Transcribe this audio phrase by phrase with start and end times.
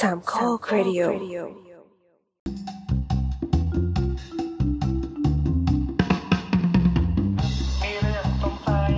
[0.00, 1.00] สามข้อครดิโอ
[7.82, 8.92] มีเรื่องสงสัย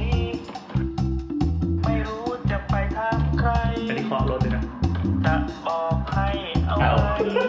[1.84, 3.50] ไม่รู้จะไปถามใคร
[3.88, 4.62] อันนี้เคาะรถเลยนะ
[5.26, 5.34] จะ
[5.66, 6.28] บอกให้
[6.66, 6.84] เอาไหม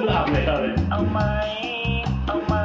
[0.10, 1.20] เอาเลยเอาเลยเอาไหม
[2.28, 2.56] เอาไหม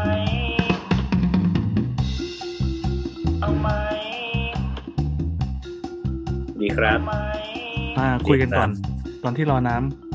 [3.40, 3.68] เอาไหม
[6.60, 7.14] ดีครับเอาไหม
[7.98, 8.70] อ่าคุยกันก่อน
[9.24, 10.05] ตอนที่รอน้ำเอาไหม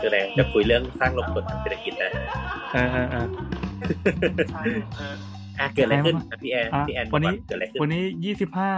[0.00, 2.10] คืออะไรจะคุยเรื่องสร้างลมกดทางเศรษฐกิจนะ
[2.72, 3.26] เออเออเออ
[4.52, 4.62] ใช่
[4.98, 5.16] เออ
[5.60, 8.72] อะเกิดอะไรขึ้นอะพี่แอนอะพี่แอนวันนี้บอกาเกิดอะไรขึ้นวันนี้ยี่สิบห้า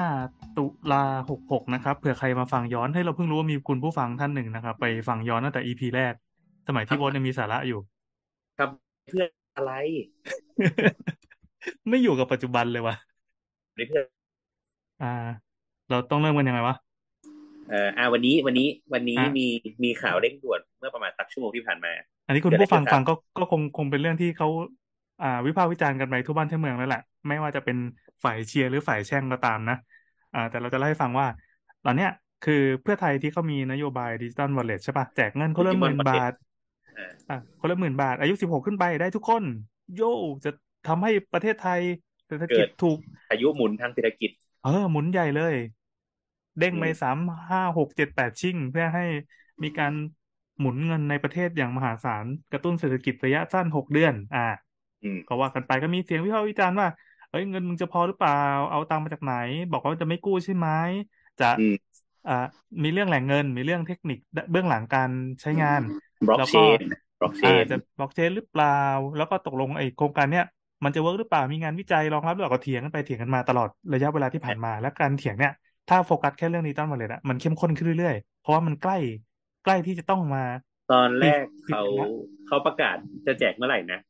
[0.56, 6.14] ตุลาหกหกนะครับเผื่อใครมาฟังย้อนให้เราเพิ่งรู้ว่ามีคุณผู้ฟังท่านหนึ่งนะครับ ไปฟังย้อนตั้งแต่อีพีแรก
[6.68, 7.80] สมัยที่โบทยังมีสาระอยู่
[8.58, 9.24] ทำเพื่อ
[9.56, 9.72] อะไร
[11.88, 12.94] ไม่อยู่กับปัจจุบันเลยวะ
[13.74, 14.02] ไม่เพื่อ
[15.02, 15.14] อ่า
[15.90, 16.76] เราต้องเริ่มกันยังไงวะ
[17.70, 19.46] เอ่ออะวันนี้วันนี้วันนี้อะมี
[19.84, 21.92] มีข่าวเร่งด่วนเมื่อประมาณสักชั่วโมงที่ผ่านมา
[22.26, 24.48] อันนี้คุณเกิดอะไรผู้ฟังขึ้นครับฟังก็ก็คงคงเป็นเรื่องที่เขา
[25.22, 27.76] อ่า วิพากษ์วิจารณ์กันไปทั่วบ้านทั่วเมืองแล้วแหละไม่ว่าจะเป็น
[28.24, 29.76] ฝ่ายเชียร์หรือฝ่ายแช่งก็ตามนะ
[30.34, 31.26] อ่า แต่เราจะเล่าให้ฟังว่า
[31.84, 32.10] ตอนเนี้ย
[32.44, 36.32] คือเพื่อไทยที่เขามีนโยบายดิจิตอลวอลเล็ตใช่ปะแจกเงินคนละห Digital มื่น Wallet บาท
[36.98, 39.42] อ่าอะคนละหมื่นบาท อายุสิบหกขึ้นไปได้ทุกคน
[39.96, 40.50] โย่จะ
[40.88, 41.80] ทำให้ประเทศไทย
[42.26, 42.98] เศรษฐกิจถูก
[43.30, 44.30] อายุหมุนทางเศรษฐกิจ
[44.64, 45.54] เออหมุนใหญ่เลย
[46.60, 47.18] เด้งไปอืมสาม
[47.50, 49.02] ห้าหกเจ็ดแปดชิ่ง เพื่อให้
[49.62, 49.92] มีการ
[50.58, 54.40] หมุนเงินในประเทศอย่างมหาศาลกระตุ้นเศรษฐกิจระยะสั้นหกเดือน อ่า
[55.02, 56.88] อืมก็ว่ากันไปก็มีเสียงวิพากษ์วิจารณ์ว่า
[57.28, 58.32] เอ้ยเงินมึงจะพอหรือเปล่า
[58.70, 59.32] เอาตังค์มาจากไหน
[59.70, 60.68] บอกว่าจะไม่กู้ใช่ไหม
[61.38, 61.90] จะอืม
[62.26, 62.32] อ่า
[62.82, 64.18] มีเรื่องแหล่งเงิน มีเรื่องเทคนิค
[64.50, 65.82] เบื้องหลังการใช้งาน
[66.26, 66.80] บล็อกแล้วก็น
[67.18, 68.68] บล็อกเชอ่าจะบล็อกเชนหรือเปล่า
[69.16, 70.44] แล้วก็ตกลงไอ้โครงการเนี้ย
[70.84, 75.52] มันจะ work หรือเปล่ามีงานวิจัยรองรับหรือเปล่าก็เถียงกันไปเถียงกันมาตลอดระยะเวลาที่ผ่านมา และการเถียงเนี่ย
[75.88, 78.98] ถ้าโฟกัสแค่เรื่องนี้ต้นมาเลยอะมันเข้มข้นขึ้นเรื่อยๆ เพราะว่ามันใกล้
[79.64, 82.06] ใกล้ที่จะต้องมาอนแรกสิบเขาละ
[82.46, 84.00] เขาประกาศจะแจกเมื่อไหร่นะ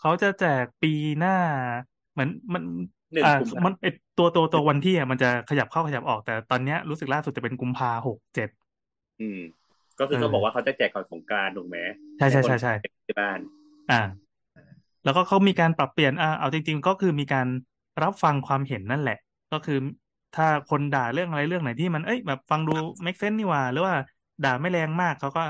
[0.00, 1.36] เขาจะแจกปีหน้า
[2.12, 2.62] เหมือนมัน
[3.12, 3.86] หนึ่งอ่ากุมภามันไอ
[4.18, 8.48] ตัวตัวตัววันที่อะมันจะขยับเข้าขยับออกแต่ตอนเนี้ยรู้สึกล่าสุดจะเป็นกุมภาหกเจ็ด
[9.20, 9.40] อืม
[10.00, 11.78] ก็คือเออเขาบอกว่าเขาจะแจกก่อนสงกรานต์ถูกไหม
[12.18, 13.38] ใช่ใช่ใช่ใช่ห้คนที่บ้าน
[13.90, 14.00] อ่า
[15.04, 17.46] แล้วก็เขามีการปรับเปลี่ยนอ่าเอาจริง ๆ ก็คือมีการ
[18.02, 19.18] รับฟังความเห็นนั่นแหละ
[19.52, 19.78] ก็คือ
[20.36, 22.72] ถ้าคนด่าเรื่องอะไรเรื่องไหนที่มันเอ้ยแบบฟังดู
[23.04, 23.94] make sense นี่หว่า หรือว่า
[24.44, 25.42] ด่าไม่แรงมากเขาก็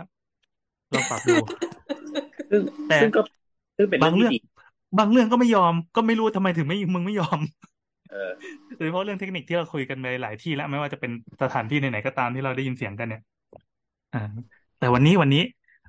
[0.94, 1.36] ลองปรับดู
[2.50, 3.20] ซึ่งแต่ซึ่งก็
[3.76, 4.38] ซึ่งเป็นบาเรื่งองเรื่ที่องดี
[4.98, 7.38] บางเรื่องก็ไม่ยอม ก็ไม่รู้ทำไมถึงไม่มึงไม่ยอม
[8.10, 8.30] เออ
[8.76, 11.10] โดยเฉพาะเรื่องเทคนิคที่เราคุยกันไปหลายที่แล้ว ไม่ว่าจะเป็น
[11.42, 13.22] สถานที่ไหนๆก็ตามที่เราได้ยินเสียงกันเนี่ย
[14.14, 14.22] อ่า
[14.78, 15.42] แต่วันนี้วันนี้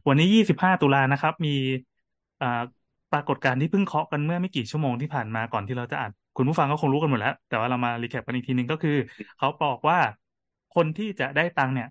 [0.07, 1.53] วันนี้ยี่สิบห้าตุลานะครับ มี
[2.41, 2.61] อ่า
[3.13, 8.91] ปรากฏการณ์ที่เพิ่งเคาะกันเมื่อไม่กี่ชั่วโมงที่ผ่านมาก่อนที่เราจะอ่าน คุณผู้ฟังก็คงรู้กันหมดแล้ว แต่ว่าเรามา recap กันอีกทีหนึ่งก็คือ
[9.37, 9.97] เขาบอกว่า
[10.71, 11.87] คนที่จะได้ตังค์เนี่ย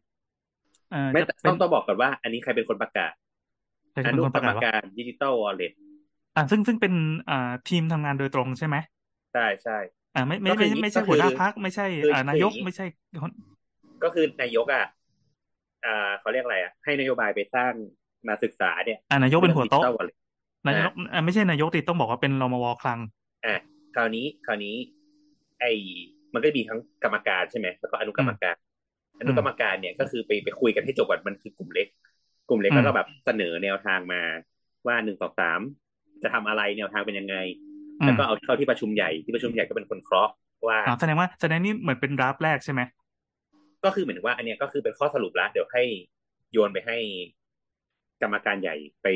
[0.88, 3.12] เอ่อไม่จะต้เป็อนงต้อต้องบอกก่อนว่า อันนี้ใครเป็นคนประกาศ
[3.92, 5.72] ใครอเป็นนุคนกปรระรกามศว่าการดิจิตอลวอลเล็ต
[6.34, 6.92] อ่าซึ่งซึ่งเป็น
[7.28, 8.76] อ่าทีมทำงานโดยตรงใช่ไหม
[9.32, 9.72] ใช่ใช่
[10.14, 12.84] อ่าไม่ไม่ก็คือไม่อย่างนี้ไม่ใช่ก็คือหัวหน้าพักไม่ใช่คืออ่าคือนายกอย่างนี้ไม่ใช่
[13.22, 13.32] คน
[14.02, 14.84] ก็คือนายกอะ
[15.84, 17.72] อ่าเขาเรียกอะไรอะ ให้นโยบายไปสร้าง
[18.28, 20.16] มาศึกษาเนี่ยอ่านายกเป็นหัวโต๊ะดิจิตอลวอลเล็ต
[20.66, 23.00] นายกอ่าไม่ใช่นายกติต้องบอกว่าเป็นรมวคลัง
[23.44, 23.60] อะ
[23.94, 24.76] คราวนี้คราวนี้
[25.60, 25.72] ไอ้
[26.34, 28.56] มันก็มีทั้งกรรมการใช่ไหมแล้วก็อนุกรรมการ
[29.20, 31.86] อนุกรรมการเนี่ยก็คือไปไปคุยกันให้จบก่อนมันคือกลุ่มเล็ก
[32.48, 34.22] กลุ่มเล็กอืมแล้วก็แบบเสนอแนวทางมา
[34.86, 35.60] ว่าหนึ่งสองสาม
[36.22, 37.36] จะทำอะไรแนวทางเป็นยังไง
[38.00, 40.32] อืแล้วมก็เอาเข้าที่ประชุมใหญ่ที่ประชุมใหญ่ก็เป็นคนเคราะห์
[40.68, 42.80] ว่าอ่าแสดงว่าแสดงนี่เหมือนเป็นดราฟต์แรกใช่ไหม
[43.84, 45.82] ก็คือเหมือนว่า อันเนี้ยก็คือเป็นข้อสรุปแล้วเดี๋ยวให้
[46.52, 46.96] โยนไปให้
[48.22, 49.06] กรรมการใหญ่ไป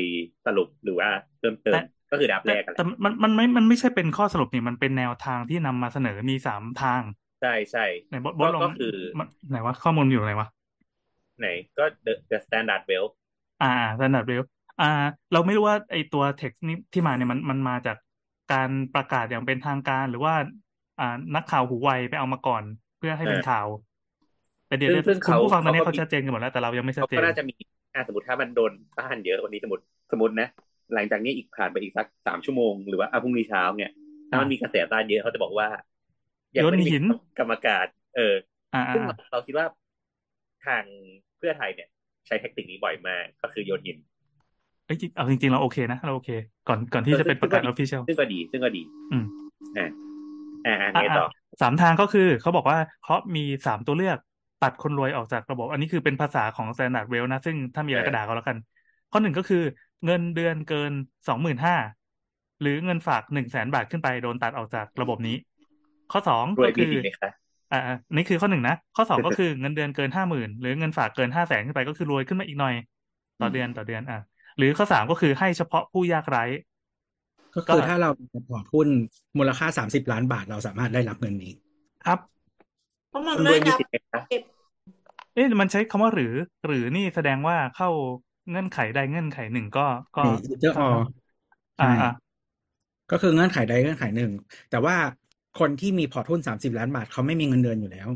[0.45, 1.09] สรุปหรือว่า
[1.39, 7.03] เติมเติมแต่ ก็คือดับแต่แรกกันแหแต่ละมันมันไม่มันไม่ใช่เป็นข้อสรุปนี่มันเป็นแนวทางที่นำมาเสนอมีสามทาง
[7.39, 10.47] ใช่ใช่ไหนบอสบก็อสลองก็คือมันไหนวะข้อมูลอยู่ไหนวะ
[11.39, 11.45] ไหน
[11.77, 13.07] ก็ the The Standard Wealth
[13.59, 13.65] อ่า
[13.95, 14.41] Standard Wealth
[14.79, 14.85] อ่า
[15.31, 17.97] เราไม่รู้ว่าไอตัวเท็กซ์นี้ที่มาเนี่ยมันมันมาจาก
[18.49, 20.33] การประกาศอย่างเป็นทางการ หรือว่า
[20.97, 21.05] อ่า
[21.35, 22.63] นักข่าวหูไวไปเอามาก่อน
[22.97, 23.67] เพื่อให้เป็นเออข่าว
[24.67, 27.53] แต่เดี๋ยวซึ่งซึ่งคุณเขาผู้ฟังตอนนี้เขาก็เขามีชัดเจนกันหมดแล้วแต่เรายังไม่ชัดเขาเจก็น่าจะมี
[27.93, 30.45] อ่าสมมติถ้ามันโดนต้านเยอะวันนี้สมมติสมมตินะ
[30.93, 33.91] หลังจากนี้อีกผ่านไปอีกสักสามชั่วโมงหรือว่าอะพรุ่งนี้เช้าเนี่ย
[34.29, 35.67] ถ้ามันอ่ามีมีกระแสต้านเยอะเขาจะบอกว่า
[36.57, 37.03] ยังโยนไม่ได้มีหิน
[37.39, 37.85] กรรมการ
[38.15, 38.35] เออ
[38.73, 39.65] อ่าซึ่งอ่าเราเราคิดว่า
[40.65, 40.83] ทาง
[41.37, 41.87] เพื่อไทยเนี่ย
[42.27, 43.97] ใช้เทคนิคนี้บ่อยมากก็คือโยนหิน
[44.85, 46.29] เอ้ยจริงเอาจริงๆ เราโอเคนะเราโอเค
[46.67, 49.25] ก่อนก่อนที่จะเป็นประกาศอซึ่องฟฟิเชียลซึ่งก็ดี ซึ่งก็ดี อืม
[49.77, 49.87] อ่า
[50.65, 54.17] อ่าอ่าอะไงต่ออะสามทางก็คือเขาบอกว่าเขามีสามตัวเลือก
[54.63, 58.57] ตัดคนรวยออกจากระบบ อันนี้คือเป็นภาษาของ Standard Well นะ ซึ่งถ้ามีอะไรเออก็ด่าเขาแล้วกัน
[59.11, 59.63] ข้อหนึ่งก็คือ
[60.05, 60.91] เงินเดือนเกิน
[61.27, 61.75] สองหมื่นห้า
[62.61, 65.35] หรือเงินฝากหนึ่งแสนบาทขึ้นไปโดนตัดออกจากระบบนี้
[66.11, 67.31] ข้อสองรวยก็มีคือสิทธิ์ไหมคะ
[67.71, 72.75] อ่าอ่านี่คือข้อหนึ่งนะข้อสองก็คือเงินเดือนเกินห้าหมื่นหรือเงินฝากเกินห้าแสนขึ้นไปก็คือรวยขึ้นมาอีกหน่อย
[73.41, 74.19] ต่อเดือนต่อเดือนอะ
[74.57, 76.43] หรือข้อสามก็คือให้เฉพาะผู้ยากไร้
[77.55, 78.09] ก็คือถ้าเรา
[78.49, 78.87] พอร์ตหุ้น
[79.37, 81.53] มูลค่าสามสิบล้านบาทเราสามารถได้รับเงินนี้
[82.05, 82.19] ครับ
[83.09, 84.43] เพราะมันคุณรไม่วยมีนับสิทธิ์ไหมคะเก็บ
[85.35, 86.33] เอ๊ะมันใช้คำว่าหรือ
[86.67, 87.89] หรือนี่แสดงว่าเข้า
[88.49, 89.81] เงื่อนไขใดเงื่อนไขหนึ่งก็
[90.15, 90.21] ก็
[90.59, 90.85] เจอออ
[91.79, 92.07] อ่าใช่อ่า
[93.11, 94.31] ก็คือเงื่อนไขใดเงื่อนไขหนึ่ง
[94.69, 94.95] แต่ว่า
[95.59, 98.09] คนที่มีพอร์ตหุ้นสามสิบล้านบาทเขาไม่มีเงินเดือนอยู่แล้ว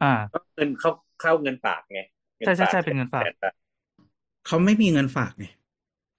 [0.00, 0.90] อ่าก็เงินเข้า
[1.20, 1.98] เข้าเงินฝากไง
[2.40, 3.54] งิใช่ใช่ใช่ฝากเป็นเงินฝากแสบท
[4.46, 5.44] เขาไม่มีเงินฝากไง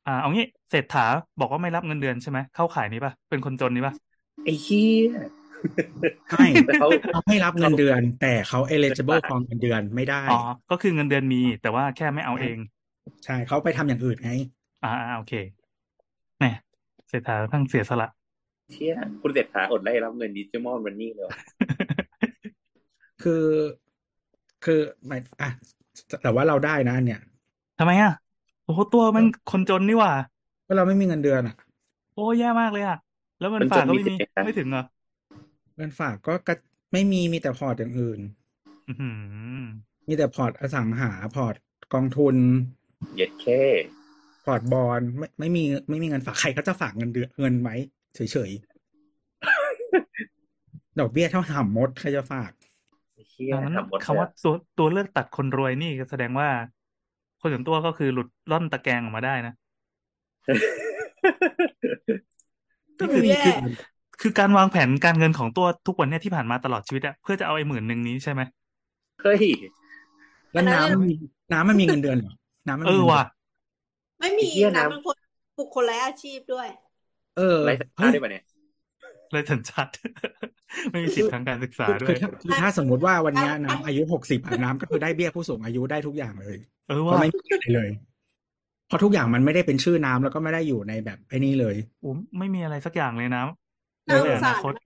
[0.05, 1.01] อ่าเอางี้เศรษฐา
[1.39, 3.93] บอกว่าไม่รับเงินเดือนใช่ไหมเข้าขายนี้ป่ะเป็นคนจนนี้ป่ะ
[4.43, 5.09] ไอ้เหี้ย
[6.29, 10.33] ใช่แต่เขาเขาไม่รับเงินเดือน แต่เขา eligible for เงินเดือนไม่ได้อ๋อ
[10.69, 12.57] ก็คือเงินเดือนมี แต่ว่าแค่ไม่เอาเอง
[13.25, 14.31] ใช่เขาไปทำอย่างอื่นไง
[14.83, 15.33] อ่าอ่าโอเค
[16.39, 16.45] แหม
[17.09, 18.09] เศรษฐาทั้งเสียสละ
[18.71, 21.37] เชี่ยคุณเศรษฐาอดได้รับเงินดิจิมอลวันนี้เลยว่ะ
[23.23, 23.45] คือ
[24.65, 25.49] คือหมายอะ
[26.23, 27.21] แต่ว่าเราได้นะอันเนี่ย
[27.79, 28.13] ทำไมอะ
[28.65, 30.13] โอ้โหตัวมันคนจนนี่หว่า
[30.63, 31.55] เพราะเราไม่มีเงินเดือนอะ
[32.15, 32.97] โอ้แย่มากเลยอะ
[33.39, 34.83] แล้วเงินมันฝาจกนก็มีไม่สิมีทธิ์นะไม่ถึงเหรอ
[35.77, 36.55] เงินฝากก็กระ
[36.93, 38.19] ไม่มีมีแต่พอร์ตอย่างอื่น
[38.87, 39.61] อือหือ
[40.07, 41.55] มีแต่พอร์ตอสังหาพอร์ต
[41.93, 42.35] กองทุน
[43.13, 43.61] เหย็ดแค่
[44.45, 47.75] พอร์ตบอลไม่ไม่มีไม่มีเงินฝากใครเขาจะฝากเงินเดือนเงินไว้
[48.15, 48.73] เฉยๆ
[50.99, 52.51] ดอกเบี้ยเท่าห่ำมดใครจะฝาก
[53.13, 56.47] ไอ้เหี้ยดังนั้นทำหมดคำว่าตัวตัวเลือกตัดคนรวยนี่ก็แสดงว่า
[57.41, 59.53] คนอย่างตัวก็คือหลุดล่อนตะแกรงออกมาได้นะ
[62.99, 63.53] ก็นี่ดูคือแย่คือ
[64.21, 68.41] คือการวางแผนการเงินของตัวทุกวันเนี่ยที่ผ่านมาตลอดชีวิตอะเพื่อจะเอาไอ้หมื่นหนึ่งนี้ใช่ไหม
[69.21, 69.43] เฮ้ย
[70.51, 71.15] แล้วน้ำมันมี
[71.53, 72.33] น้ำมันมีเงินเดือนเหรอ
[72.67, 73.27] น้ำมันเอมีอเงินเดืว่ะอน
[74.19, 75.15] ไม่มีไอ้เหี้ยนะ น้ำเป็นคน
[75.57, 76.67] บุคคลและอาชีพด้วย
[77.37, 78.43] เออไรสัญชาเฮ้ติยได้ปะเนี่ย
[79.31, 79.91] เลยสัญชาติ
[80.91, 86.57] ไม่มีสิทธิ์ทางการศึกษาด้วคือย ถ้าคือถ้าสมมุติว่าวันเนี้ยน้ำอายุหกสิบน้ำก็คือได้เบี้ยผู้สูงอายุได้ทุกอย่างเลย
[86.87, 87.89] เออเพว่ะราะไม่มีอะไรเลย
[88.87, 93.43] เพราะทุกอย่างมันไม่ได้เป็นชื่อน้ำแล้วก็ไม่ได้อยู่ในแบบไอ้นี่เลย โอ้ไม่มีอะไรสักอย่างเลยนะ
[94.09, 94.77] น่าสในงอสานาคตร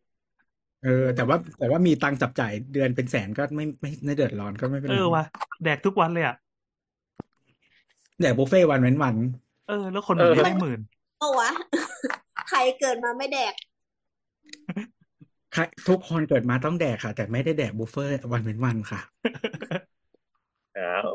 [0.83, 5.23] เออ แต่ว่าแต่ว่ามีตังค์จับจ่ายเดือนเป็นแสนก็ไม่ไม่ไม่เดือดร้อนก็ไม่เป็นเอไรอว่ะ
[5.63, 6.35] แดกทุกวันเลยอะ
[8.19, 9.15] แดกบุฟเฟ่ต์วันเว้นวัน
[9.67, 10.79] เออ แล้วคนแบบนี้ได้หมื่น
[11.19, 11.49] เอ้าวะ
[12.49, 13.53] ใครเกิดมาไม่แดก
[15.53, 18.99] ใครทุกคนเกิดมาต้องแดกค่ะ แต่ไม่ได้แดกบุฟเฟ่ต์วันเว้นวันค่ะ
[20.75, 21.09] อ้าว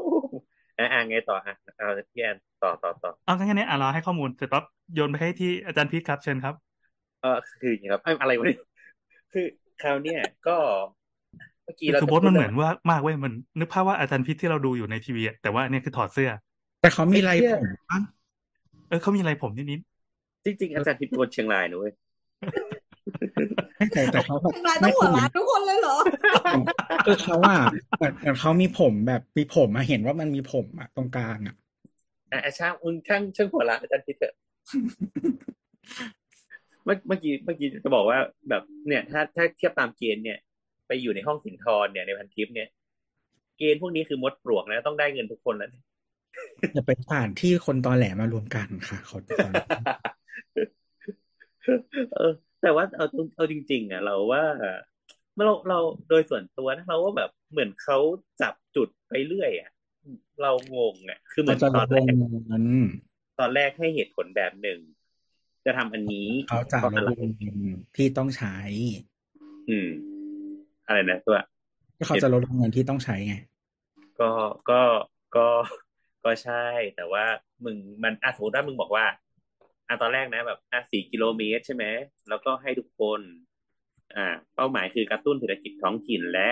[0.79, 4.65] อะอะไงต่ออะเอาพี่แอนต่อต่อต่อเอางั้นแค่นี้อะเราให้ข้อมูลเสร็จปั๊บ
[4.95, 6.55] โยนไปให้ที่อาจารย์พีทครับเชิญครับ
[7.21, 7.29] เออ
[7.61, 8.59] คืออย่างนี้ครับเอ้ยอะไรวะเนี่ย
[9.33, 9.47] คือ
[9.83, 10.57] คราวเนี้ยก็
[11.65, 16.31] เมื่อกี้เราคือจะโบทพูมัดนเหเรื่มือองนว่ามากเว้ยมันนึกภาพว่าอาจารย์พิษที่เราดูอยู่ในทีวีอะแต่ว่าอันเนี่ยคือถอดเสื้อ
[16.83, 17.99] แต่เขามีไรไอ้เหี้ยผมปะ
[18.89, 19.81] เออเขามีอะไรผมนิด
[20.45, 21.93] จริง ๆ อาจารย์พิษเป็นคนเชียงรายนะเว้ย
[23.77, 25.97] ไม่แต่แต่เขาแบบทำลายต้อไม่งหัวคือล้านทุกคนเลยเหรอ
[27.07, 27.59] คือเขาอะ
[27.99, 31.55] แต่แต่เขามีผมแบบมีผมมาเห็นว่ามันมีผมอะตรงกลางอะ
[32.33, 34.35] อะอะช่างมึงช่างช่างหัวละอาจารย์พิษเถอะ
[36.85, 38.19] เมื่อเมื่อกี้เมื่อกี้จะบอกว่า
[38.49, 40.39] แบบเนี่ยถ้าถ้าเทียบตามเกณฑ์เนี่ย
[40.87, 42.69] ไปอยู่ในห้องสินทรเนี่ยในพันทิปเนี่ย
[43.59, 45.85] เกณฑ์พวกนี้คือมดปลวกนะต้องได้เงินทุกคนแล้วเนี่ย
[46.75, 49.53] อย่าไปผ่านที่คนตอแหลมารวมกันค่ะเขาตอน
[52.15, 52.33] เออ
[52.63, 53.07] แต่ว่าเอา
[53.37, 54.43] เอาจริง ๆ อะ เราว่า
[55.37, 57.99] เราเราโดยส่วนตัวนะเราว่าแบบเหมือนเขา
[58.41, 59.71] จับจุดไปเรื่อยอะ
[60.43, 62.05] เรางงอะ คือเหมืเขาอนจะตลอนดแรลงก
[62.49, 62.65] เงิน
[63.41, 64.79] ตอนแรกให้เหตุผลแบบหนึ่ง
[65.65, 67.59] จะทำอันนี้เขาจะเพราะลอะดไรลงเงิน
[67.97, 68.57] ที่ต้องใช้
[69.71, 69.89] อืม
[70.87, 71.39] อะไรนะตัว
[71.99, 73.35] ก็เขาจะลดลงเงินที่ต้องใช้ไง
[74.21, 74.31] ก็
[74.71, 74.81] ก็
[75.37, 75.47] ก็
[76.25, 76.65] ก็ใช่
[76.97, 77.25] แต่ว่า
[77.65, 79.05] มึงมันอะสมมติว่ามึงบอกว่า
[79.89, 81.85] อะตอนแรกนะแบบอะสี่กิโลเมตรใช่ไหม
[82.29, 83.21] แล้วก็ให้ทุกคน
[84.17, 86.49] อ่า เป้าหมายคือกระตุ้นเศรษฐกิจท้องถิ่นและ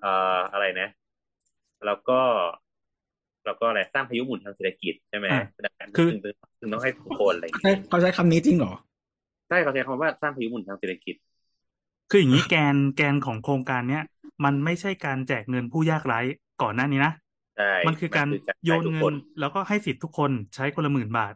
[0.00, 0.88] เอ่ออะไรนะ
[1.86, 2.20] แล้วก็
[3.44, 6.18] แล้วก็อะไรสร้างพายุหมุนทางเศรษฐกิจใช่ไหมอะดังนั้นคือถึง
[6.60, 8.72] ถึงต้องให้ทุกคนอะไรอย่างใช่เงี้ยเขาใช้คำนี้จริงเหรอ
[9.48, 11.14] ใช่เขาใช้คำว่าสร้างพายุหมุนทางเศรษฐกิจ
[12.10, 14.02] คืออย่างนี้แกนแกนของโครงการเนี้ย
[14.44, 16.20] มันไม่ใช่การแจกเงินผู้ยากไร้
[16.62, 17.25] ก่อนหน้านี้นะใช่
[17.88, 21.34] มันคือการจ่โยนทุกเงิคนแล้วก็ให้สิทธิ์ทุกคนใช้คนละหมื่นบาท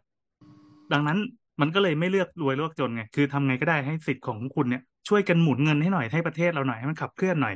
[0.93, 1.17] ดังนั้น
[1.61, 7.55] มันก็เลยไม่เลือกรวยเลือกจนไง คือทำไงก็ได้ให้สิทธิ์ของคุณเนี่ยช่วยกันหมุนเงินให้หน่อยให้ประเทศเราหน่อยให้มันขับเคลื่อนหน่อย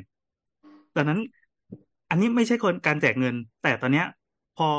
[0.96, 1.20] ดังนั้น
[2.10, 4.06] อันนี้ไม่ใช่คนการแจกเงิน แต่ตอนเนี้ย
[4.58, 4.70] พอ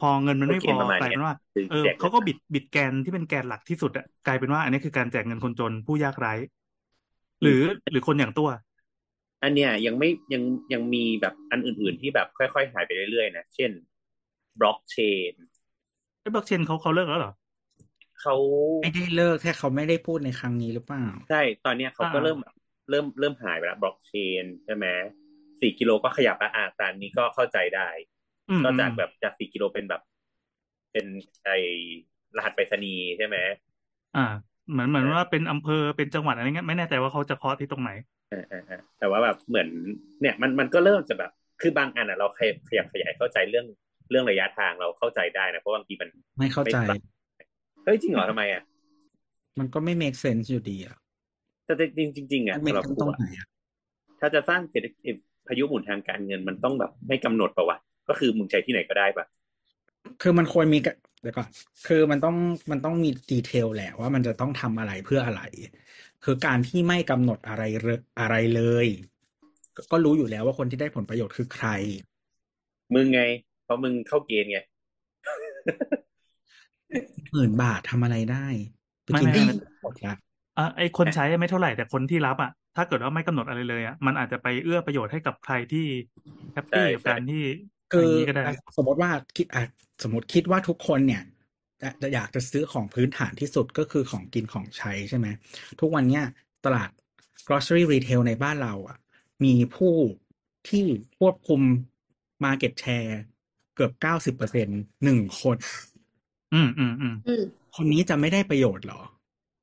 [0.00, 6.34] พอเงินมันไม่ก็พเกอณฑ์ประมาณกลายเนี้ยเป็นว่าคือเออแจกเขาก็บิดบิดแกนที่เป็นแกนหลักที่สุดอะกลายเป็นว่า อันนี้คือการแจกเงินคนจนผู้ยากไร้
[7.42, 8.48] หรือหรือคนอย่างตัว
[9.42, 10.42] อันเนี้ยยังไม่ยัง
[10.72, 13.70] ยังมีแบบอันอื่น ๆ ที่แบบค่อย ๆ หายไปเรื่อยๆนะเช่น
[14.60, 14.96] บล็อกเช
[15.32, 15.34] น
[16.20, 17.32] ไอ้บล็อกเชนเขาเขาเลิกแล้วเหรอ
[18.20, 18.34] เขา
[18.80, 22.38] ไม่ได้เลิกแค่เขาไม่ได้พูดในครั้งนี้หรือเปล่าใช่ตอนเนี้ยเขาก็อ่าเริ่ม
[22.90, 24.86] เริ่มเริ่มหายไปแล้วบล็อกเชนใช่ไหม
[25.60, 27.88] สี่กิโลก็ขยับมาอ่าตามนี้ก็เข้าใจได้
[28.48, 30.00] อืมก็จากอืมแบบจากสี่กิโลเป็นแบบ
[30.92, 31.06] เป็น
[31.44, 31.50] ไอ
[32.36, 33.36] รหัสไปรษณีย์ใช่ไหม
[34.14, 34.20] อ่า
[34.70, 37.90] เหมือนเหมือนว่าเป็นอำเภอเป็นจังหวัดอะไรเงี้ยไม่แน่ใจว่าเขาจะเคาะที่ตรงไหน
[38.30, 39.68] เออเออเออแต่ว่าแบบเหมือน
[40.20, 43.66] เนี่ยมันมันก็เริ่มจะแบบ คือบางอันอะเราขยับขยับขยายเข้าใจเรื่อง
[44.10, 46.08] เรื่องระยะทางเราเข้าใจได้นะเพราะบางทีมัน
[46.38, 46.96] ไม่เข้าใจไม่
[47.84, 48.62] เฮ้ยจริงเหรอทำไมอะ
[49.58, 50.96] มันก็ไม่ make sense อยู่ดีอะ
[51.64, 53.46] แต่จริงจริงๆอะมันสำหรับ make กูตรงอะไหนอะ
[54.20, 55.14] ถ้าจะสร้างเศรษฐกิจ
[55.48, 59.26] พายุหมุนทางการเงินมันต้องแบบไม่กำหนดปะวะก็คือมึงใช้ที่ไหนก็ได้ปะ
[60.22, 61.48] คือมันควรมีกะเดี๋ยวก่อน
[61.86, 62.36] คือมันต้อง
[62.70, 65.42] มันต้องมีดีเทลแหละว่ามันจะต้องทำอะไรเพื่ออะไร
[66.24, 68.86] คือการที่ไม่กำหนดอะไรเลยอะไรเลย
[69.76, 71.68] ก็ก็รู้อยู่แล้วว่าคนที่ได้ผลประโยชน์คือใคร
[72.94, 73.20] มึงไง
[73.64, 74.58] เพราะมึงเข้าเกณฑ์ไง
[77.32, 78.46] หมื่นบาททำอะไรได้
[79.04, 80.14] ไปไม่กินไม่ที่ไม่หมดละ
[80.58, 85.86] อะไอคนใช้ไม่เท่าไหร่แต่คนที่รับอะ ถ้าเกิดว่าไม่กำหนดอะไรเลยอะมันอาจจะไปเอื้อประโยชน์ให้กับใครที่
[86.52, 87.42] แฮปปี้ใช่กับการที่
[87.92, 89.62] คืออย่างนี้ก็ได้อะสมมติว่าคิดอะ
[90.02, 91.22] สมมติคิดว่าทุกคนเนี่ย
[91.82, 95.26] จะจะอยากจะซื้อของพื้นฐานที่สุดก็คือของกินของใช้ใช่ไหม
[95.80, 96.24] ทุกวันเนี้ย
[96.64, 96.90] ตลาด
[97.46, 98.98] grocery retail ในบ้านเราอะ
[99.44, 99.94] มีผู้
[100.68, 100.84] ที่
[101.18, 101.60] ควบคุม
[102.44, 103.14] market share
[103.74, 104.68] เกือบเก้าสิบเปอร์เซ็น
[105.04, 105.56] หนึ่งคน
[106.54, 107.42] อืมอืมอืมอืม
[107.76, 109.00] คนนี้จะไม่ได้ประโยชน์เหรอ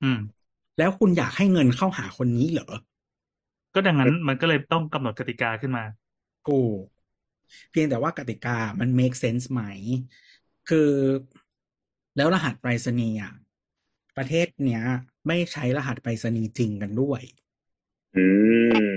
[0.04, 0.20] อืม
[0.78, 2.70] แล้วคุณอยากให้เงินเข้าหาคนนี้เหรอ
[3.74, 5.84] ก็ดังนั้นมันก็เลยต้องกำหนดกติกาขึ้นมา
[6.48, 6.82] ถูก
[7.72, 9.62] เพียงแต่ว่ากติกามัน make sense ไหม
[10.70, 10.90] คือ
[12.18, 13.34] แล้วรหัสไปรษณีย์อะ
[14.18, 14.84] ประเทศเนี้ย
[15.28, 17.22] ไม่ใช้รหัสไปรษณีย์จริงกันด้วย
[18.18, 18.26] อื
[18.94, 18.96] ม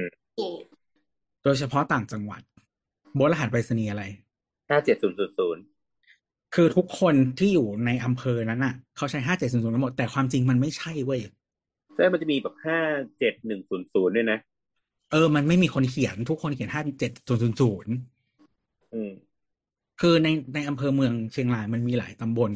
[1.44, 2.42] โดยเฉพาะต่างจังหวัด
[3.14, 4.02] โบทรหัสไปรษณีย์อะไร
[4.70, 5.62] ห้าเจ็ดศูนย์ศูนย์ศูนย์
[6.54, 11.20] คือทุกคนที่อยู่ในอำเภอนั้นอะ เขาใช้ห้าเจ็ดศูนย์ศูนย์ทั้งหมด แต่ความจริงมันไม่ใช่เว้ย
[11.94, 12.78] ใช่มันจะมีแบบห้า
[13.18, 14.38] เจ็ดหนึ่งศูนย์ศูนย์ด้วยนะ
[15.10, 17.92] เออ มันไม่มีคนเขียนทุกคนเขียนห้าเจ็ดศูนย์ศูนย์ศูนย์
[18.94, 19.12] อืม
[20.00, 22.52] คือในในอำเภอเมืองเชียงรายมันมีหลายตำบล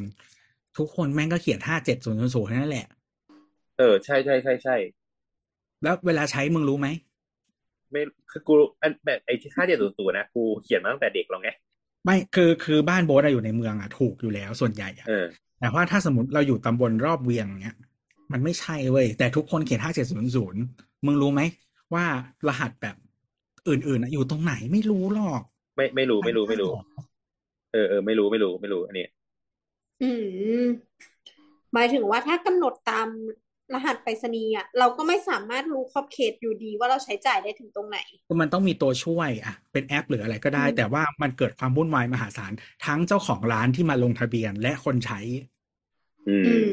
[0.79, 2.87] ทุกคนแม่งก็เขียนห้าเจ็ดศูนย์ศูนย์ศูนย์นั่นแหละ
[3.79, 4.77] เออ ใช่ใช่ใช่ใช่
[5.83, 6.89] แล้วเวลาใช้มึงรู้ไหม
[7.91, 11.51] ไม่คือกูอันแบบไอ้ที่ห้าเจ็ดศูนย์ศูนย์นะกูเขียนมาตั้งแต่เด็กแล้วไง
[12.05, 15.27] ไม่คือคือบ้านโบ๊ทอะอยู่ในเมืองอะถูกอยู่แล้วส่วนใหญ่อะเออ
[15.61, 17.77] แต่ว่าถ้าสมมติเราอยู่ตำบลรอบเวียงเนี้ย
[18.33, 20.63] มันไม่ใช่เว้ยแต่ทุกคนเขียนห้าเจ็ดศูนย์ศูนย์
[21.07, 21.43] มึงรู้ไหม
[21.95, 22.05] ว่า
[22.49, 22.97] รหัสแบบ
[23.69, 25.43] อื่นๆอะอยู่ตรงไหนไม่รู้หรอก
[25.77, 26.71] ไม่ไม่รู้ไม่รู้ไม่รู้
[27.73, 29.07] เออเออไม่รู้ไม่รู้ไม่รู้อันนี้
[30.01, 30.11] อื
[30.63, 30.65] ม
[31.75, 33.09] หมายถึงว่าถ้ากำหนดตาม
[33.75, 42.53] รหัสไปรษณีย์อะเราก็ไม่สามารถรู้ขอบเขตอยู่ดีว่าเราใช้จ่ายได้ถึงตรงไหน คือมันต้องมีตัวช่วยอะเป็นแอปหรืออะไรก็ได้ อืมแต่ว่ามันเกิดความวุ่นวายมหาศาล
[42.87, 45.21] ทั้งเจ้าของร้านที่มาลงทะเบียนและคนใช้
[46.29, 46.71] อืมอืม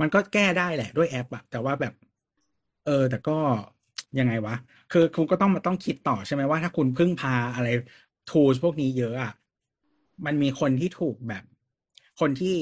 [0.00, 1.94] มันก็แก้ได้แหละด้วยแอปอะแต่ว่าแบบ
[2.86, 3.38] เออ แต่ก็
[4.18, 4.54] ยังไงวะ
[4.92, 7.68] คือคุณก็ต้องมาต้องคิดต่อใช่ไหมว่าถ้าคุณพึ่งพาอะไร
[8.30, 9.32] tools พวกนี้เยอะอะ
[10.26, 11.44] มันมีคนที่ถูกแบบ
[12.20, 12.56] คนที่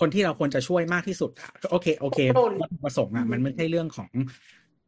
[0.00, 4.10] คนที่เราควรจะช่วยมากที่สุดอะก็โอเค โอเคโดนวัตถุประสงค์อะอืมมันไม่ใช่เรื่องของ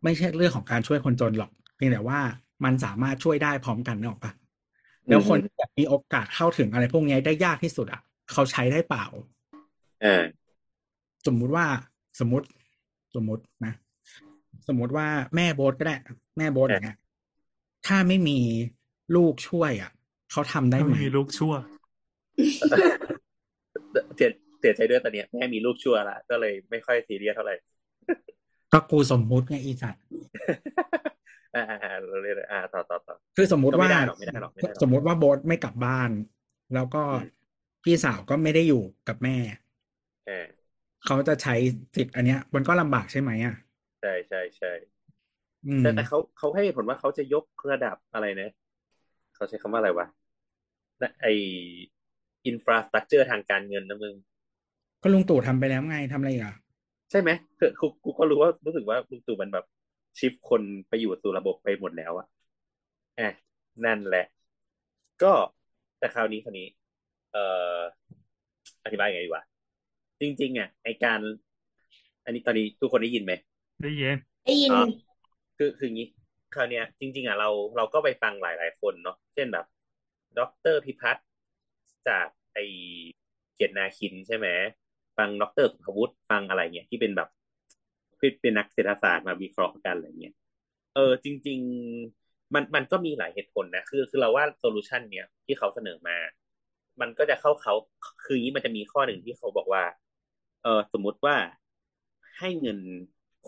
[0.05, 2.21] ไม่ใช่เรื่องของการช่วยคนจนหรอกเพียงแต่ว่า
[2.65, 4.33] มันสามารถช่วยได้พร้อมกันนึกออกปะ
[5.09, 8.01] แล้วคนที่แบบมีโอกาสเข้าถึงอะไรพวกนี้ได้ยากที่สุดอะ
[8.33, 9.05] เขาใช้ได้เปล่า
[10.05, 10.23] อ่า
[11.27, 11.67] สมมุติว่า
[12.21, 12.47] สมมติ
[13.15, 13.75] สมมตินะ
[14.69, 15.97] สมมติว่าแม่โบ๊ทก็ได้
[16.39, 16.99] แม่โบ๊ทอย่างเงี้ย
[17.87, 18.39] ถ้าไม่มี
[19.17, 19.91] ลูกช่วยอะ
[20.31, 21.55] เขาทำได้ไหมไม่มีลูกชั่ว
[22.69, 22.87] เสีย
[24.61, 27.55] เสียใจด้วยตอนเนี้ยแม่มีลูกชั่วละก็เลยไม่ค่อยซีเรียสเท่าไหร่
[28.73, 30.03] ก็กูสมมุติไงอีสัตว์
[31.55, 36.11] อ่าอ่าอ่าเราเรียกอ่าต่อต่อต่อคือสมมุติก็ไม่ว่าได้หรอกไม่ได้หรอกไม่ได้หรอกสมมุติว่าโบ๊ทไม่กลับบ้าน
[36.75, 37.31] แล้วก็อืม
[37.85, 39.37] พี่สาวก็ไม่ได้อยู่กับแม่
[40.27, 40.47] เออ
[41.07, 41.55] เขาจะใช้
[41.97, 43.55] สิทธิ์อันเนี้ย มันก็ลำบากใช่ไหมอะ
[44.01, 44.73] ใช่ใช่ใช่
[45.67, 48.51] อืมแต่แต่เขาเขาให้เหตุผลว่าเขาจะยกระดับอะไรนะ
[49.35, 50.07] เขาใช้คำว่าอะไรวะ
[51.03, 51.27] นะไอ
[52.47, 54.15] อินฟราสตรักเจอร์ทางการเงินนะมึง
[55.03, 56.55] ก็ลุงตู่ทำไปแล้วไงทำอะไรอีกอะ
[57.11, 59.65] ใช่ไหมคือกูกูก็รู้ว่ารู้สึกว่าลุงตู่มันแบบ
[60.19, 62.27] ชิฟคนไปอยู่สู่ระบบไปหมดแล้วอะ
[63.19, 63.29] อะ
[63.85, 64.25] นั่นแหละ
[65.23, 65.33] ก็
[65.99, 66.67] แต่คราวนี้คราวนี้
[67.33, 67.79] เอ่อ
[68.85, 69.43] อธิบายยังไงดีวะ
[70.21, 71.21] จริงๆอะไอการ
[72.25, 73.33] อันนี้ตอนนี้ทุกคนได้ยินไหม
[73.83, 74.81] ได้ยินได้ยินอ๋อ
[75.59, 76.09] คือคืออย่างนี้
[76.55, 79.67] คราวเนี้ยจริง ๆ อะเราเราก็ไปฟังหลาย ๆ คนเนาะเช่นแบบ
[80.39, 81.25] ด็อกเตอร์พิพัฒน์
[82.09, 82.59] จากไอ
[83.55, 84.49] เกียรตินาคินใช่ไหม
[85.19, 87.29] ฟังด็อกเตอร์สุภวุฒิฟังอะไรเงี้ยที่เป็นแบบ
[88.41, 90.35] เป็นนักเศรษฐศาสตร์มาวิเคราะห์กันอะไรเงี้ย
[90.95, 91.61] เออ จริง
[92.07, 96.17] ๆ มันมันก็มีหลายเหตุผลนะคือคือเราว่า solution เนี้ยที่เขาเสนอมา
[97.01, 97.75] มันก็จะเข้าเขา
[98.25, 99.83] คืออย่างนี้มันจะมีข้อหนึ่งที่เขาบอกว่า
[100.63, 101.37] เออสมมุติว่า
[102.39, 102.79] ให้เงิน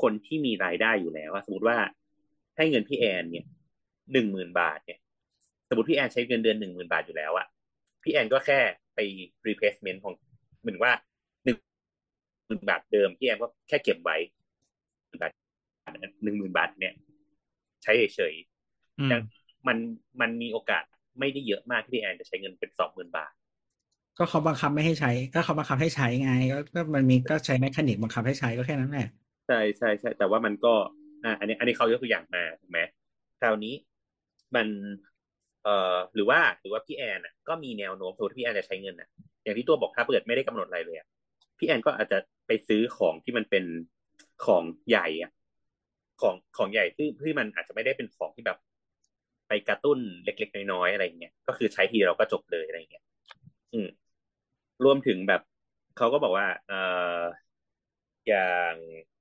[0.01, 1.77] คนที่มีรายได้อยู่แล้วอะสมมติว่า
[2.57, 3.47] ให้เงินพี่แอนเนี่ย
[4.13, 4.99] หนึ่งหมื่นบาทเนี่ย
[5.69, 7.47] สมมติพี่แอนใช้เงินเดือนหนึ่งหมื่นบาทอยู่แล้วอะ
[8.05, 8.61] พี่แอนก็แค่
[8.95, 8.99] ไป
[9.49, 10.15] replacement ของ
[10.61, 10.93] เหมือนว่า
[11.45, 11.57] หนึ่ง
[12.47, 14.17] หมื่นบาทเดิมพี่แอนก็แค่เก็บไว้
[15.09, 15.33] หนึ่งบาท
[16.25, 16.95] หนึ่งหมื่นบาทเนี่ย
[17.83, 18.35] ใช้เฉย
[18.99, 19.21] อืมๆยัง
[19.69, 19.77] มัน
[20.21, 20.85] มันมีโอกาส
[21.19, 23.33] ไม่ได้เยอะมากที่พี่แอนจะใช้เงินเป็นสองหมื่นบาท
[24.19, 29.07] ก็เขาบังคับไม่ให้ใช้ ก็เขาบังคับให้ใช้ไงก็ก็มันมีก็ใช้แมคานิกบังคับให้ใช้ก็แค่นั้นแหละ
[29.47, 30.75] ใช่ใช่ใช่แต่ว่ามันก็
[31.25, 32.81] อ่าอันนี้ อันนี้เขายกตัวอย่างมาถูกไหม
[33.41, 33.75] คราวนี้
[34.55, 34.67] มัน
[35.65, 39.09] เอ่อหรือว่าหรือว่าพี่แอนอะก็มีแนวโน้มสมมติพี่แอนจะใช้เงินอะ
[39.43, 40.99] อย่างที่ตัวบอกถ้าเปิดไม่ได้กำหนดอะไรเลย
[41.59, 43.65] พี่แอนก็อาจจะไปซื้อของที่มันเป็น
[44.45, 45.31] ของใหญ่อะ
[46.21, 48.59] ของของใหญ่ที่ที่มันอาจจะไม่ได้เป็นของที่แบบ
[49.49, 53.05] ไปกระตุ้นเล็กๆน้อยๆอะไรเงี้ยก็คือใช้ทีเราก็จบเลยอะไรเงี้ย
[53.75, 53.89] อืม
[54.85, 55.41] รวมถึงแบบ
[55.97, 56.81] เขาก็บอกว่า เอ่
[57.19, 57.21] อ
[58.29, 58.75] อย่าง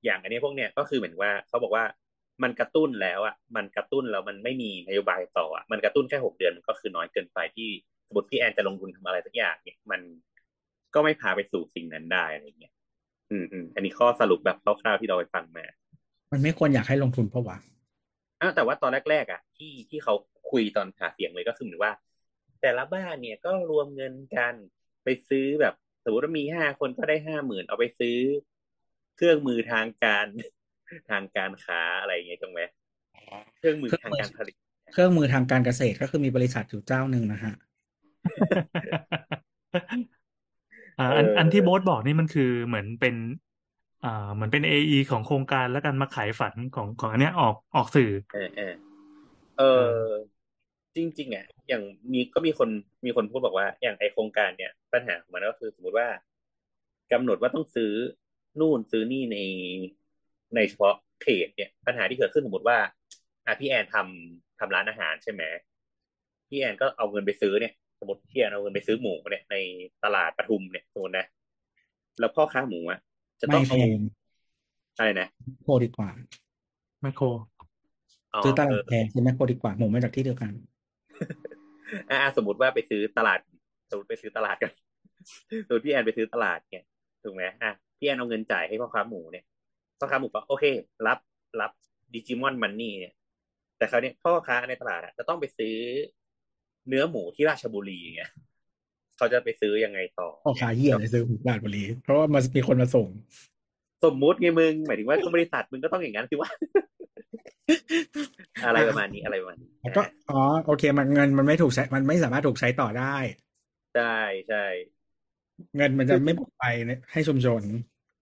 [0.03, 1.83] อย่างอันนี้พวกเนี้ยก็คือเหมือนว่าเขาบอกว่า
[2.43, 7.69] มันกระตุ้นแล้วอะมันกระตุ้นแล้วมันไม่มีนโยบายต่ออะมันกระตุ้นแค่หกเดือนมันก็คือน้อยเกินไปที่
[8.07, 10.01] สมมติพี่แอนจะลงทุนทำอะไรสักอย่างเนี่ยมัน
[10.93, 12.73] ก็ไม่พาไปสู่สิ่งนั้นได้อะไรเงี้ย
[13.31, 15.65] อืมอืมอันนี้ข้อสรุปแบบคร่าวๆที่เราไปฟังมา
[16.31, 17.57] มันไม่ควรอยากให้ลงทุนเพราะว่า
[18.41, 20.13] อ้าวแต่ว่าตอนแรกๆอะ ที่ที่เขา
[20.51, 21.93] คุยตอนหาเสียงเลยก็คือเหมือนว่า
[22.61, 24.53] แต่ละบ้านเนี่ยก็รวมเงินกัน
[25.03, 25.73] ไปซื้อแบบ
[26.03, 28.17] สมมติว่ามีห้าคนก็ได้ห้าหมื่นเอาไปซื้อ
[29.15, 30.25] เครื่องมือทางการ
[31.09, 32.61] ทางการค้าอะไรอย่างเงี้ยตรงไหม
[33.57, 34.55] เครื่องมือทางการผลิต
[34.93, 37.53] เครื่องมือทางการเกษตรก็คือมีบริษัทอยู่เจ้าหนึ่งนะฮะ
[40.99, 43.15] อ่าอันเอออัอันที่โบ๊ทบอกนี่มันคือเหมือนเป็น
[44.05, 48.73] อ่าเหมือนเป็น AE ของโครงการแล้วกันมาขายฝันของของอันเนี้ยออกออกสื่อ เออเออ
[49.57, 49.89] เออ
[50.95, 52.69] จริงๆอะอย่างมีก็มีคน
[53.05, 56.07] มีคนพูดบอกว่า อย่างไอโครงการเนี่ยปัญหาของมันก็คือสมมติว่า
[57.11, 57.91] กำหนดว่าต้องซื้อ
[58.59, 59.37] นู่นซื้อนี่ใน
[60.55, 62.77] ในเฉพาะเขตเนี่ยปัญหาที่เกิดขึ้นสมมติว่า
[63.45, 65.43] อะพี่แอนทำทำร้านอาหารใช่ไหม
[66.49, 69.55] พี่แอนก็เอาเงินไปซื้อเนี่ย สมมติพี่แอนเอาเงินไปซื้อหมูเนี่ยใน
[70.03, 71.25] ตลาดปทุมเนี่ยสมมตินะ
[72.19, 72.99] แล้วพ่อค้าหมูอะ
[73.41, 73.97] จะต้ไม่องแพเอาง
[74.97, 75.27] อะไรนะ
[75.63, 76.09] โคดีกว่า
[77.01, 77.25] ไมโคร
[78.45, 80.51] ซื้อตลาเอดอแพงซื้อแมคโครดีกว่าหมูมาจากที่เดียวกัน
[82.09, 83.39] อ่าสมมติว่าไปซื้อตลาด
[83.89, 84.71] สมมติไปซื้อตลาดกัน
[85.67, 86.85] สมมติพี่แอนไปซื้อตลาดเนี่ย
[87.23, 89.45] ถูกไหมอะพี่แอนเอาเงินจ่ายให้พ่อค้าหมูเนี่ย
[90.03, 90.65] พ่อค้าหมูก็โอเค
[91.07, 91.19] รับ
[91.61, 91.71] รับ
[92.13, 93.13] ดิจิมอนมันนี่เนี่ย
[93.77, 95.75] แต่คราวเนี้ยพ่อค้าในตลาดอะจะต้องไปซื้อ
[96.87, 98.31] เนื้อหมูที่ราชบุรีอย่างเงี้ย
[99.17, 103.07] เขาจะไปซื้อยังไงต่อพ่อค้าเหี้ยเลยซื้อหมูราชบุรี เพราะว่ามันมีคนมาส่ง
[104.03, 106.49] สมมุติไงมึงหมายถึงว่าบริษัทมึงก็ต้องอย่างนั้นสิว่า
[108.65, 113.15] อะไรประมาณนี้อะไรประมาณนี้แล้วก็อ๋อโอเค มันเงินมันไม่ถูกใช้ มันไม่สามารถถูกใช้ต่อได้
[113.95, 114.17] ใช่
[114.49, 114.65] ใช่
[115.77, 116.65] เงินมันจะไม่หมดไป
[117.11, 117.61] ให้ชุมชน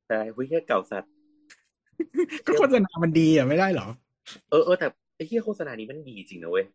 [0.10, 1.12] ใช่วิแค่เก่าสัตว์
[2.46, 3.88] ก็โฆษณามันดีอะไม่ได้เหรอ
[4.50, 6.66] เออเออแต่ไอ้ที่โฆษณานี้มันดีจริงนะเว้ย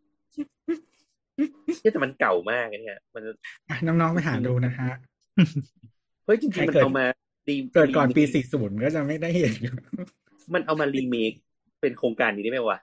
[1.80, 3.22] เฮ้ยแต่มันเก่ามากนะเนี่ยมัน
[3.70, 4.90] อะน้องๆไปหาดูนะฮะ
[6.24, 7.06] เฮ้ยจริงใครๆมันเกิดเอามา
[7.48, 9.74] ดีเกิดก่อนปีรีเมค40 ก็จะไม่ได้เห็นอยู่
[10.54, 11.32] มันเอามารีเมค
[11.80, 12.78] เป็นโครงการนี้ได้ไหมวะ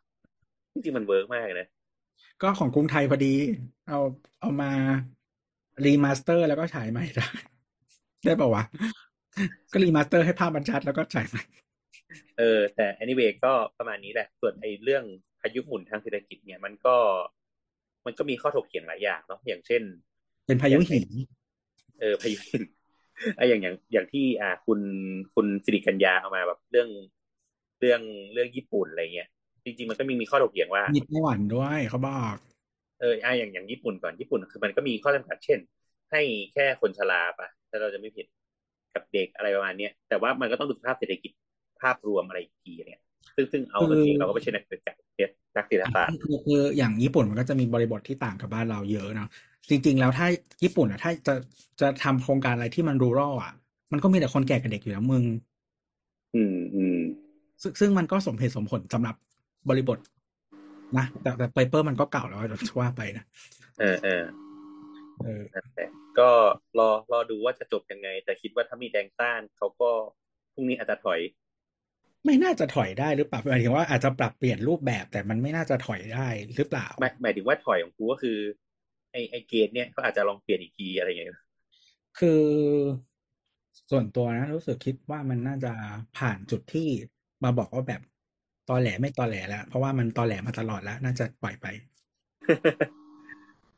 [0.73, 1.67] จริงๆมัน work มากเลยนะ
[2.41, 3.33] ก็ของกรุงไทยพอดี
[3.89, 3.99] เอา
[4.41, 4.71] เอามา
[5.85, 7.27] remaster แล้วก็ฉายใหม่ได้
[8.25, 8.63] ได้ป่าวะ
[9.71, 11.43] ก็ remaster ให้ภาพมันชัดแล้วก็ฉายใหม่
[12.37, 15.03] เออ แต่ anyway ก็ประมาณนี้แหละ ส่วนไอ้เรื่อง
[15.41, 16.95] พายุหมุนทางเศรษฐกิจเนี่ย มันก็
[18.05, 19.83] มันก็มีข้อถกเถียงหลายอย่างเนาะอย่างเช่น
[20.47, 21.07] เป็นพายุหิน
[21.99, 22.63] เออพายุหิน
[23.37, 24.79] ไอ้อย่างอย่างอย่างที่ อ่า คุณ
[25.33, 26.89] คุณสิริกัญญาเอามาแบบเรื่อง
[27.79, 28.01] เรื่อง
[28.33, 29.29] เรื่องญี่ปุ่นอะไรเงี้ย
[29.65, 32.35] จริงๆมันก็มีมีข้อถกเถียงว่ามีไต้หวันด้วยเขาบอก
[32.99, 35.59] เอออะอย่างอย่างญี่ปุ่นก่อนญี่ปุ่นคือมันก็มีข้อจำกัดเช่น
[36.11, 36.21] ให้
[36.53, 38.25] แค่คนชราปะถ้าเราจะไม่ผิด
[38.93, 41.31] กับเด็กอะไรประมาณเนี้ยแต่ว่ามันก็ต้องดูสภาพเศรษฐกิจ
[41.83, 43.01] ภาพรวมอะไรอีกทีเนี่ย
[43.35, 45.01] ซึ่งซึ่งเอาจริงๆเราก็ไม่ใช่นักเศรษฐศาสตร์
[45.57, 49.29] นักเศรษฐศาสตร์คือคืออย่างญี่ปุ่นมันก็จะมีบริบทที่ต่างกับบ้านเราเยอะเนาะ
[49.69, 50.27] จริง ๆ แล้วถ้า
[50.63, 51.33] ญี่ปุ่นอะถ้าจะ
[51.81, 53.53] จะทำโครงการอะไรที่มันรูรัลอะ
[53.91, 55.23] มันก็มีแต่คนแก่กับเด็กอยู่แล้วมึง
[56.35, 56.99] อืมอืม
[57.61, 59.15] ซึ่งซึ่งมันก็สมเหตุสมผลสำหรับ
[59.69, 59.97] บริบท
[60.97, 63.25] นะแต่แต่เปเปอร์มันก็เก่าแล้วจะว่าไปนะ
[63.79, 64.23] เออเออ
[65.23, 66.29] เออนั่นแหละก็
[66.79, 69.89] รอรอดูว่าจะจบยังไง แต่คิดว่าถ้ามีแดงต้านเขาก็
[70.53, 71.19] พรุ่งนี้อาจจะถอย
[72.25, 78.37] ไม่น่าจะถอยได้หรือเปล่าหมายถึงว่าอาจจะปรับเปลี่ยนรูปแบบแต่มันไม่น่าจะถอยได้หรือเปล่าหมายหมายถึงว่าถอยของกูก็คือ
[79.11, 81.31] ไอไอเกณฑ์เนี่ยเขาอาจจะลองเปลี่ยนอีกทีอะไรอย่างเงี้ย
[82.19, 82.43] คือ
[83.91, 85.73] ส่วนตัวนะรู้สึกคิดว่ามันน่าจะ
[86.17, 86.87] ผ่านจุดที่
[87.43, 88.01] มาบอกว่าแบบ
[88.69, 91.67] ตอแหลไม่ตอแหลแล้ว เพราะว่ามันตอแหลมาตลอดแล้ว น่าจะปล่อยไป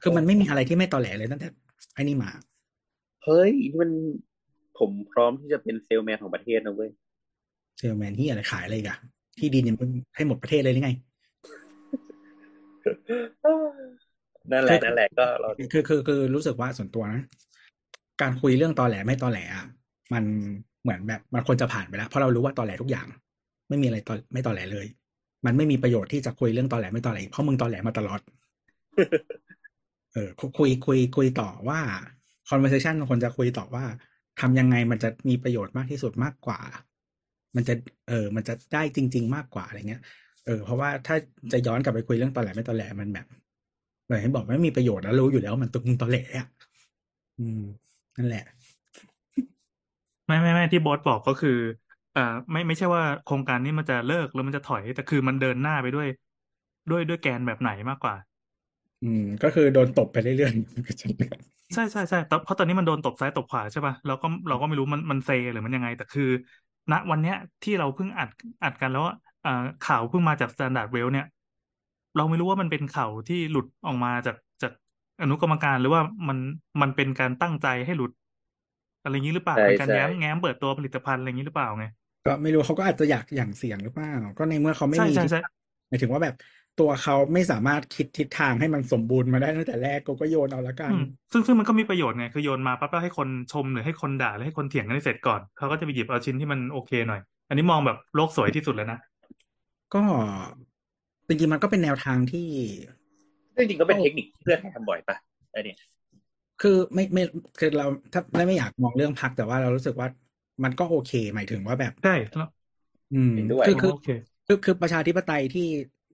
[0.02, 1.50] คือมันไม่มีอะไรที่ไม่ตอแหลเลยตั้งแต่
[1.94, 2.32] ไอ้นี่มา
[3.24, 3.92] เฮ้ยนี่มัน
[4.80, 6.92] ผมพร้อมที่จะเป็นเซลแมนของประเทศนะเว้ย
[7.78, 9.00] เซลแมนที่อะไรขายอะไรอีกัน
[9.40, 9.78] ที่ดินยัง
[10.16, 10.92] ให้หมดประเทศเลยหรือไง
[14.52, 17.22] นั่นแหละนั่นแหละก็เราคือคือคือรู้สึกว่าส่วนตัวนะ
[18.22, 19.66] การคุยเรื่องตอแหลไม่ตอแหลอะ
[20.14, 20.24] มัน
[20.84, 23.08] เหมือนแบบมันควรจะผ่านไปแล้วเพราะเรารู้ว่าตอแหลทุกอย่าง
[23.70, 24.88] ไม่มีอะไรตอไม่ตอแหลเลย
[25.46, 28.20] มันไม่มีประโยชน์ที่จะคุยเรื่องตอแหลไม่ตอแหลอีกเพราะมึงตอแหลมาตลอด
[30.14, 31.80] เออคุคุยคุยคุยต่อว่า
[32.50, 33.84] conversation ควรจะคุยต่อว่า
[34.42, 36.60] ทำยังไงมันจะมีประโยชน์มากที่สุดมากกว่า
[37.56, 37.74] มันจะ
[38.08, 40.02] เออมันจะได้จริง ๆ มากกว่าอะไรเงี้ย
[40.44, 41.16] เออเพราะว่าถ้า
[41.52, 43.26] จะย้อนกลับไปคุยเรื่องตอแหลไม่ตอแหลมันแบบ
[44.06, 46.46] เหมือนให้บอกไม่มีประโยชน์แล้วรู้อยู่แล้วมันตุงตอแหลอะ
[47.38, 47.60] อืม
[48.18, 48.44] นั่นแหละ
[50.28, 51.50] ไม่ไม่ไม่ที่บอสบอกก็คือ
[52.16, 56.08] อ่าไม่ไม่ใช่ว่าโครงการนี้มันจะเลิกแล้วมันจะถอย แต่คือมันเดินหน้าไปด้วย
[56.90, 58.16] ด้วยด้วยแกนแบบไหนมากกว่า
[59.02, 61.40] อืม ก็คือโดนตบไปเรื่อยๆก็จะเดือด
[61.74, 66.24] ใช่ใช่ใช่แต่เพราะตอนนี้มันโดนตบซ้ายตบขวาใช่ป่ะเราก็เราก็ไม่รู้มันมันเซหรือมันยังไง แต่คือ
[66.92, 68.30] ณวันเนี้ยที่เราเพิ่งอัด
[68.64, 69.06] อัดกันแล้ว
[69.46, 71.26] อ่าข่าวเพิ่งมาจาก Standard Well เนี่ย
[72.18, 74.72] เราไม่รู้ว่ามันเป็นข่าวที่หลุดออกมาจากจาก
[75.22, 76.38] อนุกรรมการหรือว่ามัน
[76.82, 78.12] มันเป็นการตั้งใจให้หลุด
[79.04, 81.86] อะไรอย่างนี้หรือเปล่าใช่เป็นการใช่แง้มแง้มเปิดตัวผลิตภัณฑ์อะไรอย่างนี้หรือเปล่าไง
[82.26, 85.54] ก็ไม่รู้เขาก็อาจจะอยากอย่างเสียงหรือเปล่า ก็ในเมื่อเขาไม่ใช่มีใช่ทิศใช่ทาง
[85.90, 86.36] หมายถึงว่าแบบ
[86.80, 99.00] ตัวเขาไม่สามารถคิดทิศทางให้มันสมบูรณ์มาได้ตั้งแต่แรกกูก็โยนเอาละกันอืมซึ่งซึ่งมันก็มีประโยชน์ไงคือโยนมาปั๊บแล้วให้คนชมหรือให้คนด่าหรือให้คนเถียงกันให้เสร็จก่อนเขาก็จะไปหยิบเอาชิ้นที่มันโอเคหน่อย อันนี้มองแบบโลกสวยที่สุดแล้วนะ
[99.94, 100.02] ก็
[101.28, 102.48] จริงๆมันก็เป็นแนวทางที่
[103.58, 105.16] จริงๆก็เป็นเทคนิคที่เพื่อนให้ทำบ่อยปะ
[105.52, 105.78] ไอเนี่ย
[106.62, 107.24] คือไม่ไม่
[107.60, 110.08] คือเราถ้าไม่อยากมองเรื่องพักแต่ว่าเรารู้สึกว่า
[110.64, 112.48] มันก็โอเค หมายถึงว่าแบบใช่แล้ว
[113.14, 114.10] อืมเห็นด้วยคือคือโอเค
[114.48, 115.68] คือคือประชาธิปไตยที่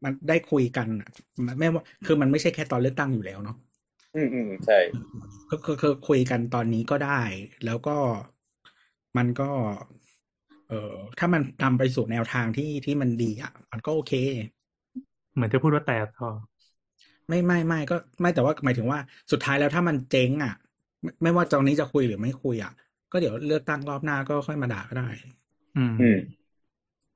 [0.04, 1.10] มันได้คุยกันอะ
[1.48, 3.58] มันไม่ว่าคือมันไม่ใช่แค่ตอนเลือกตั้งอยู่แล้วเนาะ
[4.16, 4.80] อืมอืมใช่
[5.52, 7.22] ก็คือคือคุยกันตอนนี้ก็ได้
[7.66, 7.98] แล้วก็
[9.18, 9.50] มันก็
[10.70, 14.14] เออถ้ามันนำไปสู่แนวทางที่ที่มันดีอะ มันก็โอเค
[15.34, 16.28] เหมือนจะพูดว่าแต่พอ
[17.28, 19.00] ไม่ไม่ไม่ก็ไม่แต่ว่าหมายถึงว่า
[19.32, 20.54] สุดท้ายแล้วถ้ามันเจ๊งอะ
[21.02, 22.72] ไม่ไม่ว่าตอนนี้จะคุยหรือไม่คุยอะ
[23.12, 25.10] ก็เดี๋ยวเลือกตั้งรอบหน้าก็ค่อยมาด่าก็ได้
[25.78, 26.18] อืมอืม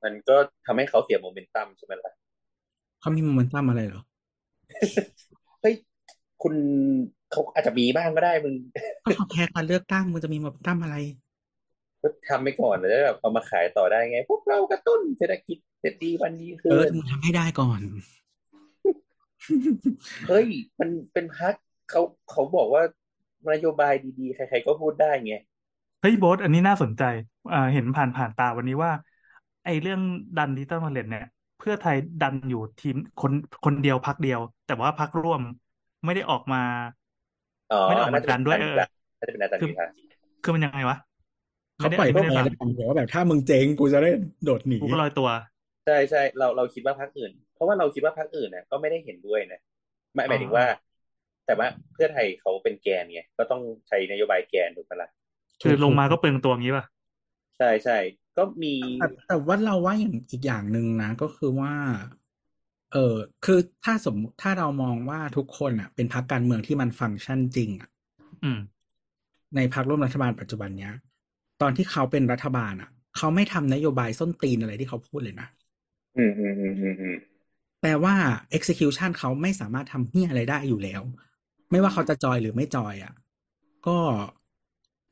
[0.02, 2.12] มันก็ทำให้เขาเสียโมเมนตัมใช่ไหมล่ะ
[3.06, 4.02] เขามีโมเมนตัมอะไรเหรอ
[5.60, 5.74] เฮ้ย
[6.42, 6.54] คุณ
[7.30, 8.54] เขาอาจจะมีบ้างก็ได้มึง
[9.04, 10.96] ก็เขาแค่การเลือกตั้งมันจะมีโมเมนตัมอะไร
[12.02, 17.80] ก็ทำไปก่อนแล้วแบบเอามาขายต่อได้ไง พวกเรากระตุ้นเศรษฐกิจเศรษฐีวันนี้คืเออนมึงทำให้ได้ก่อน
[20.28, 20.46] เฮ้ย
[20.80, 21.54] มันเป็นพัก
[21.90, 22.82] เขาเขาบอกว่า
[23.52, 25.34] นโยบายดีๆ ใคร ๆ ก็พูดได้ไง
[26.00, 27.02] เฮ้ยโบสอันนี้น่าสนใจ
[27.52, 28.90] อ่าเห็นผ่านผ่านตาวันนี้ว่า
[29.64, 30.00] ไอ้เรื่อง
[30.38, 33.32] ดันดิจิตอลวอลเล็ตเนี่ย เพื่อไทยดันอยู่ทีมคน
[33.64, 35.42] คนเดียวพักเดียว แต่ว่าพักร่วม
[36.04, 36.58] ไม่ได้ออกมา
[37.70, 38.66] อ๋อไม่ได้ออกมาน่าจะดันด้วยเออ
[39.18, 39.86] น่าจะเป็นอาจารย์คือพิธา
[40.42, 40.96] คือมันยังไงวะ
[41.78, 44.10] เขาไม่ได้ปล่อยไม่พวกได้นี้ฟังเดี๋ยวว่าแบบถ้ามึงเจ๊งกูจะได้
[44.44, 45.28] โดดหนีกูก็ลอยตัว
[45.84, 49.60] ใช่ใช่เราเราคิดว่าพรรคอื่น เพราะว่าเราคิดว่าพรรคอื่นน่ะก็ไม่ได้เห็นด้วยนะ
[50.14, 50.64] ไม่หมายถึงว่า
[51.46, 55.08] แต่ว่าเพื่อไทยเขาเป็นแกนไงก็ต้องใช้นโยบายแกนถูกไหมล่ะ
[55.62, 56.84] คือลงมาก็เปลืองตัวงี้ป่ะ
[57.56, 57.94] ใช่ใช่
[58.36, 61.72] ก็มีแต่แต่ว่าเราว่าอย่างอีกอย่างหนึ่งนะ ก็คือว่า
[62.92, 67.90] เออคือถ้าสมมติถ้าเรามองว่าทุกคนอะ เป็นพรรคการเมืองที่มันฟังก์ชันจริงอะ
[68.44, 68.58] อืม
[69.56, 70.92] ในพรรคร่วมรัฐบาลปัจจุบันเนี้ย
[71.62, 75.48] ตอนที่เขาเป็นรัฐบาลอะ เขาไม่ทำนโยบายส้นตีนอะไรที่เขาพูดเลยนะ
[76.16, 77.16] อืมอืมอืมอืมอืม
[77.80, 78.14] แปลว่า
[78.56, 81.02] execution เขาไม่สามารถทำเหี้ยอะไรได้อยู่แล้ว
[81.70, 83.12] ไม่ว่าเขาจะจอยหรือไม่จอยอะ
[83.86, 83.98] ก็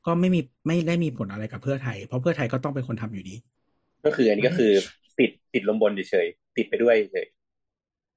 [0.05, 3.35] ก็ไม่มีไม่ได้มีผลอะไรกับเพื่อไทย เพราะเพื่อไทยก็ต้องเป็นคนทำอยู่ดี
[4.05, 4.71] ก็คืออันนี้ก็คือ
[5.19, 7.27] ติดติดลมบนเฉยๆติดไปด้วยเฉย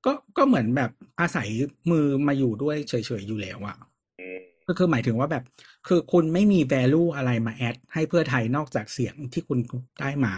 [0.04, 1.48] ก็ก็เหมือนแบบอาศัย
[1.90, 3.76] มือมาอยู่ด้วยเฉยๆอยู่แล้วอะ
[4.18, 5.44] อืมก็คือหมายถึงว่าแบบ
[5.88, 9.58] คือคุณไม่มี value อะไรมาแอดให้เพื่อไทยนอกจากเสียงที่คุณ
[10.00, 10.34] ได้มา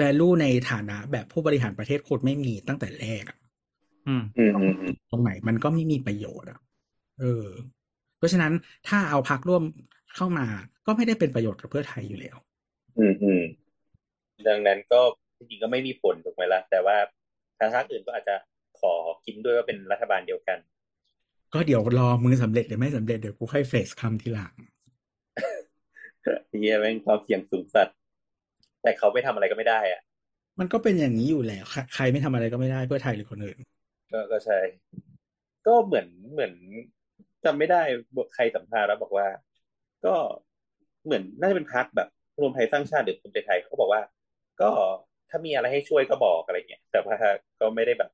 [0.00, 3.38] value ในฐานะแบบผู้บริหารประเทศคุณไม่มีตั้งแต่แรกอะ
[4.08, 6.58] อืมอืมอืมอืมตรงไหนมันก็ไม่มีประโยชน์อะ
[7.20, 7.46] เออ
[8.16, 8.52] เพราะฉะนั้น
[8.88, 9.62] ถ้าเอาพักร่วม
[10.16, 10.46] เข้ามา
[10.86, 12.36] ก็ไม่ได้เป็นประโยชน์กับเพื่อไทยอยู่แล้ว
[12.98, 13.42] อืมอืม
[14.48, 15.00] ดังนั้นก็
[15.36, 16.96] จริงๆก็ไม่มีผลถูกไหมล่ะแต่ว่า
[17.58, 18.34] ทางพรรคอื่นก็อาจจะ
[18.80, 18.92] ขอ
[19.26, 20.58] กินด้วยว่าเป็นรัฐบาลเดียวกัน
[21.54, 24.54] ก็เดี๋ยวรอมือสำเร็จหรือไม่สำเร็จเดี๋ยวกูค่อยเฟสคำทีหลัง
[26.58, 27.96] เฮียแม่งความเสี่ยงสูงสัตว์
[28.82, 30.00] แต่เขาไม่ทำอะไรก็ไม่ได้อะ
[30.60, 33.58] มันก็เป็นอย่างนี้อยู่แล้วใครใครไม่ทำอะไรก็ไม่ได้เพื่อไทยหรือคนอื่น
[34.12, 34.58] ก็ก็ใช่
[35.66, 36.52] ก็เหมือนเหมือน
[37.44, 37.82] จำไม่ได้
[38.34, 39.26] ใครสัมภาษณ์แล้วบอกว่า
[40.06, 40.14] ก็
[41.04, 42.08] เหมือนน่าจะเป็นพรรคแบบ
[42.40, 44.02] รวมไทยสร้างชาติหรือภูมิใจไทยเขาก็บอกว่า
[44.60, 44.70] ก็
[45.30, 47.16] ถ้ามีอะไรให้ช่วยก็บอกอะไรเงี้ยแต่ว่า
[47.60, 48.10] ก็ไม่ได้แบบ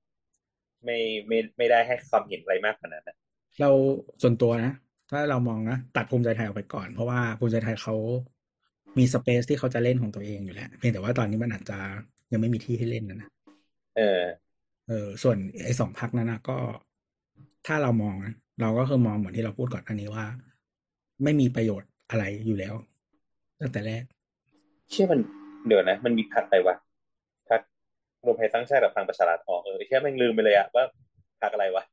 [0.84, 3.18] ไม่ไม่ไม่ได้ให้ความเห็นอะไรมากขนาดนั้น
[3.60, 3.70] เรา
[4.22, 4.72] ส่วนตัวนะ
[5.10, 7.94] ถ้าเรามองนะตัดภูมิใจไทยออกไปก่อน เพราะว่าภูมิใจไทยเขา
[8.98, 11.78] มีสเปซที่เขาจะเล่นของตัวเองอยู่แล้วเพียงแต่ว่าตอนนี้มันอาจจะ
[12.32, 13.28] ยังไม่มีที่ให้เล่นนะนะ
[13.96, 14.20] เออ
[14.88, 16.56] เออ ส่วนไอ้สองพักนั้นนะก็
[17.66, 20.24] ถ้าเรามองนะเราก็คือมองเหมือนที่เราพูดก่อนอันนี้ว่า
[21.22, 22.74] ไม่มีประโยชน์อะไรอยู่แล้ว
[23.60, 24.04] ตั้งแต่แรก
[24.90, 25.20] เชื่อมัน
[25.66, 26.76] เดี๋ยวนะ มันมีพักอะไรวะ
[27.48, 27.60] พัก
[28.24, 30.84] รวมไทยสร้างชาติกับพลังประชารัฐออกเออเชื่อแม่งลืมไปเลยอะว่า
[31.42, 31.84] พักอะไรวะ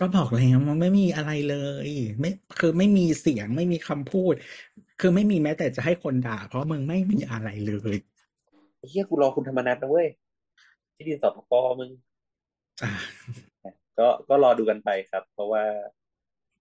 [0.00, 1.88] ก็บอกแล้วมันไม่มีอะไรเลย
[2.18, 4.34] ไม่คือไม่มีเสียงไม่มีคำพูด
[5.00, 7.96] คือไม่มีแม้แต่จะให้คนด่า เพราะมึงไม่มีอะไรเลย
[8.88, 10.08] เฮียกูรอคุณธรรมนัฐนะเว้ย
[10.94, 11.90] ที่ดินสปปมึง
[12.82, 12.92] อะ
[13.98, 15.64] ก็ก็รอดูกันไปครับ เพราะว่า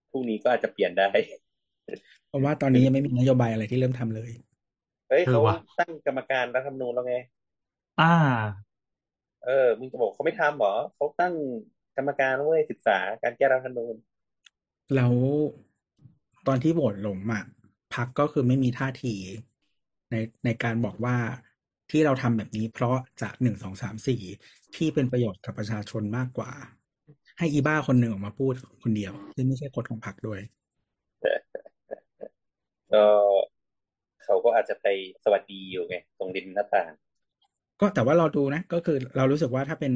[0.10, 1.10] พรุ่งนี้ก็อาจจะเปลี่ยนได้
[2.28, 4.32] เพราะว่าตอนนี้ยังไม่มีนโยบายอะไรที่เริ่มทำเลย
[5.10, 7.15] เฮ้ยเออเขาว่ะตั้งกรรมการรัฐธรรมนูญแล้วไง
[8.02, 8.15] อ่า
[9.45, 11.34] เออ มึงจะบอกเขาไม่ทำเหรอเขาตั้ง
[11.97, 13.95] กรรมการเว้ยศึกษาการแก้รัฐธรรมนูญ
[14.95, 15.13] แล้ว
[16.47, 17.43] ตอนที่โหวตล้มอะ
[17.95, 19.15] พรรคก็คือไม่มีท่าที
[20.12, 21.15] ในในการบอกว่า
[21.91, 24.21] ที่เราทำแบบนี้เพราะจากหนึ่งสองสามสี่
[24.75, 26.52] ที่เป็นประโยชน์กับประชาชนมากกว่า
[27.38, 30.39] ให้อีบ้าคนหนึ่งออกมาพูดคนเดียวซึ่งไม่ใช่คนของพรรคด้วย
[32.93, 33.04] ก็
[34.23, 34.88] เขาก็อาจจะไป
[35.23, 36.91] สวัสดีอยู่ไง ตรงริมหน้าต่าง
[37.80, 39.93] ก็แต่ว่าเราดูนะ ก็คือเรารู้สึกว่าถ้าเป็น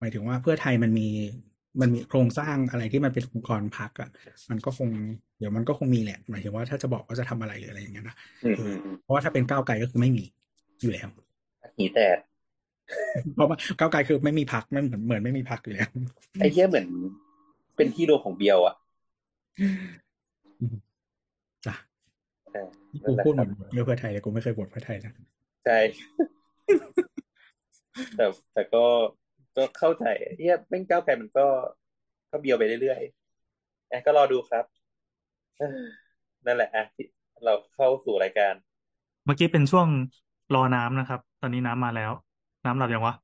[0.00, 1.08] หมายถึงว่าเพื่อไทยมันมี
[1.80, 4.10] มันมีโครงสร้างอะไรที่มันเป็นองค์กรพรรคอะ
[4.50, 4.88] มันก็คง
[5.38, 10.24] เดี๋ยวมันก็คงมีแหละหมายถึงว่าถ้าจะบอกว่าจะทำอะไรหรืออะไรอย่างเงี้ยนะอืมเออือมอืมเพราะว่าถ้าเป็นก้าวไกลก็คือไม่มี
[10.80, 11.08] อยู่แล้ว
[11.78, 12.18] หีแตก
[13.34, 15.88] เพราะว่าก้าวไกลคือไม่มีพรรคไม่เหมือนเหมือนไม่มีพรรคอยู่แล้ว
[16.40, 16.86] ไอ้เหี้ยเหมือน
[17.76, 18.74] เป็นที่รวมของเบียวอะ
[20.64, 20.91] จ้ะ
[22.52, 22.68] เออ
[23.04, 25.12] กูนั่นแหละพูดเหคมืรัอบนเลือกเพื่อไทยแต่กูไม่เคยโหวตเพื่อไทยนะ
[25.64, 25.78] ใช่
[28.16, 28.84] แต่แต่ก็
[29.56, 30.04] ก็เข้าใจ
[30.36, 31.46] เฮียแม่งก้าวไกลมันก็
[32.30, 34.64] ก็เบียวไปเรื่อยๆอะก็รอดูครับ
[35.58, 35.68] เอ้อ
[36.46, 37.06] นั่นแหละอะที่
[37.44, 38.54] เราเข้าสู่รายการ
[39.24, 39.88] เมื่อกี้เป็นช่วง
[40.54, 42.12] รอน้ำนะครับ ตอนนี้น้ำมาแล้ว
[42.64, 43.14] น้ำหลับยังวะ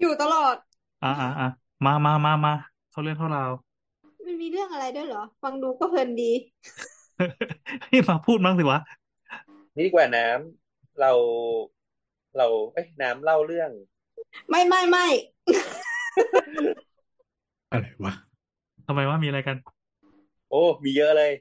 [0.00, 0.56] อยู่ตลอด
[1.02, 1.46] อ่าอ่าอ่า
[1.84, 2.52] มามามามา
[2.90, 3.50] เขาเรื่องเท่าเราว
[4.26, 6.32] มันมีเรื่องอะไรด้วยเหรอ ฟังดูก็เพลินดี
[7.84, 8.78] ให้มาพูดมั้งสิวะ
[9.76, 11.12] นี่ดีกว่าน้ำเรา
[12.38, 13.70] เราเอ้ยน้ำเล่าเรื่อง
[14.50, 15.06] ไม่ไม่ไม่
[17.70, 18.12] อะไรวะ
[18.86, 19.56] ทำไมว่ามีอะไรกัน
[20.50, 21.32] โอ้ มีเยอะเลย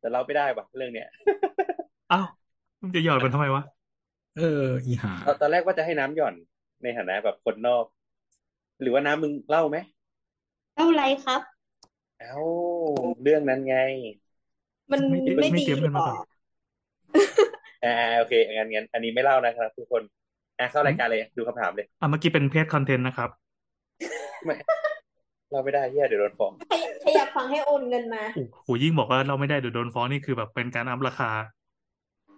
[0.00, 1.08] แต่เราไม่ได้ว่ะเรื่องเนี้ย
[2.12, 2.26] อ้าว
[2.80, 3.62] มึงจะหยอดมันทำไมวะ
[4.38, 6.34] เออ อีหาตอนตอนแรกว่าจะให้น้ำหย่อน
[6.82, 7.84] ในฐานะแบบคนนอก
[8.80, 9.76] หรือว่าน้ำมึงเล่าไหม
[10.74, 11.40] เท่าไรครับ
[12.20, 12.36] เอ้า
[13.22, 13.76] เรื่องนั้นไง
[14.92, 16.16] มันไม่เตรียมไม่ไม่ดีเตรียมกันหรมาอก่อน
[17.84, 20.02] อ่าโอเคงั้นงั้นอันนี้ไม่เล่านะครับ ทุกคน
[20.58, 23.30] อะเข้ารายการเลยดูคำถามเลยอะเมื่อกี้เป็นเพจคอนเทนต์นะครับ
[24.44, 24.54] ไม่
[25.52, 31.30] เราไม่ได้เฮียเดี๋ยวโดนฟ้องใครใครอยากฟังให้โอนเงินมา โอ้โหยิ่งบอกว่าเราไม่ได้เดี๋ยวโดนฟ้องนี่คือแบบเป็นการอัพราคา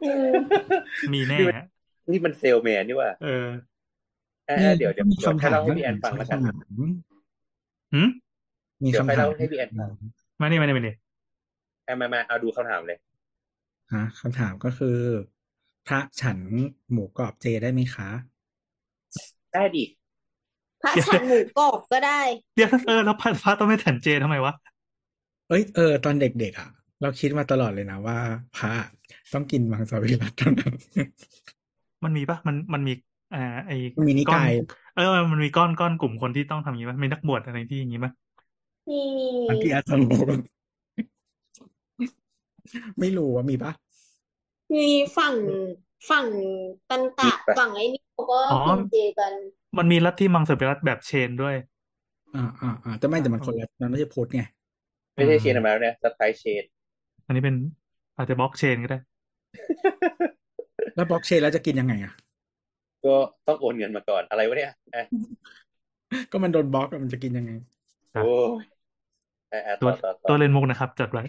[0.04, 0.32] อืม
[1.12, 1.56] มีแน่นี่มัน
[2.10, 3.46] นี่มันเซลแมนนี่ว่าเออ
[4.48, 6.56] อ่าเดี๋ยวเดี๋ยวมีเดี๋ยวคำให้ถามเล่าให้พี่แอนฟังแล้วกันคำถาม
[7.94, 8.08] หืม
[8.82, 9.90] มีเดี๋ยวคำให้ถามเล่าให้พี่แอนฟัง
[10.40, 10.94] มานี่มานี่มานี่
[11.86, 12.98] อะมามาเอาดูคำถามเลย
[13.92, 14.96] ฮะคำถามก็คือ
[15.86, 16.38] พระฉัน
[16.90, 18.08] หมูกรอบเจได้ไหมคะ
[19.52, 19.84] ได้ดิ
[20.82, 22.20] พระฉันหมูกรอบก็ได้
[22.56, 24.52] เดี๋ยวเออแล้วพระพระต้องไม่ฉันเจทำไมวะ
[25.48, 26.68] เอ้ยเออตอนเด็กๆอะ
[27.00, 28.18] เราคิดมาตลอดเลยนะว่า
[28.56, 28.72] พระ
[29.32, 30.72] ต้องกินมังสวิรัติเท่านั้น
[32.04, 32.92] มันมีปะมันมันมี
[33.34, 34.50] อ่าไอ้มันมีนิก้อนกาย
[34.94, 38.12] เออ มันมีก้อนก้อนกลุ่มคนที่ต้องทำอย่างนี้ปะมีนักบวชอะไรที่อย่างนี้ปะ
[38.88, 39.04] นี่
[39.48, 40.24] อันที่อาจารย์บอก
[43.00, 43.72] ไม่รู้ว่ามีปะ
[44.74, 45.36] มีฝั่ง
[46.08, 46.26] ฝั่ง
[46.88, 49.34] ตันตะฝั่งไอ้นี่เขาก็กินเจกัน
[49.78, 51.54] มันมีลัทธิมังสวิรัติแบบเชนด้วย
[52.34, 54.42] อ่าอ่าอ่าแต่ไม่แต่มันคนละมันไม่ใช่พุทธไง
[55.14, 56.64] ไม่ใช่เชนธรรมดาเนี่ยสไตล์เชน
[57.26, 57.54] อันนี้เป็น
[58.16, 58.98] อาจจะบล็อกเชนก็ได้
[60.94, 62.12] แล้วบล็อกเชนแล้วจะกินยังไงอะ
[63.04, 65.04] ก็ต้องโอนเงินมาก่อนอะไรวะเนี่ยอะ
[66.30, 67.50] ก็มันโดนบล็อกอะมันจะกินยังไง
[68.12, 68.28] ครับโอ้
[68.60, 68.62] ย
[69.52, 71.22] อะอะตัต่วอต่อต่ตัอวเล่นมุกนะครับจดไว้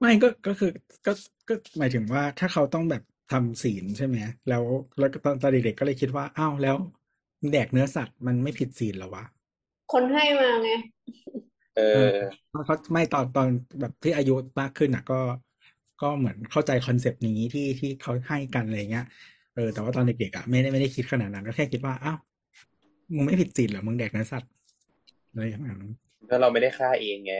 [0.00, 0.70] ไม่ก็ก็คือ
[1.06, 1.12] ก็
[1.48, 4.16] ก็หมายถึงว่าถ้าเขาต้องแบบทำศีลใช่ไหม
[4.48, 4.64] แล้ว
[4.98, 6.76] แล้วก็ตอนตอนเด็กๆก็เลยคิดว่าอ้าวแล้ว
[7.52, 9.24] แดกเนื้อสัตว์มันไม่ผิดศีลเหรอวะ
[9.92, 10.70] คนให้มาไง
[11.76, 12.16] เออ
[12.50, 13.48] เพราะเขาไม่ตอนตอน
[13.80, 15.20] แบบที่อายุมากขึ้นอะ ก็
[16.02, 19.06] ก็เหมือนเข้าใจคอนเซปต์นี้ที่ที่เขาให้กันอะไรเงี้ย
[19.54, 22.18] เออแต่ว่าตอนเด็กๆอะไม่ได้ไม่ได้คิดขนาดนั้นก็แค่คิดว่าอ้าว
[23.14, 24.50] มึงไม่ผิดศีลเหรอมึงแดกเนื้อสัตว์
[25.30, 25.80] อะไรอย่างนั้น
[26.26, 27.34] แล้วเราไม่ได้ฆ่าเองไง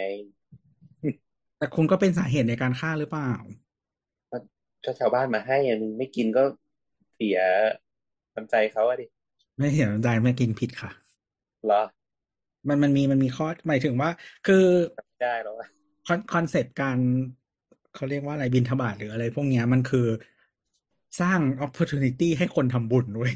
[1.62, 3.32] แต่คุณก็เป็นสาเหตุในการฆ่าหรือเปล่า
[4.84, 6.42] ถ้าชาวบ้านมาให้อะมึงไม่กินก็
[7.14, 7.38] เสีย
[8.34, 9.06] น้ำใจเขาอะดิ
[9.58, 10.90] ไม่เห็นใจไม่กินผิดค่ะ
[11.66, 11.82] เหรอ
[12.68, 14.10] มันมันมีมันมีข้อหมายถึงว่า
[14.46, 14.64] คือ
[15.08, 15.68] ไม่ได้แล้วอะ
[16.06, 16.98] con concept การ
[17.94, 20.06] เขาเรียกว่าอะไรบิณฑบาตหรืออะไร พวกเนี้ยมันคือ
[21.20, 23.34] สร้าง opportunity ให้คนทำบุญเว้ย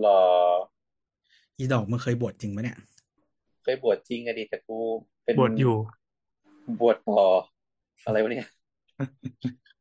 [0.00, 0.22] หรอ
[1.56, 2.78] อีดอกมึงเคยบวชจริงปะเนี่ย
[3.64, 4.76] เคยบวชจริงอะดิแต่กู
[5.24, 5.76] เป็นบวชอยู่
[6.80, 7.22] บวชต่อ
[8.06, 8.46] อะไรวะเนี่ย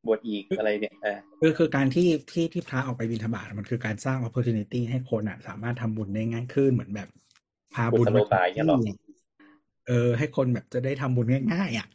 [0.05, 7.09] บวชอีกอะไรเนี่ยเออคือคือการที่ที่ที่พระออกไปบิณฑบาตมันคือการสร้าง opportunity ให้คนอะ สามารถทำบุญได้ง่ายขึ้นเหมือนแบบ
[7.73, 8.95] พาบุญกุศโลบายเนี่ยหรอที่
[9.87, 11.87] เออ ให้คนแบบจะได้ทำบุญง่ายๆอะ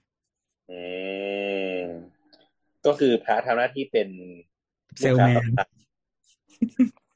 [0.70, 0.80] อื
[1.80, 1.82] ม
[2.86, 4.08] ก็คือพระทำหน้าที่เป็น
[4.98, 5.68] เซลแมนลูกค้าสำคัญ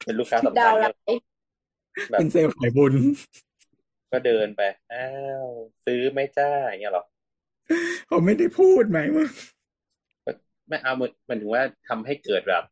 [0.05, 1.25] เป็นลูกค้าสำคัดาญวไลเนี่ยท์
[2.11, 2.93] แบบเป็นเซลล์ขายบุญ
[4.11, 4.61] ก็เดินไป
[4.93, 5.07] อ้า
[5.43, 5.47] ว
[5.85, 7.05] ซื้อไหม่จ้าอย่างเงี้ยหรอ
[8.07, 9.27] เขาไม่ได้พูดไหมมึง
[10.69, 12.63] ไม่เอามันมันถึงว่าทำให้เกิดแบบ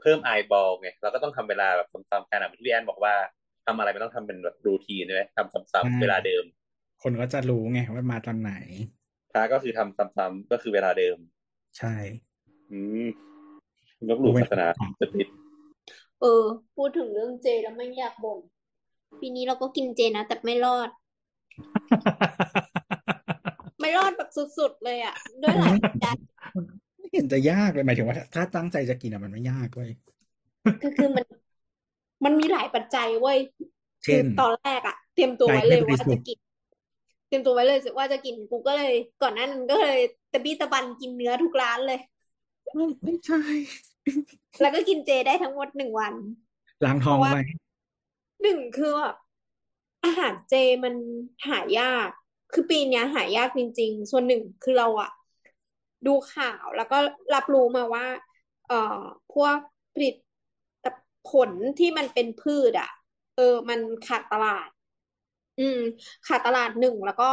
[0.00, 3.14] เพิ่มไอบอลไงเราก็ต้องทำเวลาแบบซ้ำๆกันอะที่พี่แอนบอกว่า
[3.66, 6.44] ทำอะไรไม่ต้องทำเป็นแบบรูทีนใช่ไหมทำซ้ำๆเวลาเดิม
[7.02, 8.52] คนก็จะรู้ไงว่ามาตอนไหน
[9.30, 11.16] พระก็คือทำซ้ำๆก็คือเวลาเดิม
[11.78, 11.94] ใช่
[12.70, 13.06] อืม
[14.08, 14.66] ลบหลู่ศาสนา
[15.00, 15.26] จะผิด
[16.20, 16.44] เออ
[16.76, 18.38] พูดถึงเรื่องเจแล้วไม่อยากบ่น
[19.20, 20.88] ปีนี้เราก็กินเจนะแต่ไม่รอด
[22.67, 22.67] ไม่
[23.96, 26.16] รอดแบบสุดๆเลยอะ ด้วยหลายปัจจัย
[26.98, 29.90] ไม่เห็นจะยากเลยหมายถึงว่า ถ้าถ้าตั้งใจจะกินอะมันไม่ยากเว้ย
[30.82, 31.26] ก็คือมัน
[32.24, 33.38] มันมีหลายปัจจัยเว้ย
[34.04, 36.38] เช่นคือตอนแรกอะเตรียมตัวไว้ใจเลไม่ยบริว่าสุทจะธิ์กิน
[37.28, 39.98] เตรียมตัวไว้เลยว่าจะกินกูก็เลย ก่อนหน้านั้นก็เลย
[40.32, 42.00] ตะบี้ตะบันกินเนื้อทุกร้านเลย
[42.74, 43.40] ไม่ไม่ใช่
[44.60, 46.14] แล้วก็กินเจได้ทั้งหมดหนึ่งวัน
[46.84, 47.38] ล้างท้องเพราะว่าไป
[48.42, 49.16] หนึ่งคือแบบ
[50.04, 50.94] อาหารเจมัน
[51.48, 52.10] หายาก
[52.52, 55.10] คือปีนี้หายากจริง ๆ ส่วนหนึ่งคือเราอะ
[56.06, 56.96] ดูข่าวแล้วก็
[57.34, 58.06] รับรู้มาว่า
[58.66, 59.56] เอ่อพวก
[59.94, 60.14] ผลิต
[61.30, 62.90] ผลที่มันเป็นพืชอะ
[63.36, 64.68] เออ มันขาดตลาด
[65.58, 65.78] อืม
[66.26, 67.30] ขาดตลาดหนึ่งแล้วก็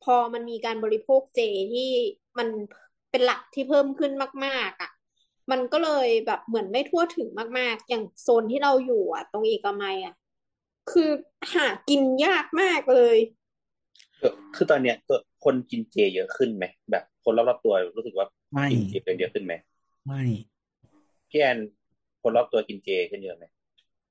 [0.00, 1.40] พอมันมีการบริโภคเจ
[1.72, 1.90] ที่
[2.38, 2.48] มัน
[3.10, 4.12] เป็นหลักที่เพิ่มขึ้น
[4.44, 4.90] มาก ๆอะ
[5.50, 10.14] มันก็เลยแบบเหมือนไม่ทั่วถึงมาก ๆ อย่างโซนที่เราอยู่อะ ตรงเอกมัยอะ
[10.88, 11.10] คือ
[11.54, 13.16] หากินยากมากเลย
[14.22, 19.54] คือคือตอนเนี้ยตัวคนกินเจเยอะขึ้นไหมแบบคนรอบๆตัวรู้สึกว่าไม่กินเจกันเยอะขึ้นไหม
[20.06, 20.22] ไม่
[21.30, 21.58] พี่แอน
[22.22, 23.44] คนรอบตัวกินเจขึ้นเยอะไหม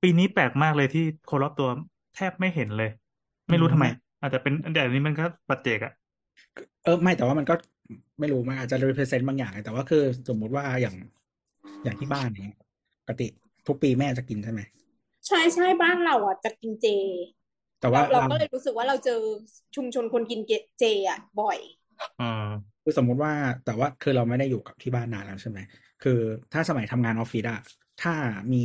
[0.01, 1.69] ปีนี้แปลกมากเลยที่คนรอบตัว
[2.15, 2.91] แทบไม่เห็นเลย
[3.49, 3.85] ไม่รู้ทำไม
[4.21, 5.93] อาจจะเป็นแต่อันนี้มันก็ปัจเจกอะ
[6.83, 7.55] เออไม่แต่ว่ามันก็
[8.19, 10.95] ไม่รู้มันอาจจะ represent บางอย่างไงแต่ว่าคือสมมุติว่าอย่าง
[11.83, 12.57] อย่างที่บ้านเนี้ย
[13.01, 13.27] ปกติ
[13.67, 14.61] ทุกปีแม่จะกินใช่ไหม
[15.27, 16.87] ใช่ใช่บ้านเราอะจะกินเจ
[17.81, 19.19] แต่ว่าเราเราก็เลยรู้สึกว่าเราเจอ
[19.75, 21.57] ชุมชนคนกินเจอะบ่อย
[22.19, 22.25] อ่า
[22.83, 23.33] คือสมมุติว่า
[23.65, 25.59] แต่ว่าคือเราไม่ได้อยู่กับที่บ้านนานแล้วใช่ไหม
[25.99, 26.11] คือ
[26.53, 27.59] ถ้าสมัยทำงานออฟฟิศอะ
[27.99, 28.13] ถ้า
[28.53, 28.57] มี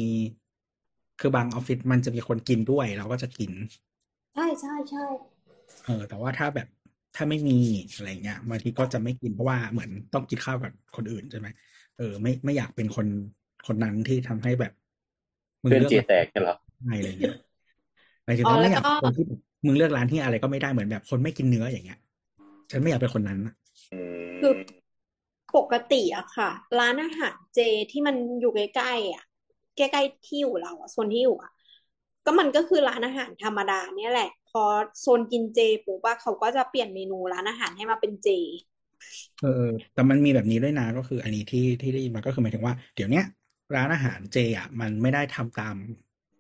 [1.21, 3.53] คือบางออฟฟิศมันจะมีคนกินด้วย เราก็จะกิน
[4.35, 5.05] ใช่ใช่ใช่
[5.85, 6.69] เออ แต่ว่าถ้าแบบ
[7.15, 7.53] ถ้าไม่มี
[7.95, 11.49] อะไรเงี้ยบางทีก็จะไม่กินเพราะว่าเหมือนต้องกินข้าวกับคนอื่นใช่ไหม
[11.97, 13.07] เออไม่ไม่อยากเป็นคน
[13.67, 14.73] คนนั้นที่ทำให้แบบ
[15.65, 17.35] มึงเพื่อนเลือกเจแตกกันเหรอไม่อะไรเงี้ย
[18.27, 21.97] หมายถึงอ๋อว่าแล้ไม่วอยากก็เป็นคนที่แบบมึงเลือกร้านที่อะไรก็ไม่ได้เหมือนแบบคนไม่กินเนื้ออย่างเงี้ย
[22.71, 23.55] ฉันไม่อยากเป็นคนนั้นอะ
[23.93, 24.53] อืมคือ
[25.57, 27.61] ปกติอะค่ะ ร้านอาหารเจ
[27.91, 29.25] ที่มันอยู่ใกล้ๆอะ
[29.77, 31.53] ใกล้ๆที่อยู่เราอะโซนที่อยู่อะ
[32.25, 34.63] ก็มันก็คือร้านอาหารธรรมดาเนี่ยแหละ พอ
[35.01, 38.29] โซนกินเจปุ๊บว่าเขาก็จะเปลี่ยนเมนูร้านอาหารให้มาเป็นเจ
[39.41, 43.25] เออเออแต่มันมีแบบนี้ด้วยนะก็คือ อันนี้ที่ที่ได้ยินมาก็คือหมายถึงว่าเดี๋ยวเนี้ย
[43.75, 45.77] ร้านอาหารเจอะมันไม่ได้ทำตาม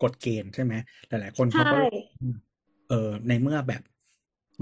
[0.02, 0.74] กฎเกณฑ์ใช่ไหม
[1.09, 1.76] หลาย ๆ คนเขาใช่ก็
[2.88, 3.82] เออในเมื่อแบบ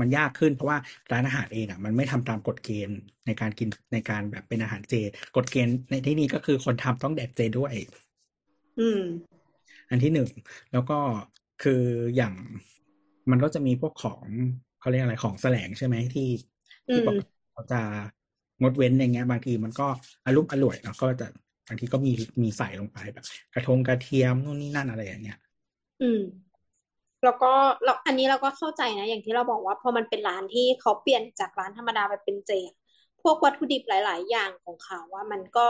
[0.01, 0.79] มันยากขึ้นเพราะว่า
[1.12, 4.94] ร้านอาหารเองอะมันไม่ทำตามกฎเกณฑ์ในการกินในการแบบเป็นอาหารเจ
[5.37, 7.75] กฎเกณฑ์ในที่นี้ก็คือคนทำต้องแดกเจด้วย
[8.79, 9.01] อืม
[9.90, 10.29] อันที่หนึ่ง
[10.73, 10.99] แล้วก็
[11.62, 11.83] คือ
[12.16, 12.35] อย่าง
[13.31, 14.25] มันก็จะมีพวกของ
[14.79, 16.29] เขาเรียกอะไรของแสลงใช่ไหมที่
[16.92, 17.81] ที่อืมปกติเขาจะ
[18.61, 19.87] งดเว้นอย่างเงี้ย บางทีมันก็
[20.27, 21.27] อารมณ์อร่วยเนาะก็จะ
[21.68, 23.24] บางทีก็มีมีใส่ลงไปแบบ
[23.55, 25.38] กระทงกระเทียมนู่นนี่นั่นอะไรอย่างเงี้ย
[26.03, 26.20] อืม
[27.24, 27.53] แล้วก็
[27.85, 32.72] เราอันนี้เราก็เข้าใจนะ อย่างที่เราบอกว่าพอมันเป็นร้านที่เขาเปลี่ยนจากร้านธรรมดาไปเป็นเจอะ
[33.22, 35.68] พวกวัตถุดิบหลาย ๆ อย่างของเขาว่ามันก็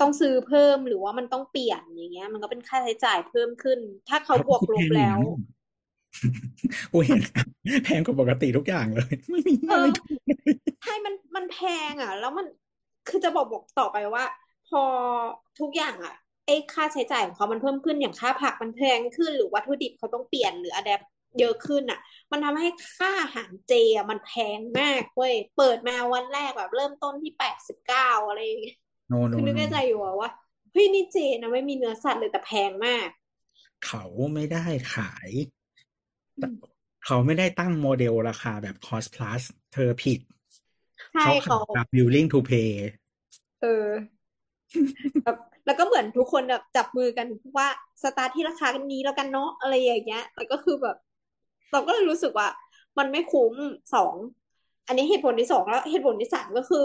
[0.00, 5.18] ต้องซื้อเพิ่มหรือว่ามันต้องเปลี่ยนอย่างเงี้ย มันก็เป็นค่าใช้จ่ายเพิ่มขึ้น ถ้าเขาบวกลบแล้ว
[6.92, 7.20] กูเห็น
[7.84, 10.36] แพงกว่าปกติทุกอย่างเลย ไม่มีเออะไรอถูกเลย
[10.82, 11.58] ใช่มันมันแพ
[11.90, 12.46] งอะ แล้วมัน
[13.08, 14.24] คือจะบอกบอกต่อไปว่า
[14.72, 14.84] พอ
[15.60, 16.14] ทุกอย่างอะ
[16.46, 21.00] ไอ้ค่าใช้จ่ายของเขามันเพิ่มขึ้นอย่างค่าผักมันแพงขึ้นหรือวัตถุดิบเขาต้องเปลี่ยนหรืออะแดป
[21.40, 22.00] เยอะขึ้นอะ
[22.32, 28.76] มันทำให้ค่าอาหารเจอะมันแพงมากเว้ยเปิดมาวันแรกแบบเริ่มต้นที่แปดสิบเก้าอะไรอย่างเงี้ย
[29.08, 30.30] โนโนคือนึกโนในใจอยู่อะว่า
[30.72, 33.08] เฮ้ยนี่เจนะไม่มีเนื้อสัตว์เลยแต่แพงมาก
[33.86, 34.04] เขา
[34.34, 34.64] ไม่ได้
[34.94, 35.30] ขาย
[36.36, 36.46] แต่
[37.06, 39.42] เขาไม่ได้ตั้งโมเดลราคาแบบ cost plus
[39.72, 40.20] เธอผิด
[41.14, 42.72] ใช่เขาขายเขาแบบ willing to pay
[43.62, 43.86] เออ
[45.24, 47.68] แบบแล้วก็เหมือนทุกคนแบบจับมือกันว่า
[48.02, 50.96] สตาร์ทที่ราคากันนี้แล้วกันเนาะอะไรอย่างเงี้ยแล้วก็คือแบบ
[51.72, 52.48] เราก็เลยรู้สึกว่า
[52.98, 53.54] มันไม่คุ้ม
[53.94, 54.14] สอง
[54.86, 56.84] อันนี้เหตุผลที่สองแล้วเหตุผลที่สามก็คือ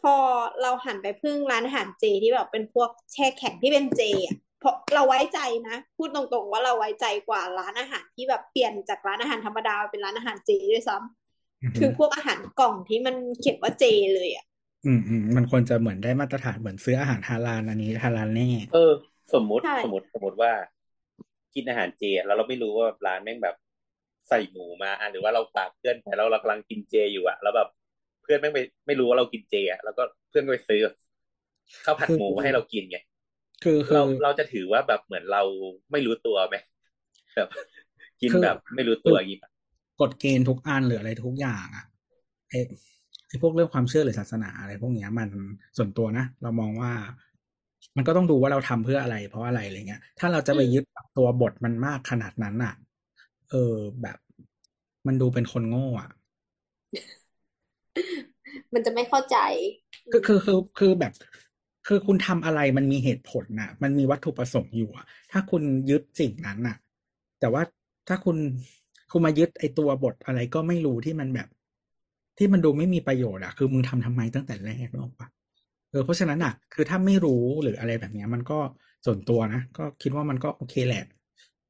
[0.00, 0.14] พพอ
[0.62, 5.38] เราหันไปพึ่งร้านอาหารเจที่แบบเป็นพวกแช่แข็งที่เป็นเจอะเพราะเราไว้ใจ
[5.68, 13.84] นะ พูดตรงๆว่าเราไว้ใจกว่าร้านอาหารที่แบบเปลี่ยนจากร้านอาหารธรรมดาเป็นร้านอาหารเจด้วยซ้ำอือฮึคือพวกอาหารกล่องที่มันเขียนว่าเจ
[14.14, 14.46] เลยอะ
[14.84, 18.92] อืมอืมมันควรจะเหมือนได้มาตรฐานเหมือนซื้ออาหารฮาลาลอันนี้ฮาลาลแน่เออ
[19.32, 20.52] สมมุติใช่ สมมติสมมติว่า
[21.54, 23.56] กินอาหารเจอะแล้วเราไม่รู้ว่าร้านแม่งแบบ
[24.28, 27.68] ใส่หมูมาอะหรือว่าเราฝากเพื่อนไปแล้วเรากำลังกินเจอยู่อะแล้วแบบ
[28.22, 30.80] เพื่อนแม่งไปไม่รู้ว่าเรากินเจอะแล้วก็เพื่อนก็ไปซื้อ
[31.84, 32.98] ข้าวผัดคือหมูมาให้เรากินไง
[33.62, 35.42] คือคืเราอ เราจะถือว่าแบบเหมือนเรา
[35.92, 36.56] ไม่รู้ตัวไหม
[37.36, 37.48] แบบ
[38.22, 39.50] กินคือ แบบไม่รู้ตัวอย่างงี้ปะ
[40.00, 41.84] กฎเกณฑ์ทุกอันหรืออะไรทุกอย่างอะ
[42.50, 42.58] ไอ้
[43.30, 45.28] ไอ้พวกเรื่องความเชื่อหรือศาสนาอะไรพวกเนี้ยมัน
[45.76, 46.92] ส่วนตัวนะ เรามองว่า
[47.96, 52.74] มันก็ต้องดูว่าเราทำเพื่ออะไร เพราะอะไรอะไรเงี้ย ถ้าเราจะไปยึดกับตัวบทมันมากขนาดนั้นอะ
[53.50, 54.18] เออแบบ
[55.06, 56.10] มันดูเป็นคนโง่อะ
[58.74, 59.36] มันจะไม่เข้าใจ
[60.12, 61.12] คือคือคือคือแบบ
[61.86, 66.76] คือคุณทำอะไรมันมีเหตุผลน่ะ มันมีวัตถุประสงค์อยู่อะ ถ้าคุณยึดสิ่งนั้นน่ะ
[67.40, 67.62] แต่ว่า
[68.08, 68.36] ถ้าคุณ
[69.12, 71.48] คุณมายึดไอตัวบทอะไรก็ไม่รู้ที่มันแบบ
[72.40, 75.28] ที่มันดูไม่มีประโยชน์อะคือมึงทำทำไมตั้งแต่แรกนึกออกปะ
[75.90, 78.58] เออเพราะฉะนั้นอะคือถ้าไม่รู้หรืออะไรแบบเนี้ย มันก็
[79.06, 81.04] ส่วนตัวนะก็คิดว่ามันก็โอเคแหละ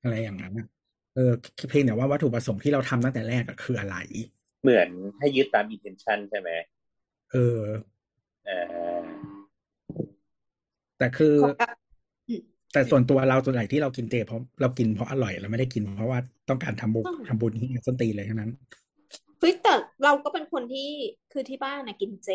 [0.03, 0.67] อะไรอย่างนั้นอะ
[1.15, 1.33] เออ
[1.69, 3.97] เพียงแต่ว่าวัตถุประสงค์ที่เราทำตั้งแต่แรกอะคืออะไร
[4.63, 6.51] เหมือนให้ยึดตาม intention ใช่ไหม
[7.33, 7.61] เออ
[8.47, 8.51] เอ
[8.97, 9.01] อ
[10.99, 11.77] แต่คือขอกับ
[12.73, 16.19] แต่ส่วนตัวเราส่วนใหญ่ที่เรากินเจเพราะเรากินเพราะอร่อยเราไม่ได้กินเพราะว่า
[16.49, 18.53] ต้องการทำบุญอืมทำบุญที่ส้นตีนเลยทั้งนั้น
[19.41, 19.75] เฮ้ยแต่
[20.05, 20.89] เราก็เป็นคนที่
[21.33, 22.31] คือที่บ้านนะกินเจ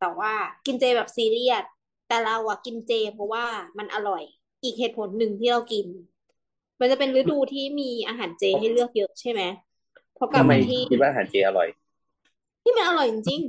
[0.00, 0.32] แต่ว่า
[0.66, 1.64] กินเจแบบซีเรียส
[2.08, 3.44] แต่เราอะกินเจ เพราะว่า
[3.78, 4.22] มันอร่อย
[4.62, 5.86] อีกเหตุผลหนึ่งที่เรากิน
[6.80, 9.42] มันจะเป็นฤดูที่มีอาหารเจให้เลือกเยอะใช่ไหม
[10.16, 11.68] พอกลับทำไมมาที่คิดว่าอาหารเจอร่อย
[12.62, 13.40] ที่มันอร่อยจริง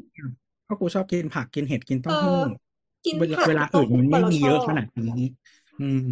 [0.65, 2.43] เพราะกูชอบกินผักกินเห็ดกินๆเต้าเอหู้อ
[3.05, 5.19] กินเวลาผักเวลาต้อื่นมันกว่าไม่เรามีชเยออะบขนาดนี้
[5.81, 6.07] อืม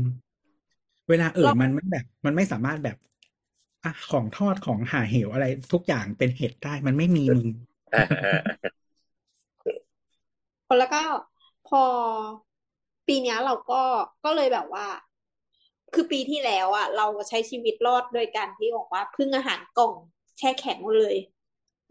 [1.10, 2.98] เวลาอื่เรานมันไม่แบบ มันไม่สามารถแบบ
[3.84, 7.48] อะของทอดของหาเหวอะไร ทุกอย่างเป็นเห็ดได้มันไม่มีมึง
[7.94, 8.32] อ่าอ่า
[10.78, 11.02] แล้วก็
[11.68, 11.84] พอ
[13.08, 13.82] ปีเนี้ยเราก็
[14.24, 14.86] ก็เลยแบบว่า
[15.94, 19.94] คือปีที่แล้วอะ เราใช้ชีวิตรอดโดยการที่บอกว่าพึ่งอาหารกล่อง
[20.38, 21.18] แช่แข็งหมดเลย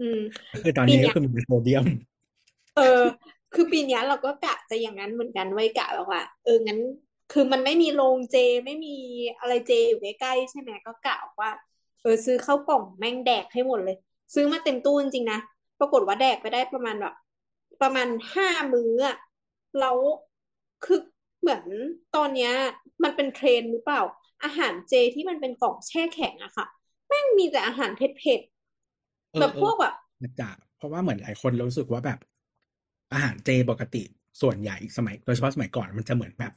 [0.01, 0.21] อืม
[0.63, 1.87] คือตอนปีนี้ก็เนี้ยคือมีโซเดียม
[2.75, 2.83] เออ
[3.55, 6.79] คือปีเนี้ยเราก็กะจะอย่างนั้นเหมือนกันไว้กะแบบว่า เอองั้น
[7.31, 8.91] คือมันไม่มีโรงเจไม่มี
[9.39, 11.51] อะไรเจอยู่ใกล้ๆใช่ไหมก็กะว่า
[12.03, 13.97] เออซื้อข้าวกล่องแม่งแดกให้หมดเลย
[14.35, 15.39] ซื้อมาเต็มตู้จริงๆนะ
[15.79, 17.15] ปรากฏว่าแดกไปได้ประมาณแบบ
[17.83, 19.17] ประมาณห้ามื้ออะ
[19.79, 19.97] แล้ว
[20.85, 21.01] คือ
[21.41, 21.63] เหมือน
[22.17, 22.53] ตอนเนี้ย
[23.05, 24.01] มันเป็นเทรนด์หรือเปล่า
[24.45, 26.67] อาหารเจที่มันเป็นกล่องแช่แข็งอะค่ะ
[27.09, 28.41] แม่งมีแต่อาหารเผ็ด
[29.33, 32.19] เอๆอแบบเอพอวกแบบนะจ๊ะเพราะว่าเหมือนหลายคนรู้สึกว่าแบบ
[33.13, 34.03] อาหารเจปกติ
[34.43, 36.53] ส่วนใหญ่สมัยโดยเฉพาะสมัยก่อนมันจะเหมือนแบบ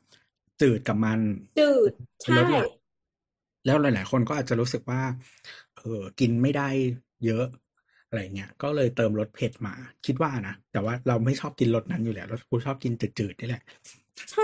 [0.59, 1.19] จืดกับมัน
[1.57, 2.69] จืดเป็นรใช่สหลัก
[3.66, 5.01] แล้วหลาย ๆ คนก็อาจจะรู้สึกว่า
[5.76, 6.70] เออกินไม่ได้
[7.26, 7.45] เยอะ
[8.07, 9.74] อะไรเงี้ย ก็เลยเติมรสเผ็ดมา
[10.05, 13.61] คิดว่านะ แต่ว่าเราไม่ชอบกินรสนั้นอยู่แล้วเรากูชอบกินจืดๆนี่แหละ
[14.32, 14.43] ใช่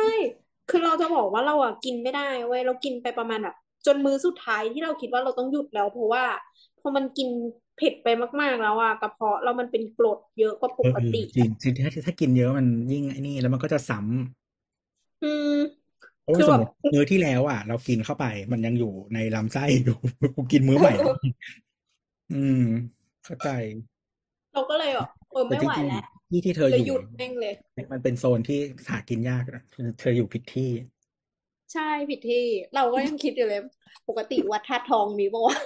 [0.67, 3.55] คือเราจะบอกว่าเราอะกินไม่ได้เว้ย เรากินไปประมาณแบบ
[3.85, 6.23] จนมื้อสุดท้ายที่เราคิดว่าเราต้องหยุดแล้วเพราะว่า
[6.79, 7.29] พอมันกิน
[7.75, 8.07] เผ็ดไป
[8.41, 15.45] มาก ๆ แล้วอะกระเพาะเรามันเป็นกรดเยอะกว่าปเออกเออติจริงจริงถ้าถ้ากินเยอะมันยิ่งไอ้นี่ แล้วมันก็จะซ้ำอืม
[15.78, 15.78] เพ
[16.29, 19.97] ราะคืว่าอสมแบมบติมื้อที่แล้วอะ เรากินเข้าไป มันยังอยู่ในลำไส้อยู่
[20.35, 20.93] กูกินมื้อใหม่
[22.33, 22.63] อืม
[23.25, 23.49] เข้าใจ
[24.53, 27.53] เราก็เลยแบบเออแต่ไม่จไหวริงแล้วๆที่ที่เธอเลอยยู่หยุดแม่งเลย
[27.91, 28.59] มันเป็นโซนที่
[28.89, 29.63] หากินยากนะ
[29.99, 30.71] เธออยู่ผิดที่
[31.73, 32.43] ใช่ผิดที่
[32.75, 33.61] เราก็ยังคิดอยู่เลย
[34.09, 35.57] ปกติวัดธาตุทองมีปะวะ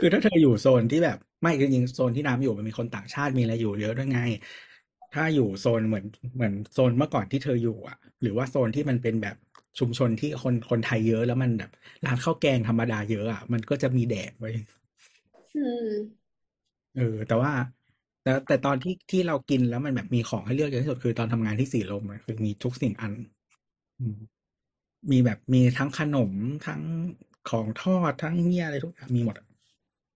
[0.00, 4.20] คือถ้าเธออยู่โซนที่แบบ ไม่จริงๆโซนที่น้ำอยู่มันมีคนต่างชาติมีอะไรอยู่เยอะด้วยไง
[5.14, 6.04] ถ้าอยู่โซนเหมือน
[6.34, 9.36] เหมือนโซนเมื่อก่อนที่เธออยู่อะ หรือว่าโซนที่มันเป็นแบบ
[9.78, 11.70] ชุมชนที่คนคนไทยเยอะแล้วมันแบบ
[12.04, 14.50] ร้านข้าวแกงธรรมดาเยอะอะมันก็จะมีแดดไว้
[15.54, 16.26] อืม
[16.96, 17.52] เออ แต่ว่า
[18.22, 23.12] แต่แต่ตอนที่ที่เรากินแล้วมันแบบมีของให้เลือกเยอะที่สุดคือตอนทำงานที่สีลมอะคือมีทุกสิ่งอัน
[24.00, 24.18] อืม
[25.10, 26.32] มีแบบมีทั้งขนม
[26.66, 26.82] ทั้ง
[27.50, 29.46] ของทอดทั้งเนี่ยอะไรทุกอย่างมีหมดอะ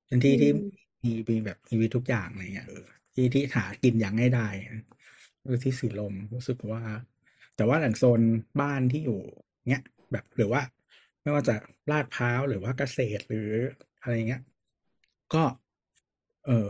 [0.07, 2.85] เป็นที่ที่อืมมีมีแบบมีทุกอย่างอะไรเงี้ยเออ
[3.15, 4.49] ที่ที่หากินอย่างง่ายได้
[5.43, 6.83] เออที่สีลมรู้สึกว่า
[7.57, 8.21] แต่ว่าหลังโซน
[8.61, 9.21] บ้านที่อยู่
[9.69, 9.83] เนี้ย
[10.13, 10.63] แบบหรือว่า
[11.23, 11.55] ไม่ว่าจะ
[11.91, 13.49] ลาดพร้าวหรือว่าเกษตรหรือ
[14.03, 14.43] อะไรเงี้ย
[15.35, 15.43] ก็
[16.47, 16.69] เออ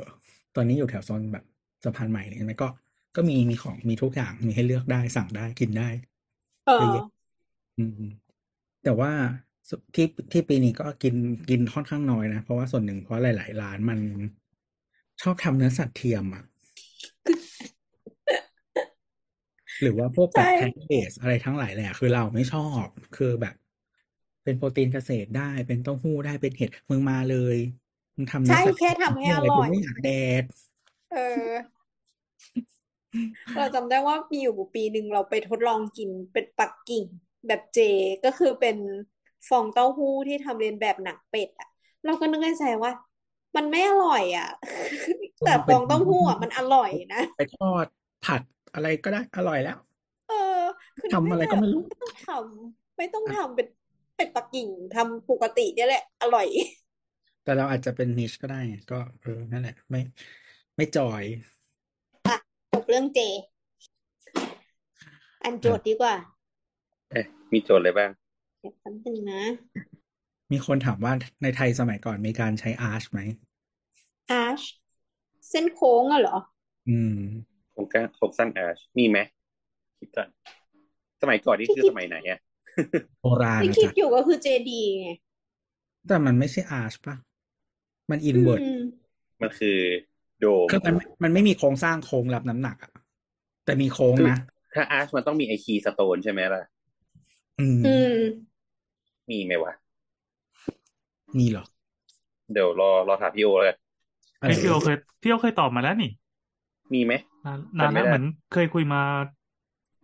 [0.56, 1.44] ตอนนี้อยู่แถวโซนแบบ
[1.84, 2.68] สะพานใหม่เลยใช่ไหมก็
[3.16, 5.88] ก็มีมีของมีทุกอย่างมีให้เลือกได้สั่งได้กินได้
[6.66, 7.06] เอเยอะอแยะ
[7.78, 8.02] อืม
[8.84, 9.12] แต่ว่า
[9.94, 11.14] ที่ที่ปีนี้ก็กิน
[11.50, 13.98] กินค่อนข้างน้อยนะ เพราะว่าส่วนหนึ่งเพราะหลาย ๆ ร้านมัน
[15.22, 16.44] ชอบทำเนื้อสัตว์เทียมอะ
[19.82, 23.54] หรือว่าพวกแบบใช่แพนเบสอะไรทั้งหลายแหละคือเราไม่ชอบคือแบบ
[24.44, 27.56] เป็นโปรตีนเกษตรได้เป็นเต้าหู้ได้เป็นเห็ดมึงมาเลย
[28.16, 30.08] มึงทำเนื้ใช่อสัตว์แค่ทำให้ออะไรร่กูอยไม่อยากแด
[30.40, 30.42] ก
[31.10, 31.80] เออ
[33.56, 37.04] เราจำได้ว่ามีอยู่ปีหนึ่งเราไปทดลองกินเป็ดปักกิ่ง
[37.46, 37.78] แบบเจ
[38.24, 38.76] ก็คือเป็น
[39.48, 41.68] ฟองเต้าหู้ที่ทำเรียนแบบหนังเป็ดอะ
[42.04, 42.92] เราก็นึกในใจว่า
[43.56, 44.46] มันไม่อร่อยอะ
[45.42, 47.86] แต่ฟองเต้าหู้อะมันอร่อยนะ ไปทอด
[48.24, 48.42] ผัด
[48.74, 49.78] อะไรก็ได้อร่อยแล้ว
[50.28, 50.62] เออ
[50.98, 53.68] คือทำอะไรก็ไม่รู้ไม่ต้องทำไม่ต้องทำเป็น
[54.16, 56.46] เป็ดปักกิ่งทำปกติเนี่ยแหละ อร่อย
[57.44, 60.00] แต่เราอาจจะเป็นนิชก็ได้ไงก็เออนั่นแหละ ไม่
[60.76, 61.22] ไม่จอย
[62.72, 63.20] จบเรื่องเจ
[65.44, 66.14] อันโจทย์ดีกว่า
[67.10, 68.10] เอ๊ะมีโจทย์อะไรบ้าง
[68.60, 69.42] เดี๋ยวแป๊บนึงนะ
[70.52, 71.12] มีคนถามว่า
[71.42, 73.20] ในไทยสมัยก่อนมีการใช้ arch ไหม
[74.30, 74.60] arch
[75.50, 76.38] เส้นโค้งอะเหรอ
[76.88, 77.20] อืม
[77.80, 79.18] โครงการโครงสร้าง arch มีไหม
[79.98, 80.28] คิดก่อน
[81.22, 82.38] สมัยก่อนนี่ที่คือคิดสมัยไหนอะ
[83.20, 85.06] โบราณที่นะคิดจ๊ะอยู่ก็คือเจดีย์ไง
[86.06, 87.16] แต่มันไม่ใช่ arch ปะ
[88.10, 88.64] มันอินอืเวิร์ดม
[89.40, 89.68] มันคือ
[90.38, 92.92] โดมคือมันมันไม่มีโครงสร้างโค้งรับน้ำหนักอะ
[93.64, 94.36] แต่มีโค้งคือนะ
[94.74, 96.62] ถ้า arch มันต้องมีไอ keystone ใช่ไหมล่ะ
[97.58, 98.60] อืมอืม
[99.30, 99.72] มีไหมวะ
[101.38, 101.64] มีเหรอ
[102.52, 103.76] เดี๋ยวรอรอถามพี่โอเลยอะ
[104.40, 106.08] เฮ้ไรยพี่โอเคยพี่โอเคยตอบมาแล้วนี่
[106.92, 107.12] มีไหม
[107.44, 109.00] นานนานแล้วจำไม่ได้เหมือนเคยคุยมา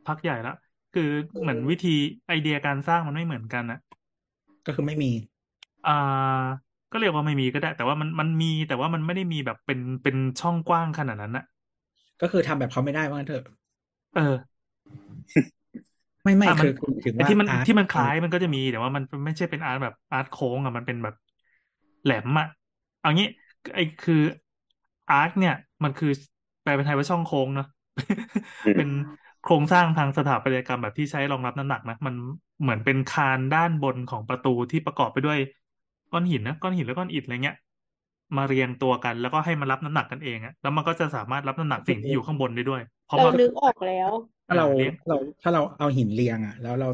[0.06, 0.54] พักใหญ่แล้ว
[0.94, 1.10] คือ
[1.40, 3.78] เหมือนวิธีไอเดียการสร้างมันไม่เหมือนกันอะ
[4.66, 5.10] ก็คือไม่มี
[5.84, 6.56] อ่า
[6.90, 11.44] ก็เรียกว่าไม่มีก็ได้ แต่ว่ามันมันมีแต่ว่ามันไม่ได้มีแบบเป็นเป็นช่องกว้างขนาดนั้นนะ
[12.20, 13.44] ก็คือทำแบบเขาไม่ได้ว่างั้นเถอะ
[14.14, 14.22] เออ
[16.22, 21.14] ไม่ไม่อะมันคือคุณถึงไอ้ว่าที่มัน arch ที่มันคล้ายมันก็จะมีแต่ว่ามันไม่ใช่เป็น arch แบบ arch โค้งอะมันเป็นแบบ
[22.02, 22.46] แหลมอะ
[22.98, 23.26] เอางี้
[23.74, 24.14] ไอ้คือ
[25.08, 26.08] arch เนี่ย มันคือ
[26.66, 27.66] แปลเป็นไทยว่าช่องโค้งเนาะ
[28.64, 28.88] อืมเป็น
[29.42, 32.14] โครงสร้างทางสถาปัตยกรรมแบบที่ใช้รองรับน้ำหนักนะมัน
[32.62, 35.38] เหมือนเป็นคานด้านบนของประตูที่ประกอบไปด้วย
[36.12, 37.56] ก้อนหินนะก้อนหินและก้อนอิฐอะไรเงี้ย
[38.36, 44.10] มาเรียงตัวกันแล้วก็ให้มันรับน้ำหนักกันเองอะแล้วมันก็จะสามารถรับน้ำหนักสิ่งที่อยู่ข้างบนได้ด้วยเพราะเราว่านึกออกแล้ว
[44.46, 46.88] ถ้าเราเรียงเราถ้าเราเอาหินเรียงอะแล้วเรา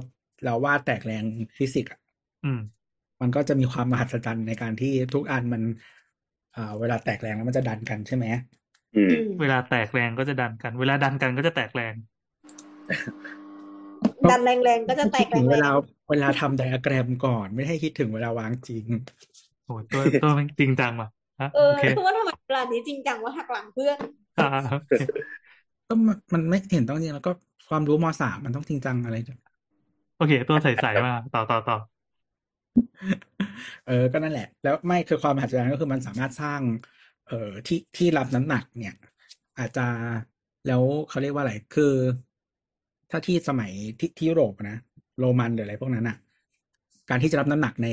[0.45, 1.25] เราวาดแตกแรง
[1.59, 1.99] ฟิสิกส์อะ
[2.45, 2.59] อืม
[3.21, 5.63] มันก็จะมีความมหัศจรรย์ในการที่ทุกอันมัน
[6.55, 8.27] อ่าเวลาแตกแรงแล้วมันจะดันกันใช่ไหม
[8.95, 11.95] อืมอืม เวลาแตกแรงก็จะดันกัน เวลาดันกันก็จะแตกแรง
[14.31, 15.71] ดันแรงๆก็จะแตคิดกแรถึงเวงลา
[16.11, 18.87] เวลาทำไดอะแกรมก่อน ไม่ให้คิดถึงเวลาวางจริง
[19.65, 21.09] โอ้ยตัวตัวมันจริงจังว่ะ
[21.41, 23.99] ฮะๆเออโอเคคือว่าทำไมเวลานี้จริงจังว่าหักหลังเพื่อน
[24.39, 24.93] อ่าโอเค
[25.89, 27.33] ก็มันมันไม่เห็นต้องจริงแล้วก็
[27.69, 29.17] ความรู้มสามมันต้องจริงจังอะไร
[30.17, 31.77] โอเค ตัวใสๆมาต่อต่อต่อ
[33.87, 36.61] เออ ก็นั่นแหละ แล้วไม่คือความมหัศจรรย์ก็คือมันสามารถสร้าง
[37.29, 38.97] เอ่อที่ที่รับน้ำหนักเนี่ย
[39.59, 39.87] อาจจะ
[40.67, 41.95] แล้วเขาเรียกว่าอะไร คือ
[43.11, 44.77] ถ้าที่สมัยที่ที่ยุโรปนะ
[45.19, 46.17] โรมันหรืออะไรพวกนั้นอะ
[47.09, 47.89] การที่จะรับน้ำหนักใน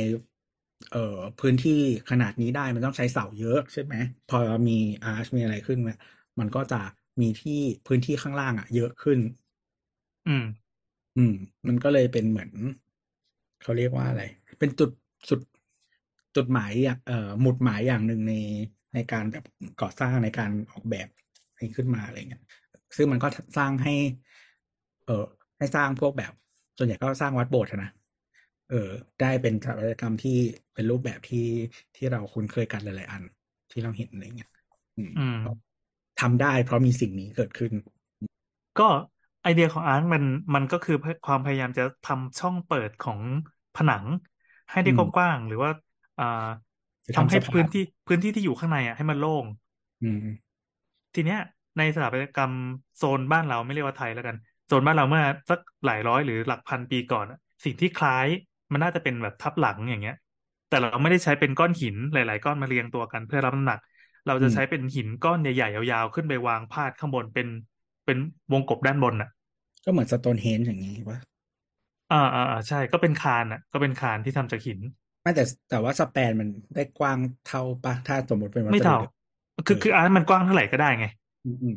[0.91, 1.79] เอ่อพื้นที่
[2.09, 3.95] ขนาดนี้ได้มันต้องใช้เสาเยอะใช่ไหม
[4.29, 5.99] พอมีอาร์ชมีอะไรขึ้นเนี่ย
[6.39, 6.81] มันก็จะ
[7.21, 9.19] มีที่พื้นที่ข้างล่างอะเยอะขึ้น
[10.27, 10.43] อืม
[11.17, 11.33] อืม
[11.67, 12.51] มันก็เลยเป็นเหมือน
[13.61, 14.23] เขาเรียกว่าอะไร
[14.59, 14.91] เป็นจุด
[15.29, 15.39] จุด
[16.35, 18.33] จุดหมายอย่างเอ่อหมุดหมายอย่างหนึ่งใน
[18.93, 19.43] ในการแบบ
[19.81, 21.07] ก่อสร้างในการออกแบบ
[21.59, 22.41] ให้ขึ้นมาอะไรเงี้ย
[22.97, 23.93] ซึ่งมันก็สร้างให้
[25.05, 25.25] เออ
[25.57, 26.33] ให้สร้างพวกแบบ
[26.77, 27.89] ส่วนใหญ่ก็สร้างวัดโบสถ์อะนะ
[28.69, 28.89] เออ
[29.21, 30.37] ได้เป็นสถาปัตยกรรมที่
[30.73, 31.47] เป็นรูปแบบที่
[31.95, 33.23] ที่เราคุ้นเคยกันหลายๆอัน
[33.71, 34.49] ที่เราเห็นอะไรเงี้ย
[34.97, 35.35] อืมอืม
[36.21, 37.71] ทำได้เพราะมีสิ่งนี้เกิดขึ้น
[38.77, 38.83] ก็
[39.41, 40.23] ไอเดียของอาร์ตมัน
[40.55, 40.93] มันก็คือ
[41.25, 43.21] ความพยายามจะทำช่องเปิดของ
[43.73, 44.05] ผนัง
[44.71, 45.71] ให้ได้อืมกว้างๆหรือว่า
[46.17, 46.25] อ่า
[47.07, 49.45] จะทำให้ทำสะพานพื้นที่พื้นที่ที่อยู่ข้างในอะให้มันโล่ง
[50.01, 50.25] อืม
[51.13, 51.39] ทีเนี้ย
[51.77, 52.53] ในสถาปัตยกรรม
[52.97, 54.35] โซนบ้านเราไม่เรียกว่าไทยแล้วกัน
[54.67, 58.27] โซนบ้านเราเมื่อสักหลายร้อยหรือหลักพันปีก่อนอะสิ่งที่คล้าย
[58.71, 60.15] มันน่าจะเป็นแบบทับหลังอย่างเงี้ย
[60.67, 63.79] แต่เราไม่ได้ใช้เป็นก้อนหินหลาย ๆ ก้อนมาเรียงตัวกันเพื่อรับน้ำหนัก
[64.27, 67.47] เราจะอืมใช้เป็นหินก้อนใหญ่ ๆ ยาว ๆ ขึ้นไปวางพาดข้างบนเป็น
[68.05, 68.17] เป็น
[68.51, 69.29] วงกบด้านบนอะ
[69.85, 71.17] ก็เหมือนสโตนเฮนจ์อย่างนี้ว่า
[72.09, 74.79] อ่าอ่าอ่าใช่ก็เป็นคานอะ ก็เป็นคานที่ทำจากหิน
[75.21, 79.11] ไม่แต่แต่ว่าสแปนมันได้กว้างเท่าปะถ้าสมมติเป็นวัไม่สดุเท่าเดียว
[79.67, 81.07] คือเออคืออาร์ตมันกว้างเท่าไหร่ก็ได้ไง
[81.45, 81.75] อืมอืม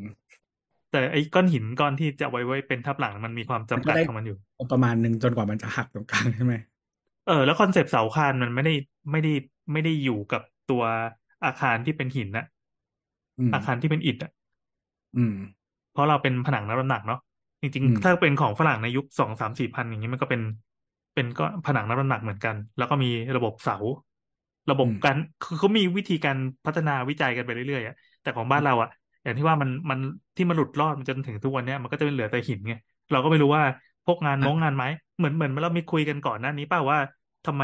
[0.91, 4.37] แต่ไอ้ก้อนหินก้อนที่จะเอาไว้ไว้เป็นทับหลังมันมีความจำมันก็กัดได้ของมันอยู่
[4.73, 6.55] ประมาณหนึ่งจนกว่ามันจะหักตรงกลางใช่ไหม
[7.27, 8.75] เออแล้วคอนเซปต์เสาคานมันไม่ได้
[9.11, 9.33] ไม่ได้
[9.73, 10.83] ไม่ได้อยู่กับตัว
[11.45, 12.47] อาคารที่เป็นหินนะ
[13.39, 14.33] อืมอาคารที่เป็นอิฐอะ
[15.17, 15.35] อืม
[15.93, 17.21] เพราะเราเป็นผนังรับน้ำหนักเนาะ
[17.61, 20.41] จริงอืมๆถ้าเป็นของฝรั่งในยุคสองสามสี่พันอย่างนี้มันก็เป็น
[21.15, 23.77] เป็นก็ผนังรับน้ำหนักเหมือนกัน แล้วก็มีระบบเสา
[24.71, 26.37] ระบบการคือเขามีวิธีการ
[26.67, 28.89] พัฒนาวิจัยกันไปเรื่อยๆอะแต่ของบ้านเราอะ
[29.23, 29.99] อย่างที่ว่ามันมัน
[30.37, 32.73] ที่มันหลุดรอดมันจนถึงทุกวันเนี้ยมันก็จะเป็นเหลือแต่หินไง
[33.11, 33.65] เราก็ไม่รู้ว่า
[34.05, 34.87] พวกงานอะมงงานไม้
[35.17, 36.99] เหมือนเหมือนเรามีคุยกันก่อนหน้านี้เปล่าว่า
[37.45, 37.63] ทำไม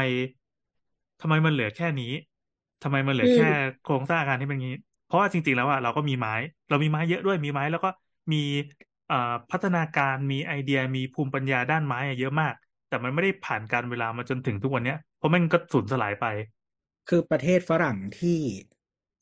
[1.19, 2.05] ทำไมมันเหลือแค่นี้
[2.81, 3.45] ทำไมมันเหลืออืมแค่
[3.81, 6.33] โครงสร้างอาคารที่เป็นอย่างนี้ เพราะว่าจริง ๆ แล้วอะเราก็มีไม้
[6.69, 7.89] เรามีไม้เยอะด้วยมีไม้แล้วก็
[8.33, 8.37] มี
[9.07, 12.53] เอ่อพัฒนาการมีไอเดียมีภูมิปัญญาด้านไม้อะเยอะมาก
[12.87, 16.25] แต่มันไม่ได้ผ่านการเวลามาจนถึงทุกวันเนี้ยเพราะมันก็สูญสลายไป
[17.09, 18.37] คือประเทศฝรั่งที่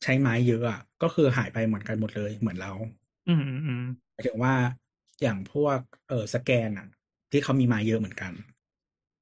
[0.02, 2.72] ใช้ไม้เยอะอะก็คือหายไปเหมือนกันหมดเลยเหมือนเรา
[3.28, 4.54] อืมอืมอืมหมายถึงว่า
[5.22, 6.86] อย่างพวกเออสแกนอะ
[7.32, 8.32] ที่เขามีไม้เยอะเหมือนกัน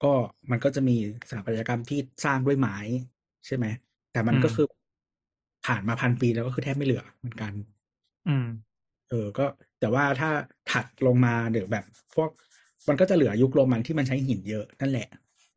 [0.03, 0.13] ก็
[0.51, 0.97] มันก็จะมี
[1.29, 2.77] สถาปัตยกรรมที่สร้างด้วยไม้
[3.47, 3.67] ใช่ไหม
[4.13, 4.67] แต่มันก็คือ
[5.67, 7.53] ผ่านมาพันปีแล้วก็คือแทบไม่เหลือเหมือนกัน
[8.29, 8.47] อืม
[9.11, 9.47] เออ ก็
[9.81, 10.31] แต่ว่าถ้า
[10.71, 12.31] ถัดลงมาหรือแบบ พวก
[12.89, 15.09] มันก็จะเหลือยุคโรมันที่มันใช้หินเยอะนั่นแหละ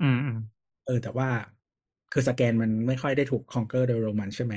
[0.02, 0.38] อืมอืม
[0.86, 1.30] เออ แต่ว่า
[2.12, 4.54] คือสแกนมันไม่ค่อยได้ถูกคองเกอร์โดยโรมันใช่ไหม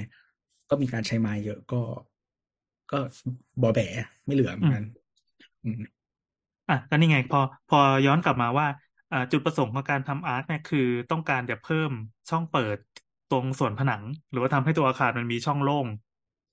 [0.70, 1.76] ก็มีการใช้ไม้เยอะก็
[2.90, 2.98] ก็
[3.62, 3.80] บอแบ
[4.24, 4.82] ไม่เหลือเหมือนกัน
[5.64, 5.82] อืม
[6.68, 8.66] อะก็นี่ไง พอพอย้อนกลับมาว่า
[9.11, 10.78] อ่าจุดประสงค์ของการทำอาร์ตเนี่ยคือ
[11.11, 11.90] ต้องการจะเพิ่ม
[12.30, 12.78] ช่องเปิด
[13.28, 15.86] ตรงส่วนผนัง หรือว่าทำให้ตัวอาคารมันมีช่องโล่ง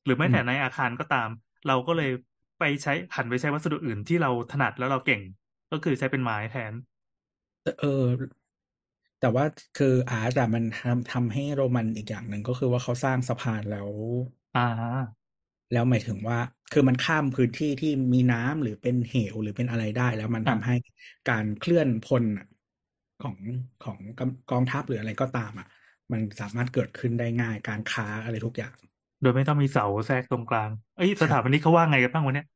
[0.03, 1.29] หรือแม้แต่อืมในอาคารก็ตาม
[1.67, 2.09] เราก็เลย
[2.59, 5.21] ไปใช้หันไปใช้วัสดุอื่นที่เราถนัดแล้วเราเก่ง
[5.71, 6.73] ก็คือใช้เป็นไม้แทน
[7.79, 7.85] เออ
[9.19, 9.45] แต่ว่า
[9.77, 13.89] คืออาร์ตอะมันทำทำให้โรมันอีกอย่างหนึ่งก็คือว่าเขาสร้างสะพานแล้ว
[14.53, 15.29] อ่า
[15.71, 16.37] แล้วหมายถึงว่า
[16.71, 20.75] คือมันข้ามพื้นที่ที่มีน้ำหรือเป็นเหวหรือเป็นอะไรได้ แล้วมันอะทำให้
[21.29, 22.47] การเคลื่อนพลอะ
[23.23, 23.37] ของ
[23.83, 25.67] ของกำกองทัพหรืออะไรก็ตามอะ
[26.11, 28.75] มันสามารถเกิดขึ้นได้ง่ายการค้าอะไรทุกอย่าง
[29.21, 32.47] โดยไม่ต้องมีเสาแทรกตรงกลาง เอ้ยสถาปนิกเขาว่าไงกันบ้างวันเนี้ย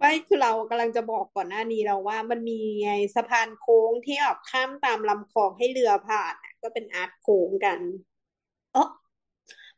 [0.00, 7.78] ไม่คือเรากำลังจะบอกก่อนหน้านี้เราว่ามันมีไงสะพานโค้งที่ออกข้ามตามลำคลองให้เรือผ่านน่ะก็เป็นอาร์ตโค้งกัน
[8.72, 8.86] เอ๋อ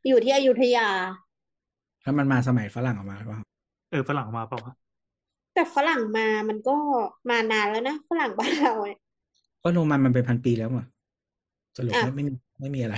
[0.07, 0.89] อยู่ที่อยุธยา
[2.03, 3.41] แล้วมันมาสมัยฝรั่งออกมาหรือเปล่า
[3.91, 4.75] เออฝรั่งมาเปล่าวะ
[5.55, 6.77] แต่ฝรั่งมามันก็
[7.31, 9.01] มานานแล้วนะฝรั่งบ้านเราเนี่ย
[9.63, 10.87] ก็โรมันมันเป็นพันปีแล้วอะ
[11.77, 12.95] สรุปอะไม่ไม่มีไม่มีอะไร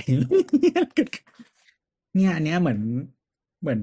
[2.14, 2.81] เนี่ยอันเนี้ยเหมือน
[3.61, 3.81] เหมือน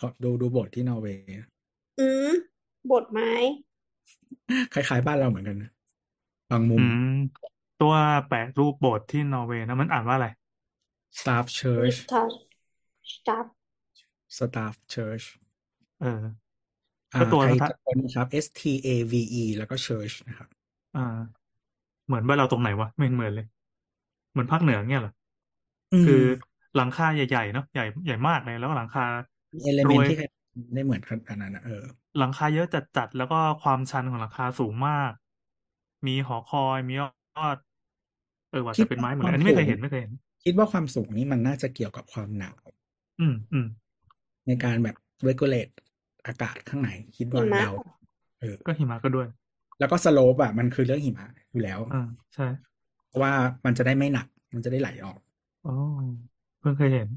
[0.00, 1.24] ขอดูดูบทที่นอร์เวย์
[1.98, 2.28] อืม
[2.90, 3.30] บทไม้
[4.72, 5.70] คล้ายๆบ้านเราเหมือนกันนะ
[6.50, 6.96] บางมุอืมม
[7.78, 7.94] ตัว
[8.26, 10.26] แปะรูปโบสถ์ที่นอร์เวย์นะมันอ่านว่าอะไร
[11.18, 12.34] staff church สตาร์
[13.08, 13.46] สตาร์
[14.36, 15.26] staff church
[16.00, 16.24] เออ
[17.12, 20.48] อ่าแล้วตัวใครสถา จะคนนะครับ S T A V E แล้วก็ church นะครับ
[20.94, 21.00] อ่า
[22.06, 23.46] เหมือนบ้านเราตรงไหนวะไม่เห็นเหมือนเลย
[24.30, 25.12] เหมือนภาคเหนือเงี้ยเหรอ
[25.92, 29.02] อืคือม หลังคาใหญ่ๆเนาะใหญ่ใหญ่มากเลยแล้วก็หลังคา
[29.54, 30.14] มีเอลรเมนวยที่
[30.74, 31.84] ได้เหมือนกันอันนั้นนะเออ
[32.16, 35.12] หลังคาเยอะจัดๆแล้วก็ความชันของหลังคาสูงมาก
[36.06, 37.02] มีหอคอยมีย
[37.38, 37.58] อด
[38.50, 42.64] เออว่าคิจะดเป็นว่าไม้หมดคเลวายมอันนี้ไม่สูเคยงเห็นไม่เคยเห็น คิดว่าความสูงนี้มันน่าจะเกี่ยวกับความหนาว
[43.18, 43.66] อืมอืม
[44.46, 44.96] ในการแบบ
[45.28, 45.72] regulate
[46.26, 47.70] อากาศข้างในคิดหิว่ามะเดา
[48.40, 49.28] เออ ก็หิมะก็ด้วย
[49.78, 51.96] แล้วก็สโลปอะมันคือเรื่องหิมะอยู่แล้วอ่า
[52.34, 52.44] ใช่
[53.08, 53.32] เพราะว่า
[53.64, 55.18] มันจะได้ไม่หนัก มันจะได้ไหลออก
[55.64, 55.70] อ๋อ
[56.60, 57.08] เพิ่งเคยเห็น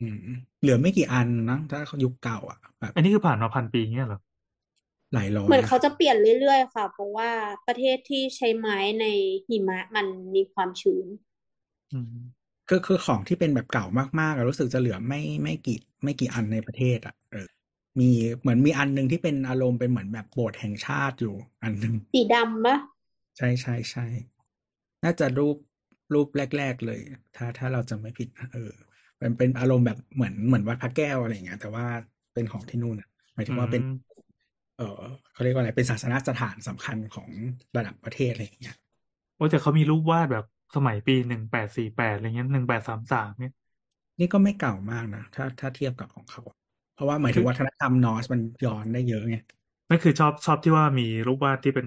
[0.00, 0.16] อืม
[0.60, 4.18] เหลือไม่กี่อันนะถ้ายุคเก่าอะแบบอันนี้คือผ่านมาพันปีเงี้ยเหรอ
[5.14, 7.30] หลายร้อยเหมือนนะเขาจะเปลี่ยนเรื่อยๆค่ะ เพราะว่า
[7.66, 9.06] ประเทศที่ใช้ไม้ใน
[9.48, 11.06] หิมะมันมีความชื้น
[11.92, 12.14] อืม
[12.68, 13.84] คือคือของที่เป็นแบบเก่า
[14.20, 17.46] มากๆอะรู้สึกจะเหลือไม่ไม่กี่ไม่กี่อันในประเทศอะเออ
[18.00, 22.76] มีเหมือนมีอันหนึงที่เป็นอารมณ์เป็นเหมือนแบบโบสถ์แห่งชาติอยู่ อันหนึ่งสีดำปะ
[23.36, 24.06] ใช่ใช่ใช่
[25.04, 25.56] น่าจะรูป
[26.12, 27.00] รูปแรก ๆ เลย
[27.36, 28.72] ถ้าถ้าเราจำไม่ผิดนะเออ
[29.18, 31.84] เป็นเป็นอารมณ์แบบเหมือนเหมือนวัดพระแก้วอะไรอย่างเงี้ยแต่ว่า
[32.32, 34.18] เป็นของที่นู่นอะหมายถึอืงว่าเป็นม
[34.76, 34.84] เออ
[35.32, 37.30] เขาเรียกว่าอะไรเป็นศาสนสถานสำคัญของ
[37.76, 38.74] ระดับประเทศอะไรอย่างเงี้ย
[39.34, 40.44] โอ้แต่เขามีรูปวาดแบบ
[40.74, 43.52] สมัยปีหนึ่งแปดสี่แปดอะไรเงี้ยหนึ่งแปดสามสามเนี่ย
[44.18, 46.42] นี่ก็ไม่เก่ามากนะถ้าถ้าเทียบกับของเขา
[46.92, 49.36] เพราะว่าหมายถึงวัฒนธรรมนอร์สมันย้อนได้เยอะไง
[49.88, 51.86] นั่นคือชอบชอบที่ว่ามีรูปวาดที่เป็น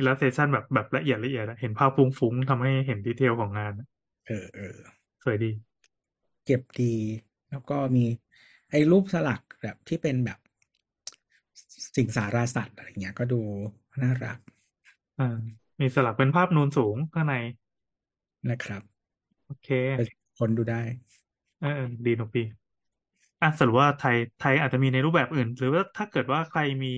[0.00, 3.86] illustration แบบแบบละเอียดละเอียดอะเห็นภาพฟุ้งๆทำให้เห็นดีเทลของงานอะ
[4.26, 4.78] เออเออ
[5.22, 5.50] สวยดี
[6.48, 6.94] เก็บดี
[7.50, 8.04] แล้วก็มี
[8.70, 10.38] ไอ้รูปสลักแบบที่เป็นแบบ
[11.96, 13.40] สิ่งสาราสัตว์อะไรเงี้ย ก็ดู
[14.02, 14.38] น่ารัก
[15.18, 15.38] อ่า
[15.80, 17.34] มีสลักเป็นภาพนูนสูงข้างใน
[18.50, 18.82] นะครับ
[19.46, 19.68] โอเค
[19.98, 20.02] ไป
[20.38, 20.82] คนดูได้
[21.60, 22.44] เออเออ ดีหนุกดี
[23.42, 26.94] อะสรุปว่าไทยไทยอาจจะมีในรูปแบบอื่น หรือว่าถ้าเกิดว่าใครมี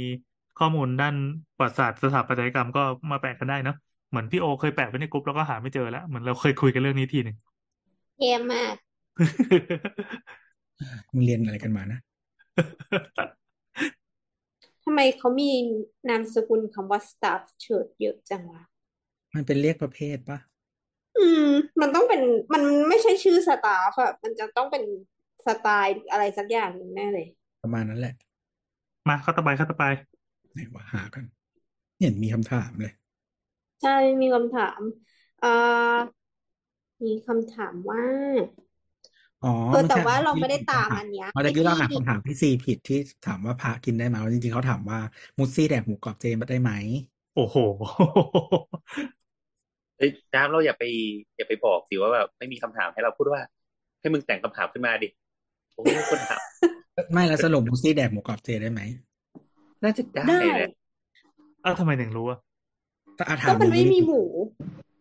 [0.58, 1.14] ข้อมูลด้าน
[1.56, 3.76] ประวัติศาสตร์สถาปัตยกรรมก็มาแปะกันได้เนอะ
[4.10, 7.36] เหมือนพี่โอเคยแปะไว้ในกลุ่มแล้วก็หาไม่เจอแล้วเหมือนเราเคยคุยกันเรื่องนี้ทีหนึ่ง
[8.18, 8.74] เยี่ยมมาก
[11.12, 11.98] มึงเรียนอะไรกันมานะ
[14.84, 15.50] ทำไมเขามี
[16.08, 18.62] นามสกุลคำว่า staff church เยอะจังวะ
[19.34, 20.38] มันเป็นเรียกประเภทปะ
[21.16, 21.42] อืม
[21.80, 22.20] มันต้องเป็น
[22.54, 24.82] มันไม่ใช่ชื่อสตาฟอะมันจะต้องเป็น
[25.46, 27.26] สไตล์อะไรสักอย่างหนึ่งแน่เลย
[27.62, 28.14] ประมาณนั้นแหละ
[29.08, 29.84] มาเข้าต่อไปเข้าต่อไป
[30.52, 31.24] ไหนว่าหากัน
[32.00, 32.92] เห็นมีคำถามเลย
[33.80, 33.90] ใช่
[34.20, 34.80] มีคำถาม
[35.38, 35.48] เอ่อ
[37.04, 38.02] มีคำถามว่า
[39.44, 44.98] อ๋อเออไม่แต่ใช่ว่าเราที่ไม่ได้ตามคำถามอันเนี้ยเมื่อไอ้กี้เราที่อ่านคำถามพี่ซีผิดที่ถามว่าพระกินได้ไหมจริงๆเขาถามว่า
[45.38, 46.72] มุสซี่แดกหมูกรอบเจได้ไหม
[47.36, 47.56] โอ้โห
[49.98, 50.84] เอ้ยน้ำเราอย่าไป
[51.36, 53.40] อย่าไปบอกสิว่าแบบไม่มีคำถามให้เราพูดว่า
[54.00, 55.08] ให้มึงแต่งคำถามขึ้นมาดิ
[55.74, 56.40] ผมไม่รู้คนถาม
[57.12, 58.80] ไม่แล้วสรุปมุสซี่แดกหมูกรอบเจได้ไหม
[59.82, 60.70] น่าจะได้ได้แหละ
[61.64, 62.38] อ้าวทำไมถึงรู้อะ
[63.18, 64.22] ถ้าอาถาก็มอมันย่างไม่นี้มีหมู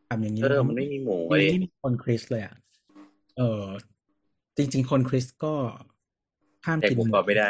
[0.10, 2.56] ถามอย่างนี้เออมันไม่มีหมูมีเลยที่มีคนคริสเลยอะ
[3.38, 3.64] เออ
[4.60, 5.54] จริง ๆ คนคริสก็
[6.66, 7.50] ห้ามแต่กินกูหมูตอบไม่ได้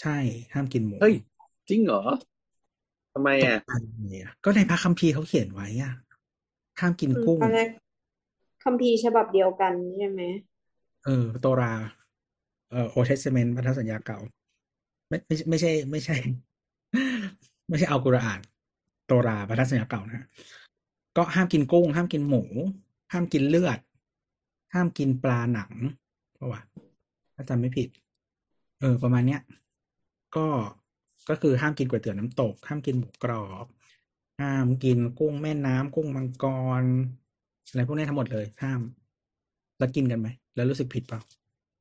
[0.00, 0.16] ใช่
[0.54, 1.14] ห้ามกินหมูเฮ้ย
[1.68, 2.02] จริงเหรอ
[3.12, 3.72] ทำไมตกอะใจ
[4.10, 5.92] เลยอะก็ในพระคัมภีร์เขาเขียนไว้อะ
[6.80, 7.68] ห้ามกินอืมกุ้งตอนแรก
[8.64, 10.22] คัมภีร์ฉบับเดียวกันใช่ไหม
[11.04, 11.72] เออโตรา
[12.70, 14.18] เออ Old Testament พันธสัญญาเก่า
[15.08, 16.16] ไม่ไม่ไม่ใช่ ไม่ใช่
[17.68, 18.40] ไม่ใช่อัลกุรอาน
[19.06, 20.26] โตราพันธสัญญาเก่านะฮะ
[21.16, 22.42] ก็ห้ามกินกุ้ง ห้ามกินหมู
[23.12, 23.78] ห้ามกินเลือด
[24.74, 25.70] ห้ามกินปลาหนัง
[26.42, 26.62] เพราะว่า
[27.34, 27.88] ถ้าจำไม่ผิด
[28.80, 29.40] เออ ประมาณเนี้ย
[30.36, 30.46] ก็
[31.28, 33.66] ก็คือห้ามกินก๋วยเตี๋ยวน้ำตก ห้ามกินหมูกรอบ
[34.40, 36.46] ห้ามกินกุ้งแม่น้ำกุ้งมังก
[36.82, 36.84] ร
[37.68, 38.80] อะไรพวกนี้ทั้งหมดเลยห้าม
[39.78, 41.20] แล้วกินกันไหม แล้วรู้สึกผิดเปล่า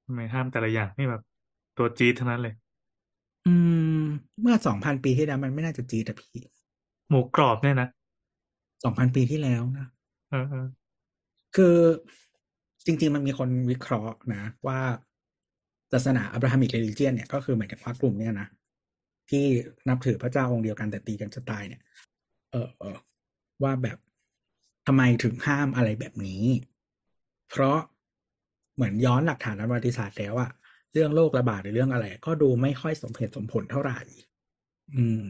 [0.06, 1.22] ทำไมห้ามแต่ละอย่างนี่แบบ
[1.78, 2.56] ตัวจี๊ดทั้งนั้นเลย
[3.48, 3.54] อื
[4.02, 4.04] ม
[4.42, 6.40] เมื่อสองพันปีที่แล้วมันไม่น่าจะจีดอะพี่
[7.10, 7.88] หมูกรอบเนี่ยนะ
[8.84, 9.88] สองพันปีที่แล้วนะ
[10.30, 10.68] เออเออ
[11.56, 11.76] คือ
[12.86, 14.80] จริง ๆ มันมีคนวิเคราะห์นะ ว่า
[15.94, 18.48] ศาสนาอับราฮัมิกเรลิเจียนเนี่ยก็คือเหมือนกับว่ากลุ่มเนี่ยนะ
[19.30, 19.44] ที่
[19.90, 21.82] นับถือพระเจ้าองค์เดียวกันแต่ตีกันจะตายเนี่ย
[22.52, 22.98] เออเออ
[23.64, 23.98] ว่าแบบ
[24.88, 26.46] ทำไมถึงห้ามอะไรแบบนี้
[27.50, 27.80] เพราะ
[28.76, 30.52] เหมือนย้อนหลักฐานทางประวัติศาสตร์แล้วอะ
[30.94, 34.00] เรื่องโรคระบาดหรือเรื่องอะไร ก็ดูไม่ค่อยสมเหตุสมผลเท่าไหร่
[34.96, 35.24] อืม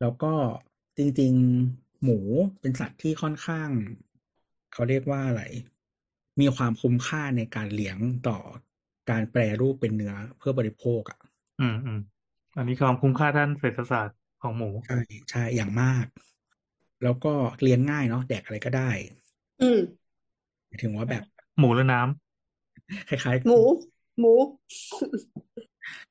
[0.00, 0.32] แล้วก็
[0.98, 1.32] จริง
[1.68, 2.18] ๆ หมู
[2.60, 3.68] เป็นสัตว์ที่ค่อนข้าง
[4.72, 5.42] เขาเรียกว่าอะไร
[6.40, 8.38] มีความคุ้มค่าในการเลี้ยงต่อ
[9.10, 11.18] การแปรรูปเป็นเนื้อเพื่อบริโภคอะ
[11.60, 11.98] อืมอืม
[12.56, 14.98] อันนี้ความคุ้มค่าด้านเศรษฐศาสตร์ของหมูใช่
[15.30, 16.06] ใช่อย่างมาก
[17.02, 18.90] แล้วก็เลี้ยงง่ายเนาะแดกอะไรก็ได้
[19.60, 19.78] อืม
[20.66, 21.22] หมายถึงว่าแบบ
[21.58, 23.60] หมูหรือน้ำคล้ายๆ หมู
[24.18, 24.32] หมู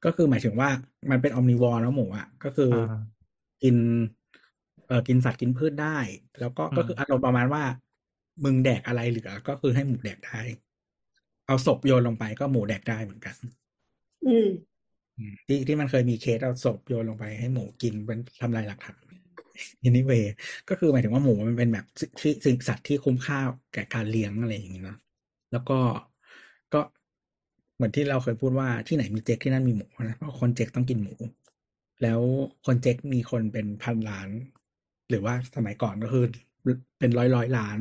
[0.04, 0.70] ก็คือหมายถึงว่า
[1.12, 3.26] มันเป็นออมนิวอร์แล้วหมูอะก็คือออ่า
[3.62, 3.76] กิน
[4.88, 5.98] เอ่อกินสัตว์กินพืชได้
[6.40, 7.64] แล้วก็อืมก็คืออารมณ์ประมาณว่า
[8.44, 10.40] มึงแดกอะไรเหลือก็คือให้หมูแดกได้
[11.48, 13.36] เอาศพโยนลงไปก็หมูแดกได้เหมือนกัน
[14.26, 14.48] อืม
[15.18, 19.02] อืมที่ที่มันเคยมีเคสเอาศพโยนลงไปให้หมูกินเป็นทำลายหลักฐาน
[19.88, 20.24] anyway
[20.70, 23.40] ก็คือหมายถึงว่าหมูมันเป็นแบบสิ่งที่สิ่งสัตว์ที่คุ้มค่า
[23.74, 24.98] แก่การเลี้ยงอะไรอย่างนี้เนอะ
[25.52, 25.74] แล้วก็
[26.74, 26.82] ก็
[27.76, 31.14] เหมือนที่เราเคยพูดว่าที่ไหนมีเจ๊กที่นั่นมีหมูนะเพราะคนเจ๊กต้องกินหมู
[32.02, 32.22] แล้ว
[32.66, 34.30] คนเจ๊กมีคนเป็นพันล้าน
[35.10, 36.26] หรือว่าสมัยก่อนก็คือ
[37.00, 37.80] เป็นร้อยร้อยล้าน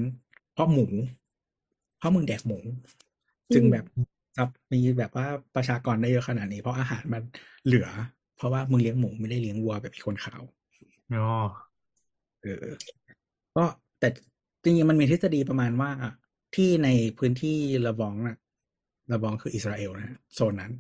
[0.55, 0.87] เพราะหมู
[1.99, 2.59] เพราะมึงแดกหมู
[3.55, 3.85] จึงอืมแบบ
[4.37, 5.27] จะมีแบบว่า
[5.57, 7.23] ประชากรได้เยอะขนาดนี้ เพราะอาหารมัน
[7.67, 7.89] เหลือ
[8.37, 10.43] เพราะว่ามึงเลี้ยงหมูไม่ได้เลี้ยงวัวแบบที่คนขาว
[11.15, 11.27] อ๋อ
[12.43, 12.65] เออ
[13.57, 13.65] ก็
[14.01, 14.09] แต่
[14.63, 15.91] จริงๆมันมีทฤษฎีประมาณว่า
[16.55, 16.89] ที่ใน
[17.19, 18.37] พื้นที่ระบองน่ะ
[19.13, 20.73] ระบองคืออิสราเอลนะฮะโซนนั้น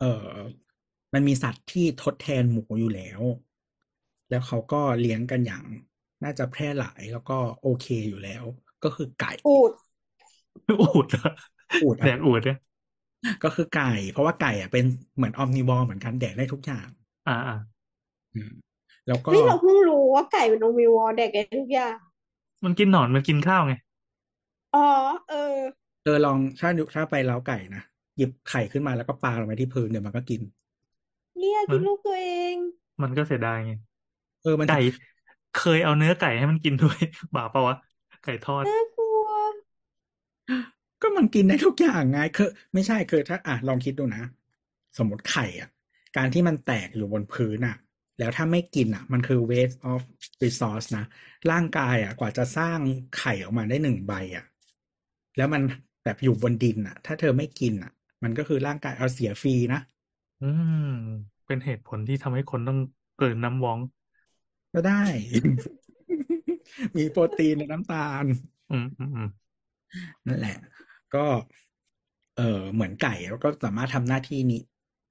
[0.00, 0.28] เออ
[1.14, 3.20] มันมีสัตว์ที่ทดแทนหมูอยู่แล้ว
[4.30, 5.64] แล้วเขาก็เลี้ยงกันอย่าง
[6.24, 8.44] น่าจะแพร่หลายแล้วก็โอเคอยู่แล้ว
[8.82, 9.72] ก็คือไก่ อูฐ
[10.80, 11.30] อูฐเหรอ
[11.82, 12.56] อูฐแดอะอูฐเนี่ย
[13.42, 14.84] ก็คือไก่ เพราะว่าไก่อะเป็น
[15.16, 16.88] เหมือน omnivore เหมือนกันแดกได้ทุกอย่าง
[17.26, 17.54] อ่าอ่า
[18.34, 18.50] อืม
[19.06, 21.96] แล้วก็เฮ้ยเราเพิ่งรู้ว่าไก่เป็น omnivore แดกได้ทุกอย่าง
[22.64, 23.72] มันกินหนอนมันกินข้าวไง
[24.74, 24.80] อ๋อ
[25.28, 25.36] เออ
[26.02, 27.82] เออลองถ้าถ้าไปเล้าไก่นะ
[28.16, 30.40] หยิบไข่ขึ้นมาแล้วก็ปาลงไปที่พื้นเดี๋ยวมันก็กิน
[31.38, 32.56] เนี่ยกินลูกตัวเอง
[33.02, 33.70] มันก็เสียดายไง
[34.40, 34.74] เออมันไก่
[35.52, 36.98] เคยเอาเนื้อไก่ให้มันกินด้วย
[37.34, 37.76] บาปปะวะ
[38.22, 39.26] ไก่ทอดน่ากลัว
[41.02, 44.22] ก็มันกินได้ทุกอย่างไงคือไม่ใช่คือถ้า อะลองคิดดูนะ
[44.98, 45.68] สมมติไข่อะ
[46.16, 47.76] การที่มันแตกอยู่บนพื้นอะ
[48.18, 50.00] แล้วถ้าไม่กินอะ มันคือ waste of
[50.42, 51.04] resource นะ
[51.50, 52.78] ร่างกายอะ กว่าจะสร้าง
[53.18, 54.44] ไข่ออกมาได้หนึ่งใบอะ
[55.36, 55.62] แล้วมัน
[56.04, 57.92] แบบอยู่บนดินอะ ถ้าเธอไม่กินอะ
[58.22, 59.80] มันก็คือร่างกายเอาเสียฟรีนะ
[60.42, 60.50] อื
[60.86, 60.86] ม
[61.46, 62.78] เป็นเหตุผลที่ทำให้คนต้อง
[63.18, 63.78] เกินน้ำว้อง
[64.74, 65.02] ก็ได้
[66.96, 68.24] มีโปรตีนในน้ำตาล
[68.70, 69.28] อืมอืมอืม
[70.26, 70.56] นั่นแหละ
[71.14, 71.24] ก็
[72.36, 74.60] เออเหมือนไก่แล้วก็สามารถทำหน้าที่นี้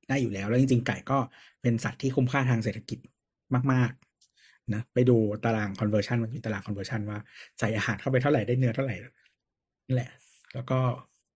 [0.09, 1.17] ได้อยู่แล้ว แล้วจริงๆ ไก่ก็
[1.61, 2.99] เป็นสัตว์ที่คุ้มค่าทางเศรษฐกิจ
[3.73, 3.91] มาก
[4.31, 7.19] ๆ นะ ไปดูตาราง conversion มันมีตาราง conversion ว่า
[7.59, 8.95] ใส่อาหารเข้าไปเท่าไหร่ได้เนื้อเท่าไหร่
[9.85, 10.09] นั่นแหละ
[10.53, 10.79] แล้วก็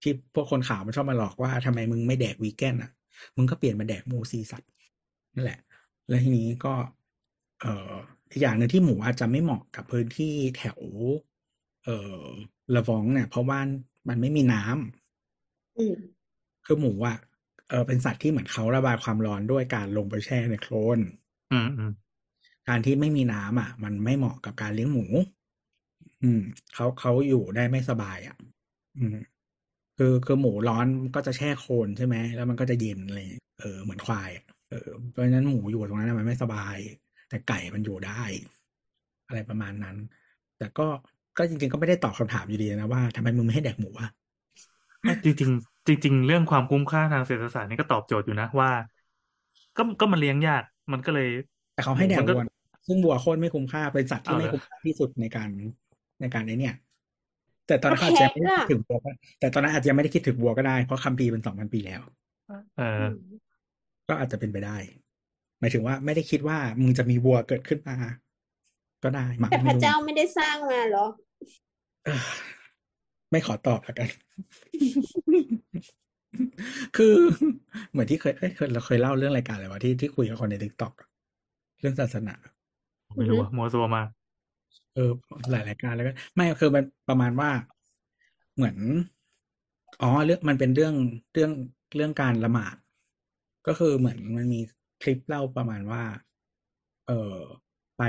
[0.02, 2.92] ที่พวกคนข่าวมันชอบมาหลอกว่าทำไมมึงไม่แดกวีแกนอะ
[3.38, 4.70] มึงก็เปลี่ยนมาแดกหมูซีสัตว์
[5.36, 5.60] นั่นแหละ
[6.08, 6.74] แล้วทีนี้ก็
[7.62, 7.94] เออ
[8.32, 10.82] อีกอย่างหนึ่งที่หมูอาจจะไม่เหมาะกับพื้นที่แถว
[11.84, 12.24] เอ่อ
[12.76, 13.60] ละวองเนี่ย เพราะว่า
[14.08, 15.96] มันไม่มีน้ำอืม
[16.66, 17.18] คือหมูอะ
[17.70, 21.00] เออเป็นสัตว์ที่เหมือนเขาระบายความร้อนด้วยการลงไปแช่ในโคลน
[21.52, 21.92] อืมอืม
[22.68, 25.06] การที่ไม่มีน้ำอะ มันไม่เหมาะกับการเลี้ยงหมู
[26.24, 26.42] อืม
[26.74, 28.36] เขาเขาอยู่ได้ไม่สบายอะ
[28.98, 29.16] อืม
[29.98, 36.78] คือคือหมูร้อนก็จะแช่โคลนใช่ไหมแล้วมันก็จะเย็นอะไรอย่างเลยเออเหมือนควายอะเออเพราะฉะนั้นหมูอยู่ตรงนั้นนะมันไม่สบาย
[37.30, 38.22] แต่ไก่มันอยู่ได้
[39.28, 39.98] อะไรประมาณนั้น
[40.58, 40.88] แต่ก็
[41.38, 44.10] ก็จริง ๆ ก็ไม่ได้ตอบคำถามอยู่ดีนะว่าทำไมมึงไม่ให้แดกหมูอะ
[45.26, 48.70] จริงๆจริง ๆ เรื่องความคุ้มค่าทางเศรษฐศาสตร์นี่ก็ตอบโจทย์อยู่นะว่า
[49.78, 50.64] ก็ก็มันเลี้ยงยาก
[50.94, 51.30] มันก็เลย
[51.74, 52.56] แต่เขาให้แดกมันก็วัวนะ
[52.88, 55.50] ซึ่งวัวโคตรไม่คุ้มค่าเป็นสัตว์ที่เอาเหรอไม่คุ้มค่าที่สุดในการ
[56.22, 56.74] ในการไอเนี่ย
[57.68, 59.10] แต่ตอนนั้นก็เขาอาจจะยังไม่ได้แพะคิดถึงวัวก็
[59.40, 62.02] แต่ตอนนั้นอาจจะยังไม่ได้คิดถึงวัวก็ได้เพราะคัมภีร์เป็นสองพันปีแล้ว
[62.78, 63.04] เออ
[64.08, 67.96] ก็อาจจะเป็นไปได้หมายถึงว่าไม่ได้คิดว่ามึงจะมีวัวเกิดขึ้นมา
[69.04, 71.06] ก็ได้มั้งแต่พไม่ระรู้เจ้าไม่ได้สร้างมาเหรอ
[72.06, 72.24] เออ
[73.32, 74.10] ไม่ขอตอบแล้วกัน
[76.98, 77.16] คือ
[77.92, 80.94] เหมือนที่เคยเอ้ยเคยเราเคยเล่าเรื่องรายการอะไรวะที่ที่คุยกับคนใน TikTok
[81.80, 82.36] เรื่องศาสนา
[83.16, 84.08] ไม่รู้อะมัวซัวมาก
[84.94, 85.12] เออ
[85.52, 87.52] หลายรายการแล้วก็ ไม่คือมันประมาณว่า
[88.56, 88.78] เหมือน
[90.02, 90.94] อ๋อเรื่องมันเป็นเรื่อง
[91.34, 91.52] เรื่อง
[91.96, 92.76] เรื่องการละหมาด
[93.68, 94.72] ก็คือเหมือนมันมีค
[95.08, 96.04] ลิปเล่าประมาณว่า
[97.08, 97.36] เออ
[97.98, 98.04] ไป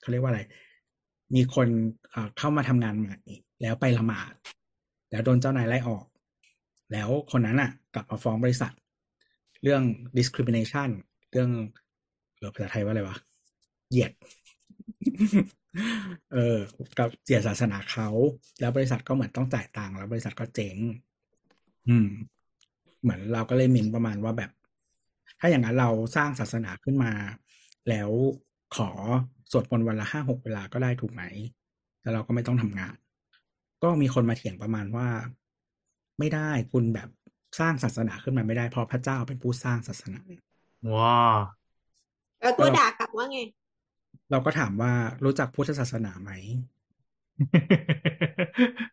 [0.00, 0.42] เขาเรียกว่าอะไร
[1.34, 1.68] มีคน
[2.38, 3.16] เข้ามาทำงานใหม่
[3.62, 4.32] แล้วไปละหมาด
[5.10, 6.04] แล้วโดนเจ้านายไล่ออก
[6.92, 8.72] แล้วคนนั้นอะ กลับมาฟ้องบริษัท
[9.62, 9.82] เรื่อง
[10.18, 10.88] discrimination
[11.32, 11.50] เรื่อง
[12.36, 13.16] เออภาษาไทยว่าอะไรวะ
[13.90, 14.12] เหยียด
[16.32, 16.58] เออ
[16.98, 18.08] กับเสียศาสนาเขา
[18.60, 20.76] แล้วบริษัทก็เหมือนต้องจ่ายตังค์แล้วบริษัทก็เจ๊ง
[21.88, 22.08] อืม
[23.02, 24.50] เหมือนเราก็เลยมินประมาณว่าแบบ
[25.44, 27.12] ถ้าอย่างนั้นเราสร้างศาสนาขึ้นมา
[27.88, 28.10] แล้ว
[28.76, 28.88] ขอ
[29.50, 31.22] สวดมนต์วันละห้าหกเวลาก็ได้ถูกไหม
[32.02, 32.96] แล้วเราก็ไม่ต้องทำงาน
[33.82, 35.08] ก็มีคนมาเถียงประมาณว่า
[36.18, 37.08] ไม่ได้คุณแบบ
[37.60, 40.20] สร้างศาสนาขึ้นมาไม่ได้เพราะพระเจ้าเป็นผู้สร้างศาสนา
[40.94, 41.20] ว้า
[42.40, 43.40] แล้วตัวด่ากลับว่าไง
[44.30, 44.92] เราก็ถามว่า
[45.24, 46.30] รู้จักพุทธศาสนาไหม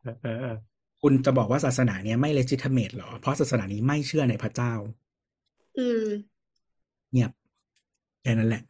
[0.04, 0.56] เออเออเออ
[1.02, 4.74] คุณจะบอกว่าศาสนาเนี้ยไม่ legitimate เหรอ เพราะศาสนานี้ไม่เชื่อในพระเจ้า
[5.78, 8.63] อืมเงียบแค่นั้นแหละ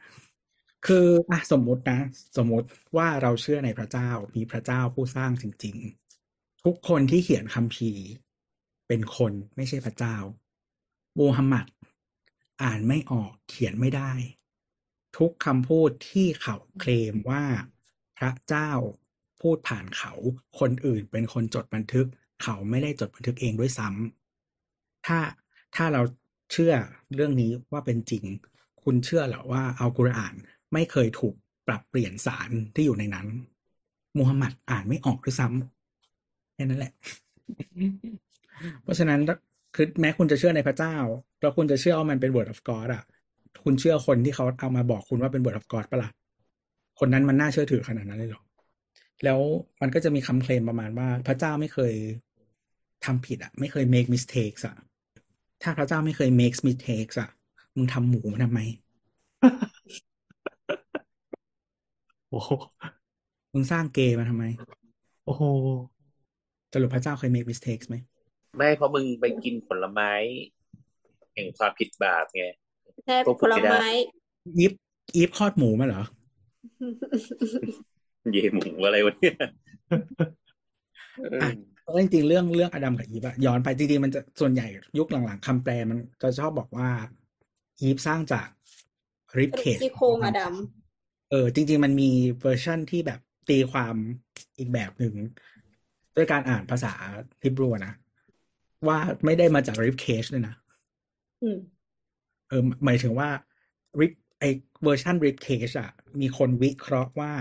[0.88, 2.00] คืออะสมมุตินะ
[2.38, 5.76] สมมุติว่าเราเชื่อในพระเจ้ามีพระเจ้าผู้สร้างจริง
[6.22, 8.04] ๆ ทุกคนที่เขียนคัมภีร์
[8.88, 10.16] เป็นคนไม่ใช่พระเจ้า
[11.20, 11.66] มูฮัมหมัด
[12.64, 14.12] อ่านไม่ออกเขียนไม่ได้
[15.18, 17.44] ทุกคำพูดที่เขาเคลมว่า
[18.18, 18.72] พระเจ้า
[19.42, 20.14] พูดผ่านเขา
[20.60, 22.08] คนอื่นเป็นคนจดบันทึก
[22.44, 25.20] เขาไม่ได้จดบันทึกเองด้วยซ้ำถ้า
[25.76, 26.02] ถ้าเรา
[26.52, 26.74] เชื่อ
[27.14, 28.24] เรื่องนี้ว่าเป็นจริง
[28.84, 30.36] คุณเชื่อเหรอว่าอัลกุรอาน
[30.74, 31.36] ไม่เคยถูก
[31.68, 33.28] ปรับเปลี่ยนสารที่อยู่ในนั้น
[34.18, 36.94] มูฮัมหมัดอ่านไม่ออกด้วยซ้ำแค่นั้นแหละ
[38.84, 39.20] เพราะฉะนั้น
[39.76, 40.96] คือแม้คุณจะเชื่อในพระเจ้า
[41.42, 43.04] แล้วคุณจะเชื่อว่ามันเป็น word of God อะ
[43.64, 46.12] คุณเชื่อคนที่เขาเอามาบอกคุณว่าเป็น word of God ปะล่ะ
[47.00, 48.44] คนนั้นมันน่าเชื่อถือขนาดนั้นเลยหรอ
[49.24, 49.40] แล้ว
[49.82, 51.94] มันก็จะมีคำเคลมประมาณว่า พระเจ้าไม่เคย
[53.06, 54.76] ทำผิดอะ ไม่เคย make mistakes อะ
[55.64, 57.30] ถ้าพระเจ้าไม่เคย make mistakes อะ
[57.80, 58.62] มึงทำหมูมันทำไม
[62.30, 62.50] โอ้โห
[63.54, 64.46] มึงสร้างเกย์มาทำไม
[65.26, 65.44] โอ้โห
[66.74, 67.96] สรุปพระเจ้าเคย make mistakes ไหม
[68.58, 70.12] ไม่เพราะมึงไปกินผลไม้
[71.34, 72.46] แห่งความผิดบาปไง
[73.06, 73.90] แค่ควบผคุมลไม่ได้ไม้
[74.58, 74.72] อีฟ
[75.16, 76.04] อีฟคลอดหมูมาเหรอ
[78.32, 79.36] เย่หมูอะไรวะเนี่ย
[81.32, 81.50] เอออะ
[81.82, 84.68] เพราะจริงๆเรื่องเรื่องอดัมกับอีฟอะย้อนไปจริงๆมันจะส่วนใหญ่
[84.98, 86.90] ยุคหลังๆคำแปลมันจะชอบบอกว่า
[87.82, 88.48] อีฟสร้างจาก
[89.38, 90.42] rib cage กระดูกซี่โครงอะ
[91.32, 92.12] เออ จริง ๆ มันมี
[92.42, 93.20] เวอร์ชั่นที่แบบ
[93.50, 93.96] ตีความ
[94.58, 95.16] อีกแบบหนึ่ง
[96.16, 96.94] ด้วยการอ่านภาษา
[97.44, 97.94] ฮิบรูนะ
[98.88, 101.58] ว่าไม่ได้มาจาก rib cage เลยนะำอืม
[102.48, 103.30] เออหมายถึงว่า
[104.00, 104.44] rib ไอ
[104.84, 107.34] version rib cage อะมีคนวิเคราะห์ว่า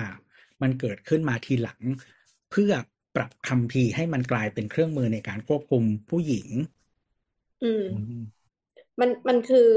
[0.62, 1.80] มันเกิดขึ้นมาทีหลัง
[2.50, 2.72] เพื่อ
[3.16, 6.48] ปรับคัมภีร์ให้มันกลายเป็นเครื่องมือในการควบคุมผู้หญิง
[7.64, 8.22] อืมอืม
[9.00, 9.70] มันมันคือ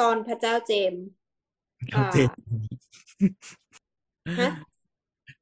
[0.00, 1.02] ตอนพระเจ้าเจมส์
[1.90, 2.16] เข้าใจ
[4.40, 4.50] ฮะ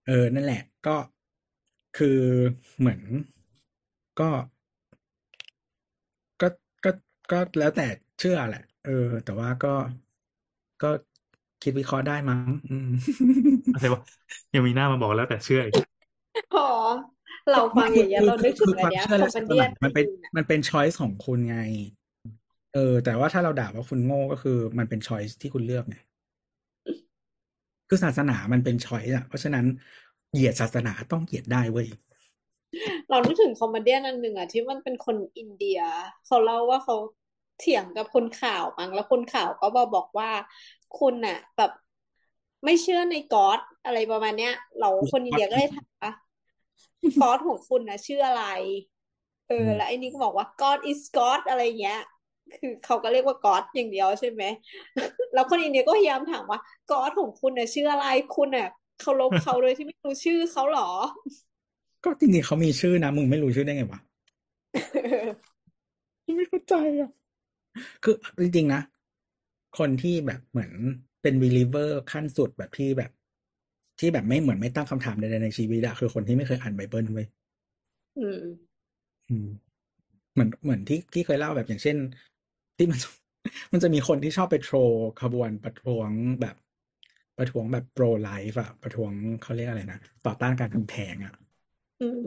[0.06, 0.96] เออ นั่นแหละ ก็
[1.98, 2.18] คือ
[2.78, 3.00] เหมือน
[4.20, 4.30] ก็
[6.40, 6.48] ก็
[6.84, 6.90] ก็
[7.32, 7.86] ก็แล้วแต่
[8.18, 9.74] เชื่อแหละ เออ แต่ว่าก็
[10.82, 10.90] ก็
[11.62, 12.40] คิดวิเคราะห์ได้มั้ง
[12.70, 12.88] อืม
[13.74, 14.02] อะไรวะ
[14.54, 15.74] ยังมีหน้ามาบอกแล้วแต่เชื่ออีก
[16.56, 16.68] อ๋อ
[17.50, 21.58] เราฟังอย่างเงี้ยเรานึกถึงคืออันเนี้ยความคเชื่ออมและเมดี้มันเป็นจีนอะมันเป็นช้อยส์ของคุณไง
[22.74, 25.96] เออ แต่ว่าถ้าเราด่าว่าคุณโง่ก็คือมันเป็นช้อยส์ที่คุณเลือกไง
[27.88, 29.66] คือศาสนามันเป็น choice อะเพราะฉะนั้น
[30.32, 31.88] เหยียดศาสนาต้องเหยียดได้เว้ย
[33.10, 35.80] เรานึกถึง comedy อันหนึ่งอะที่มันเป็นคนอินเดีย
[36.26, 36.96] เขาเล่าว่าเขา
[37.58, 40.30] เถียงกับคนข่าวมั้งแล้วคนข่าวก็มาบอกว่า
[40.98, 41.70] คุณน่ะ แบบ
[42.64, 46.12] ไม่เชื่อใน God อะไรประมาณเนี้ย เราคนอินเดียก็เลยถามว่า
[47.20, 48.44] God ของคุณน่ะชื่ออะไร
[49.48, 52.00] เออ แล้วไอ้นี่ก็บอกว่า God is God อะไรเงี้ย
[52.56, 54.42] คือเขาก็เรียกว่า God อย่างเดียวใช่ไหม
[55.34, 56.58] แล้วคนอินเดียก็พยายามถามว่า
[56.90, 58.68] ก๊อดของคุณน่ะชื่ออะไรคุณน่ะ
[59.00, 60.88] เคารพเขาโดยที่ไม่รู้ชื่อเขาเหรอ
[62.04, 64.00] ก็จริงๆเขามีชื่อนะมึงไม่รู้ชื่อได้ไงวะ
[66.36, 67.10] ไม่เข้าใจอะ
[68.04, 68.82] คือจริงๆนะ
[69.78, 70.72] คนที่แบบเหมือน
[71.22, 73.10] เป็น believer ขั้นสุดแบบที่แบบ
[74.00, 77.26] ที่แบบไม่เหมือนไม่ตั้งคำถามใดๆในชีวิตอะคือคนที่ไม่เคยอ่านไบเบิลเว้ย
[78.18, 78.38] อืม
[79.28, 79.46] อืม
[80.32, 81.96] เหมือนเหมือนที่ที่เคยเล่าแบบอย่างเช่น
[82.80, 83.00] ที่มัน
[83.72, 84.76] มันจะมีคนที่ชอบไปโทร
[85.20, 86.10] ขบวนประท้วง
[86.40, 86.56] แบบ
[87.38, 89.12] ประท้วงแบบ pro life อะประท้วง
[89.42, 91.34] เขาเรียกอะไรนะต่อต้านการทำแท้งอะ
[92.02, 92.22] อืม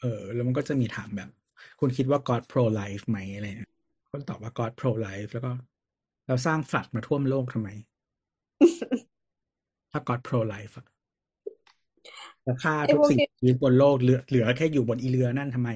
[0.00, 1.28] เออ แล้วมันก็จะมีถามแบบ
[1.80, 3.70] คุณคิดว่า God pro life ไหมอะไรเนี่ย
[4.10, 5.50] คนตอบว่า God pro life แล้วก็
[6.26, 7.68] เราสร้างฝัดมาท่วมโลกทำไม
[9.90, 10.86] ถ้า God pro life อะ
[12.44, 15.70] แล้วฆ่าไอ้ทุกพวกสิ่งนี้มีชีวิตบนโลกเหลือเหลือแค่อยู่บนอีเรือนั่นทำไม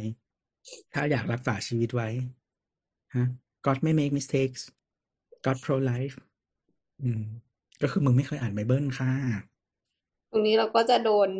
[0.92, 2.08] ถ้าอยากรักษาชีวิตไว้
[3.16, 3.26] ฮะ
[3.66, 4.62] God ไม่ make mistakes
[5.44, 6.16] God pro life
[7.02, 7.22] อืม
[7.82, 9.10] ก็คือมึงไม่เคยอ่านไบเบิลค่ะ
[10.30, 11.30] ตรงนี้เราก็จะโดน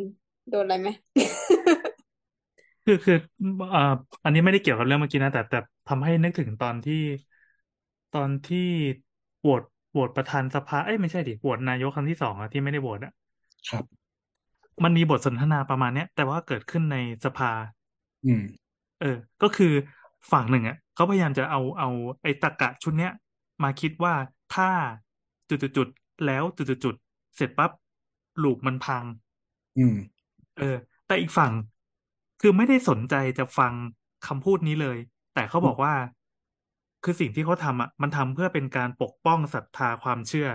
[0.49, 0.89] โดนอะไรไหม
[2.85, 3.15] คือคือ
[3.69, 3.79] เอ่อ
[4.23, 5.57] อันนี้ไม่ได้เกี่ยวกับเรื่องเมื่อกี้นะ แต่แต่
[5.87, 6.93] ทำให้นึกถึงตอนที่
[8.15, 8.67] ตอนที่
[9.39, 13.11] โหวตโหวตประธานสภาเอ้ยไม่ใช่ดิโหวตนายกครั้งที่สองอะที่ไม่ได้โหวตอะ
[13.69, 13.85] ครับ
[14.83, 17.51] มันมีบทสนทนาประมาณเนี้ย แต่ว่าเกิดขึ้นในสภา
[18.25, 18.41] อืม
[18.99, 19.07] เออ
[19.41, 19.67] ก็คือ
[20.31, 21.89] ฝั่งหนึ่งอะ เขาพยายามจะเอาเอา
[22.23, 23.11] ไอ้ตรรกะชุดเนี้ย
[23.63, 24.13] มาคิดว่า
[24.55, 24.69] ถ้า
[25.49, 27.71] จุดๆๆแล้วจุดๆๆเสร็จปั๊บ
[28.43, 29.03] ลูปมันพัง
[29.77, 29.95] อืม
[30.57, 30.75] เออ
[31.07, 31.51] แต่อีกฝั่ง
[32.41, 33.73] คือไม่ได้สนใจจะฟัง
[34.27, 34.97] คำพูดนี้เลย
[35.33, 35.93] แต่เขาบอกว่า
[37.03, 40.47] คือสิ่งที่เขาทำอะ มันทำเพื่อเป็นการปกป้องศรัทธาความเชื่อ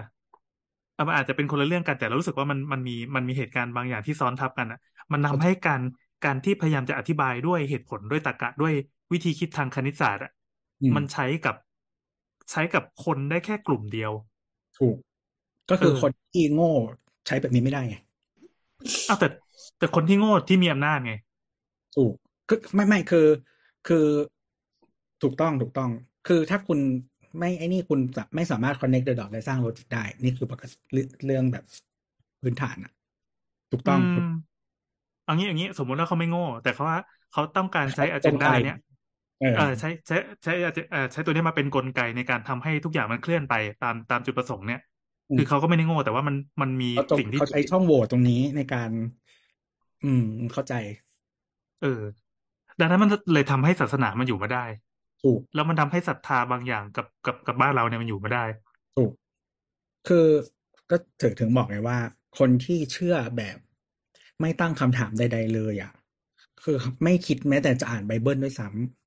[0.98, 4.78] อะมันอาจจะเป็นคนละเรื่องกันแต่เรารู้สึกว่ามันมันมีมันมีเหตุการณ์บางอย่างที่ซ้อนทับกันอะ
[5.12, 5.80] มันทำให้การ
[6.24, 8.74] การที่พยายามจะอธิบายด้วยเหตุผลด้วยตรรกะด้วย
[9.12, 10.32] วิธีคิดทางคณิตศาสตร์อะ
[10.82, 11.56] อืมมันใช้กับ
[12.50, 14.12] ใช้กับคนได้แค่กลุ่มเดียว
[14.78, 14.96] ถูก
[15.70, 16.72] ก็คือเออคนที่โง่
[17.26, 17.96] ใช้แบบนี้ไม่ได้ไง
[19.08, 19.28] อ้าวแต่
[19.78, 21.12] แต่คนที่โง่ที่มีอำนาจไง
[21.96, 22.12] ถูก
[22.48, 23.26] คือไม่ไม่คือ
[23.88, 24.06] คือ
[25.22, 25.90] ถูกต้องถูกต้อง
[26.28, 26.78] คือถ้าคุณ
[27.38, 31.64] ไม่ไอ้นี่คุณจะไม่สามารถ connect the dot และสร้างโลจิกได้ นี่คือปกติเรื่องเรื่องแบบ
[32.42, 32.92] พื้นฐานอะ
[33.70, 34.30] ถูกต้องอืม
[35.24, 36.98] เอางี้อย่างนี้สมมุติว่าเขาไม่โง่ แต่เขาว่า
[37.32, 38.91] เขาต้องการใช้อกเจลนไกดาเนี้ยเออเออ
[39.80, 40.52] ใช้ใช้ใช้
[40.90, 44.80] เอ่อใช้ตัวนี้มาเป็นกลไกในการทำให้ทุกอย่างมันเคลื่อนไปตามตามจุดประสงค์เนี่ย
[45.30, 48.90] อืมคือเขาก็ไม่ได้โง่แต่ว่ามันมันมีเขาตรงสิ่งที่เขาใช้ช่องโหว่ตรงนี้ในการ
[50.04, 50.74] อืมเข้าใจ
[51.82, 52.02] เออ
[52.80, 54.64] ดังนั้นมันเลยทำให้ศาสนามันอยู่มาได้
[55.22, 58.44] ถูก แล้วมันทำให้ศรัทธาบางอย่างกับกับกับบ้านเราเนี่ยมันอยู่มาได้
[58.96, 59.12] ถูก
[60.08, 60.26] คือ
[60.90, 61.98] ก็ถึงถึงบอกไงว่า
[62.38, 63.58] คนที่เชื่อแบบ
[64.40, 65.92] ไม่ตั้งคำถามใด ๆ เลยอะ
[66.62, 69.01] คือไม่คิดแม้แต่จะอ่านไบเบิลด้วยซ้ำ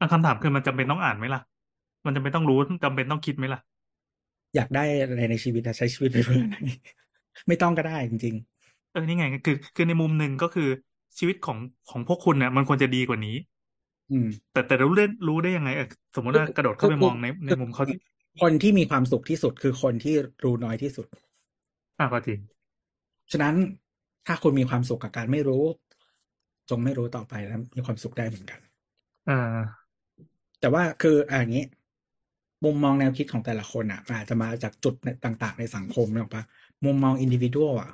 [0.00, 1.40] อันคำถามคือมันจำเป็นต้องอ่านไหมล่ะ
[2.06, 3.60] มันจำเป็นต้องรู้จำเป็นต้องคิดไหมล่ะ
[4.56, 6.56] อยากได้อะไรในชีวิตอะใช้ชีวิตไปเพื่ออะไร
[7.48, 8.34] ไม่ต้องก็ได้จริง
[8.90, 10.68] เออนี่ไงคือ คือในมุมหนึ่งก็คือ
[11.18, 11.58] ชีวิตของ
[11.90, 15.86] ของพวกคุณเนี่ยมันควรจะดีกว่านี้ๆอืม แต่แต่รู้ได้รู้ได้ยังไงเออ
[16.16, 17.98] สมมติว่ากระโดดเข้าไปมองในในมุมเขาที่
[18.42, 21.06] คนที่มีความสุขที่สุดคือคนที่รู้น้อยที่สุด
[21.98, 22.40] อะก็จริง
[23.32, 23.54] ฉะนั้น
[24.26, 25.64] ถ้าคุณมีความสุขกับการไม่รู้
[26.70, 28.60] จงไม่รู้ต่อไปแล้วมีความสุขได้เหมือนกัน
[29.26, 29.87] อ่า
[30.60, 31.66] แต่ว่าคืออะอย่างนี้
[32.64, 34.94] มุมมองแนวคิดของแต่ละคนอะอาจจะมาจากจุด
[35.24, 36.44] ต่าง ๆ ในสังคมนึกออปะ
[36.84, 37.90] มุมมองอินดิวิ u a l อะ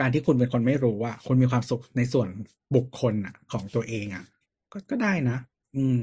[0.00, 2.28] การที่คุณเป็นคนไม่รู้อะคุณมีความสุขในส่วน
[2.76, 4.24] บุคคลอะ ของตัวเองอะ
[4.72, 5.38] ก็ก็ได้นะ
[5.76, 6.00] อืม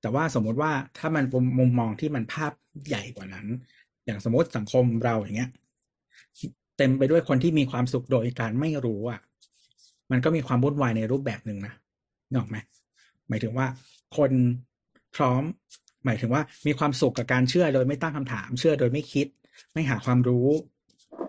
[0.00, 1.24] แต่ว่าสมมติว่าถ้ามัน
[1.58, 2.52] มุมมองที่มันภาพ
[2.88, 3.46] ใหญ่กว่านั้น
[4.04, 5.50] อย่างสมมติสังคมเราอย่างเงี้ย
[6.78, 9.20] เต็มไปด้วยคนที่มีความสุขโดยการไม่รู้อะ
[10.10, 11.74] มันก็มีความวุ่นวายในรูปแบบหนึ่งนะ
[12.34, 12.56] นอกไหม
[13.28, 13.66] หมายถึงว่า
[14.16, 14.30] คน
[15.16, 15.42] พร้อม
[16.04, 19.26] หมายถึงว่ามีความสุขกับการเชื่อโดยไม่ตั้งคำถาม เชื่อโดยไม่คิด
[19.72, 20.48] ไม่หาความรู้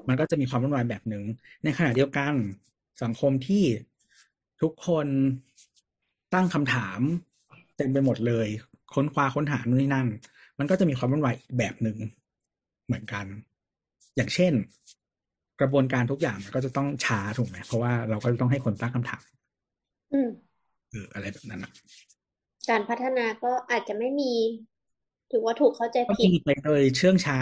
[0.08, 1.24] มันก็จะมีความวุ่นวายแบบหนึ่ง
[1.64, 2.34] ในขณะเดียวกัน
[3.04, 3.64] สังคมที่
[4.62, 5.08] ทุกคน
[6.34, 7.00] ตั้งคำถาม
[7.78, 8.48] เต็มไปหมดเลย
[8.94, 10.08] ค้นคว้าค้นหานู่นนี่นั่น
[10.60, 11.98] มันก็จะมีความวุ่นวายอีกแบบหนึ่ง
[12.86, 13.26] เหมือนกัน
[14.16, 14.54] อย่างเช่น
[15.60, 19.24] กระบวนการทุกอย่างมันก็จะต้องช้าถูกไหมเพราะว่าเราก็ต้องให้คนตั้งคำถาม
[20.14, 20.30] อืม
[20.92, 21.72] เอออะไรแบบนั้นนะ
[22.70, 24.34] การพัฒนาก็อาจจะไม่มี
[25.32, 27.40] ถือว่าถูกเข้าใจก็ผิดมีไปโดยเชื่องช้า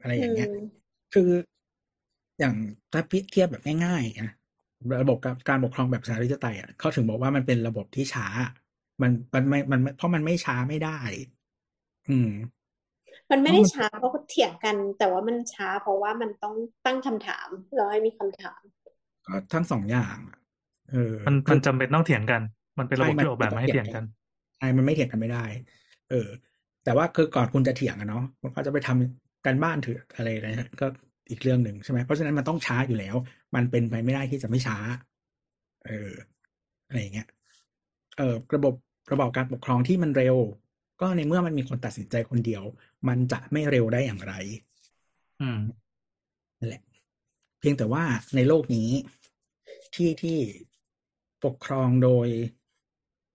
[0.00, 0.56] อะไรอย่างเงี้ยอืม
[1.12, 1.30] คือ
[2.38, 2.54] อย่าง
[2.92, 4.30] ถ้าเทียบแบบง่ายๆนะ
[5.02, 8.26] ระบบการการปกครองแบบประชาธิปไตยอะเขาถึงบอกว่ามันเป็นระบบที่ช้า
[9.02, 10.98] มันมันไม่มันเพราะมันไม่ช้าไม่ได้
[12.08, 12.30] อืม
[13.30, 16.54] มันไม่ได้ช้าเพราะเถียงกัน แต่ว่ามันช้า เพราะว่ามันต้อง
[16.84, 18.60] ตั้งคำถามเราให้มีคำถาม
[19.26, 20.38] ก็ทั้งสองอย่างอะ
[20.90, 22.42] เออ มันคืมัอนจำเป็นต้องเถียงกัน
[22.78, 25.44] มันเป็นระบบใช่มันที่ออกแบบมาให้เถียงกันใช่มันไม่เถียงกันไม่ได้
[26.10, 26.28] เออ
[26.84, 30.86] แต่ว่าคือก่อนคุณจะเถียงอะเนาะคุณก็จะไปทำการบ้านถืออะไรนะฮะก็
[31.30, 33.16] อีกเรื่องหนึ่งใช่ไหมเพราะฉะนั้นมันต้องช้าอยู่แล้ว
[33.54, 34.76] มันเป็นไปไม่ได้ที่จะไม่ช้า
[35.86, 36.10] เออ
[36.88, 37.28] อะไรอย่างเงี้ย
[38.18, 38.74] เออระบบ
[39.12, 40.36] ระบอบการปกครองที่มันเร็ว
[41.00, 42.62] ก็ในเมื่อมันมีคนตัดสินใจคนเดียว
[43.08, 44.34] มันจะไม่เร็วได้อย่างไร
[45.40, 45.60] อืม
[46.58, 46.82] นั่นแหละ
[47.60, 48.04] เพียงแต่ว่า
[48.36, 48.90] ในโลกนี้
[49.94, 50.38] ที่ที่
[51.44, 52.28] ปกครองโดย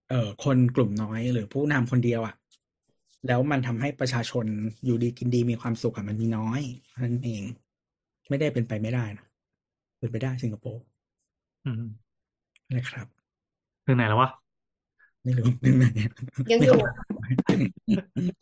[0.10, 2.36] เอ่อคนกลุ่มน้อยหรือผู้นำคนเดียวอะ่ะ
[3.28, 4.46] แล้วมันทำให้ประชาชน
[4.86, 6.62] อยู่ดีกินดีมีความสุขอะมันมีน้อย
[7.04, 7.44] นั่นเอง
[8.30, 9.26] ไม่ได้เป็นไปไม่ได้นะ
[10.00, 10.84] เป็นไปได้สิงคโปร์
[11.66, 11.84] อืม
[12.76, 13.08] นะครับ
[13.86, 14.30] ถึงไหนแล้ววะ
[15.24, 15.86] ไม่รู้นึกไหน
[16.52, 16.76] ยังอยู่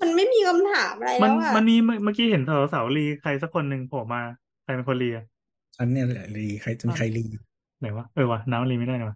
[0.02, 4.22] มันไม่มีคำถามอะไรมัแล้นวอะมันมีเมื่อเมื่อกี้เห็นสาวสาวรีใครสักคนหนึ่งโผล่มา
[4.64, 5.26] ใครเป็นคนรีอะ
[5.78, 7.24] ฉันเนี่ยแหละรีใครจนใครรี
[7.80, 9.16] ไหนวะเออวะน้ำรีไม่ได้วะ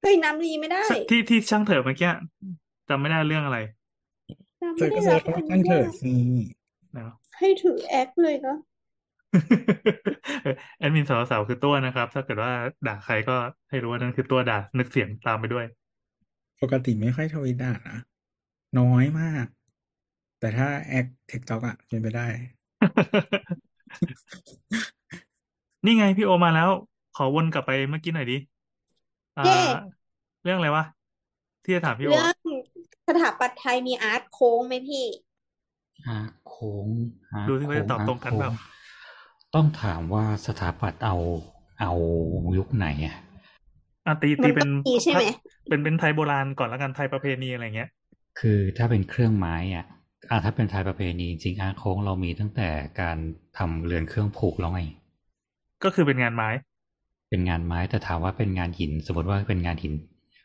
[0.00, 2.10] เฮ้ยน้ำรีไม่ได้ที่ที่ช่างเถอะเมื่อกี้
[2.88, 3.58] จำไม่ได้เรื่องอะไร
[4.62, 6.12] น้ำเธไม่อได้ก็รับเธอก็ตั้งเถอะสิ
[6.92, 8.58] ไหนวะให้ถือแอคเลยเนาะ
[10.42, 12.52] เออแอดมินสาวสาวคือตัวนะครับ ถ้าเกิดว่า
[12.86, 13.36] ด่าใครก็
[13.70, 15.66] ให้รู้ว่านั่นคือตัวด่านึกเสียงตามไปด้วย
[16.62, 17.98] ปกติไม่ค่อยทวิตด่านะ
[18.78, 19.46] น้อยมาก
[20.40, 22.26] แต่ถ้าแอค TikTok อะเป็นไปได้
[25.84, 26.70] นี่ไงพี่โอมาแล้ว
[27.16, 28.38] ขอวนกลับไปเมื่อกี้หน่อยดิ
[29.36, 29.50] อ่า เย่
[30.42, 30.84] เรื่องอะไรวะ
[31.64, 32.26] ที่จะถามพี่โอเรื่อง
[33.06, 35.04] สถาปัตย์ไทยมี arch โค้งไหมพี่
[36.06, 36.88] อาโค้ง
[37.32, 38.70] อ่าดูสิว่าจะตอบโค้ตรงกันเปล่าอาโค้ง
[39.54, 41.16] ต้องถามว่าสถาปัตย์เอา
[41.80, 41.92] เอา
[42.56, 43.16] ยุคไหนอะ
[44.06, 45.22] อะตีมัตีนเป็ต้นองมีใช่ไหม
[45.68, 47.88] เป็นเป็นไทยโบราณก่อนแล้วกันไทยประเพณีอะไรเงี้ย
[48.38, 49.86] คือถ้าเป็นเครื่องไม้อะ
[50.30, 52.68] อ่าถ้าเป็นไทยประเพณีจริงๆอาโค้งเรามีตั้งแต่
[53.00, 53.16] การ
[53.58, 54.80] ทำเรือนเครื่องผูกแล้วไง
[55.82, 56.48] ก็คือเป็นงานไม้
[57.30, 59.92] เป็นงานไม้แต่ถามว่าเป็นงานหิน สมมติว่าเป็นงานหิน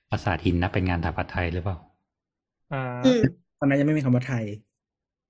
[0.09, 1.77] ปราสาทหินนะเป็นงานสถาปัตย์ไทยหรือเปล่า
[2.73, 3.21] อ่าอืม
[3.59, 4.43] ตอนนั้นยังไม่มีคำว่าไทย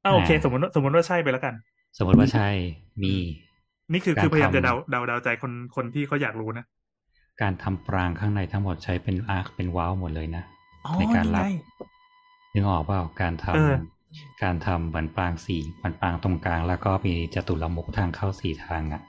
[0.04, 1.54] อ่าโอเคอ่าสมมติว่าสมมติว่าใช่ไปแล้วกัน
[1.98, 2.50] สมมติว่าใช่
[3.04, 3.14] มี
[3.94, 6.66] นี่คือการคือพยายามทำจะเดาเดาเดาใจคนคนที่เขาอยากรู้นะ
[7.42, 10.44] การทำปรางข้างในทั้งหมดใช้เป็นอาร์คเป็นว้าวหมดเลยนะ
[10.86, 11.50] อ๋อในการนี่รับไง
[12.54, 13.76] นึกออกเปล่าการทำเออ
[14.44, 19.02] การทำเหมือนปรางสี่เหมือนปรางตรงกลาง แล้วก็มีจตุรมุขทางเข้าสี่ทางอะ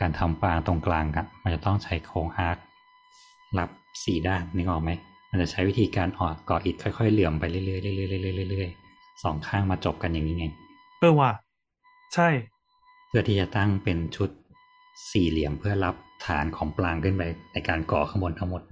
[0.00, 2.58] การทำปรางตรงกลางอะมันจะต้องใช้โครงอาร์ค
[3.60, 3.70] รับ
[4.04, 4.90] สี่ด้านนึกออกไหม
[5.30, 10.46] มันจะใช้วิธีการออดก่ออิฐค่อยๆเหลื่อมไปเรื่อยๆเรื่อยๆเรื่อยๆเรื่อยๆสองข้างมาจบกันอย่างนี้ไง
[11.00, 11.30] เออว่ะ
[12.14, 12.28] ใช่
[13.08, 14.30] เพื่อที่จะตั้งเป็นชุด
[15.10, 15.94] สี่เหลี่ยมเพื่อรับ
[16.26, 17.22] ฐานของปรางขึ้นไป
[17.52, 18.62] ในการก่อข้างบนทั้งหมด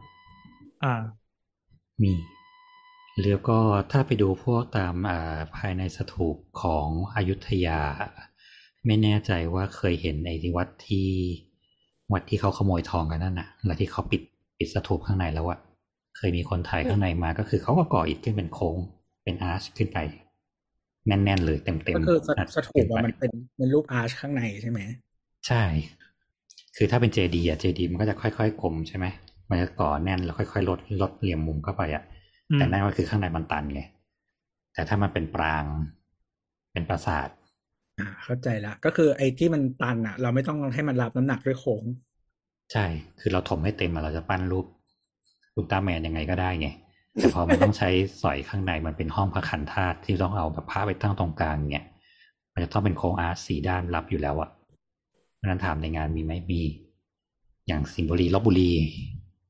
[0.85, 0.95] อ่า
[2.03, 2.13] มี
[3.23, 3.59] แล้วก็
[3.91, 7.81] ถ้าไปดูพวกตามอ่าภายในสถูปของอยุธยา
[8.87, 11.09] ไม่แน่ใจว่าเคยเห็นในวัดที่
[12.13, 14.23] วัดที่เขาขโมยทองกันนั่นน่ะแล้วที่เขาปิด
[14.59, 15.59] ปิดสถูปข้างในแล้วอะ
[16.17, 18.77] เคยมีคนถ่ายข้างในมาก็คือเขาก็ก่ออิฐขึ้นเป็นโค้ง
[19.25, 19.99] เป็นอาร์ชขึ้นไป
[21.07, 24.81] แน่นๆเลยเต็มๆก็คือสอัดสถูปขึ้อะไปมันเป็นเป็นรูปอาร์ชข้างในใช่ไหม
[25.47, 25.63] ใช่
[26.77, 29.07] คือถ้าเป็นเจดีอะเจดีมันก็จะค่อยๆกลมใช่ไหม
[29.51, 32.03] มันจะก่อแน่นแล้วค่อยๆลดลดเหลี่ยมมุมเข้าไปอะ
[32.51, 33.83] อืมแต่นั่นก็คือข้างในมันตันไง
[34.75, 35.65] แต่ถ้ามันเป็นปราง
[36.73, 37.29] เป็นปราสาท
[37.99, 41.85] อ่าเข้าใจละก็คือไอ้ที่มันตันอะเราไม่ต้องให้มันรับน้ำหนักด้วยโค้ง
[42.73, 42.85] ใช่
[43.21, 44.67] คือเราถมให้เต็มอะเราจะปั้นรูป
[45.57, 46.69] อุลตร้าแมนยังไงก็ได้ไง
[47.15, 47.89] แต่พอมันต้องใช้
[48.23, 51.87] สอยข้างในมันเป็นห้องพระขันธาตุที่ต้องเอาแบบผ้าไปตั้งตรงกลางเนี่ย
[52.53, 54.51] มันจะต้องเป็นโค้งอาร์ตสีด้านรับอยู่แล้วอะ
[55.35, 56.63] เพราะฉะนั้นถามในงานมีไหมมี
[57.67, 58.73] อย่างสิงห์บุรีลบบุรี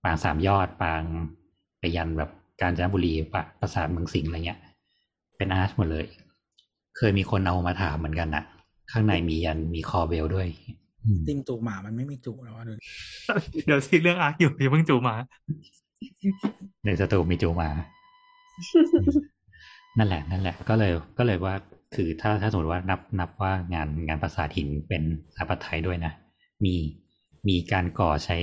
[0.04, 1.02] ปางสามยอดปาง
[1.78, 2.30] ไปยันแบบ
[2.60, 4.60] กาญจนบุรีปะปราสาทเมืองสิงห์อะไรเงี้ย
[5.36, 6.06] เป็นอาร์ตหมดเลย
[6.96, 8.44] เคยมีคนเอามาถามเหมือนกันนะ
[8.92, 10.46] ข้างในมียันมีคอเบลด้วย
[11.04, 12.72] อืมจริงจูหมามันไม่มีจูแล้วอะดู
[13.66, 15.14] เดี๋ยวที่เรื่องอาร์คอยู่อย่าเพิ่งจูมา
[16.84, 17.68] ในสตูมีจูมา
[19.98, 21.54] นั่นแหละ นั่นแหละ ก็เลยก็เลยว่า
[21.94, 25.02] คือถ้าถ้าสมมติว่านับนับว่างานงานปราสาทหินเป็น
[25.34, 26.12] สถาปัตย์ไทยด้วยนะ
[26.64, 26.74] มี
[27.48, 28.38] มีการก่อใช้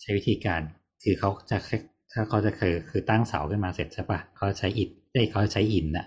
[0.00, 0.60] ใช้วิธีการ
[1.04, 1.78] คือเขาจะแค่
[2.12, 6.06] ถ้าเขาจะคือคือตั้งเสาขึ้นมาเสร็จใช่ปะเขาใช้อิฐเอ้ยเขาใช้หินน่ะ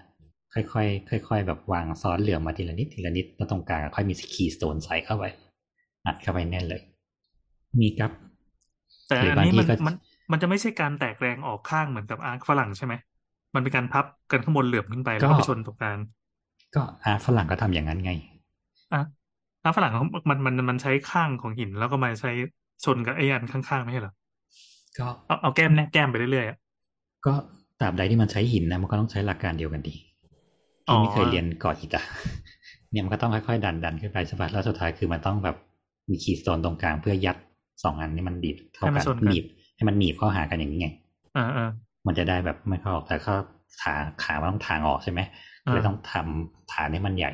[0.56, 0.84] ค่อ
[1.18, 5.26] ยๆค่อย ๆ แบบวางซ้อนเหลื่อมมาทีละนิดทีละนิดแล้วตรงกลางค่อยมี keystone ใส่เข้าไป
[6.06, 6.82] อัดเข้าไปแน่นเลย
[7.80, 8.12] มีครับ
[9.08, 9.94] แต่หรืออันนี้บางทีมันก็มัน
[10.32, 12.94] มันจะไม่ใช่การแตกแรงออกข้างเหมือนกับ arch ฝรั่งใช่ไหม
[13.54, 16.00] มันเป็นการพับกันข้างบนเหลื่อมขึ้นไปแล้วก็ไปชนตรงกลาง
[16.76, 18.12] ก็ arch ฝรั่งก็ทำอย่างนั้นไง
[18.92, 18.98] อะ
[19.64, 22.30] arch ฝรั่งเขามันมันมันใช้ข้างของหินแล้วก็มาใช้
[22.84, 24.14] ชนกับไอ้อันข้างๆไม่ใช่เหรอ
[24.98, 26.58] ก็เอาเอาแก้มแนบแก้มไปเรื่อยๆอะ
[27.26, 27.34] ก็
[27.80, 30.15] ตราบใดที่มันใช้หินนะมันก็ต้องใช้หลักการเดียวกันดีอ๋อ
[30.86, 32.04] ที่ไม่เคยเรียนก่ออิฐอะ
[32.92, 35.56] เนี่ยมันก็ต้องค่อยๆดันดันขึ้นไปสะบัดแล้วสุดท้ายคือมันต้องแบบ
[36.10, 37.38] มีคีย์สโตนตรงกลางเพื่อยัด
[37.84, 39.46] สองอันนี้มันดีดเข้าให้มักันนชนกันหนีบ
[39.76, 40.90] ให้มันหนีบเข้าหากันอย่างนี้ไง
[41.38, 41.70] อ่าอ่า
[42.06, 43.34] มันจะได้แบบไม่เข้าออกแต่ก็
[43.82, 43.94] ขา
[44.24, 45.20] ขามันต้องทางออกใช่ไหม
[45.66, 47.32] อ่าเลยต้องทำฐานให้มันใหญ่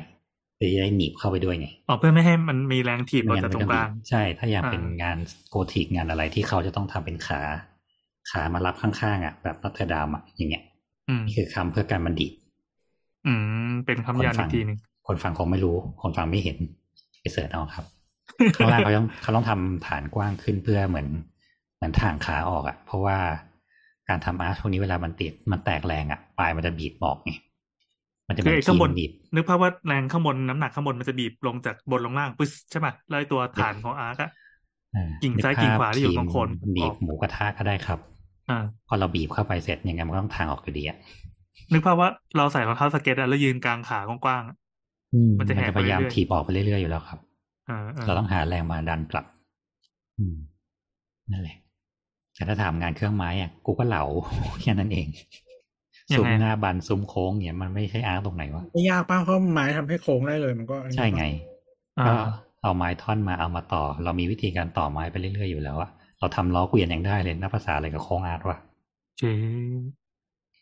[0.56, 5.18] เพื่อจะได้หนีบเข้าไปด้วยไงอ๋อเพื่อไม่ให้มันมีแรงถีบออกไม่จากนตรงกลางใช่ ถ้าอยากอ่าเป็นงาน
[5.50, 7.40] โกธิกงานอะไรที่เขาจะต้องทำเป็นขา
[8.30, 10.64] ขามารับข้างๆอะ แบบ Notre Dame อะอย่างเงี้ย
[11.08, 12.32] อืมนี่คือค้ำเพื่อกันมันดีด
[13.24, 13.28] อื
[13.66, 16.56] ม เป็นค้ำยันอีกทีหนึ่งคนฟังคงไม่รู้ คนฟังไม่เห็น
[17.20, 17.84] ไป search เอาครับ
[18.56, 21.08] ข้างล่างเขาต้องเขาต้องทำฐานกว้างขึ้นเพื่อเหมือน
[21.76, 23.18] เหมือนทางขาออกอะ เพราะว่า
[24.08, 27.30] การทำ arch พวกนี้เวลามันติดมันแตกแรงอะปลายมันจะบีบออกไง
[28.28, 34.30] มันจะเหคืมืออนไอ้ข้างบนครีมบีบนึกภาพว่าแรงข้างบนน้ำหนักข้างบนมันจะบีบลงจากบนลงล่างปึ๊ดใช่ป่ะแล้วไอ้ตัวฐานของ arch อะ
[34.94, 37.98] อ่ากิ่งนึซ้ายภพกิ่งขวาที่อยู่ตรงโคนครีมบีออบกหมูกระทะก็ได้ครับ
[38.48, 38.54] อ่า
[38.86, 40.98] พอเราบีบเข้าไปเสร็จยังไงมันก็ต้องทางออกอยู่ดีอะ
[41.72, 44.56] นึกภาพว่าเราใส่รองเท้าสเก็ตอะแล้วยืนกลางขากว้างๆอะ
[45.38, 47.18] มันจะแหกพยายามไปเรื่อยๆถีบออกไปเรื่อยๆอยู่แล้วครับ
[47.68, 49.26] อ่าอ่าเราต้องหาแรงมาดันกลับ
[50.18, 50.36] อืม
[51.32, 51.56] นั่นแหละ
[52.34, 54.04] แต่ถ้าถามงานเครื่องไม้อะกูก็เหลา
[54.60, 55.06] แค่นั้นเอง
[56.12, 61.24] ยังซุ้มไงหน้าบันซุ้มโค้งเนี่ยมันไม่ใช่อาร์ตตรงไหนวะไม่ยากป้าเพราะไม้ทำให้โค้งได้เลยมันก็ ใช่ไง
[61.98, 62.14] อ่าก็
[62.62, 68.58] เอาไม้ท่อนมาเอามาต่อ เรามีวิธีการต่อไม้ไปเรื่อยๆอยู่แล้วอะเราทำล้อเกวียนยังได้เลยนับภาษาอะไรกับโค้ง arch วะ
[69.18, 69.32] เจ๊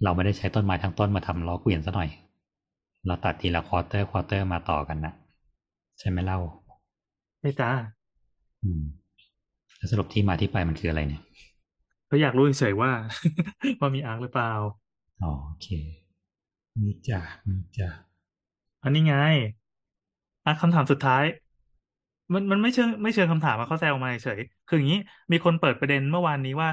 [0.02, 2.08] เราไม่ได้ใช้ต้นไม้ทั้งต้นมาทำล้อเกวียนซะหน่อย
[3.06, 5.12] เราตัดทีละ quarter quarter มาต่อกันนะ
[5.98, 6.38] ใช่ไหมเล่า
[7.40, 7.70] ใช่จ้า
[8.62, 8.82] อืม
[9.76, 11.22] แล้วสรุปที่มาที่ไปมันคืออะไรเนี่ย
[12.10, 12.92] ก็อยากรู้เฉยๆว่า
[13.80, 14.52] ว่ามี arch หรือเปล่า
[15.22, 15.68] อ๋อโอเค
[16.82, 17.88] นี่จ้ะนี่จ้ะ
[18.84, 19.14] อันนี้ไง
[20.44, 21.24] อะคำถามสุดท้าย
[22.32, 24.98] มันมันไม่เชิงไม่เชิงคำถามอะเขาแซวมาเฉยคืออย่างนี้
[25.32, 26.68] มีคนเปิดประเด็นเมื่อวานนี้ว่า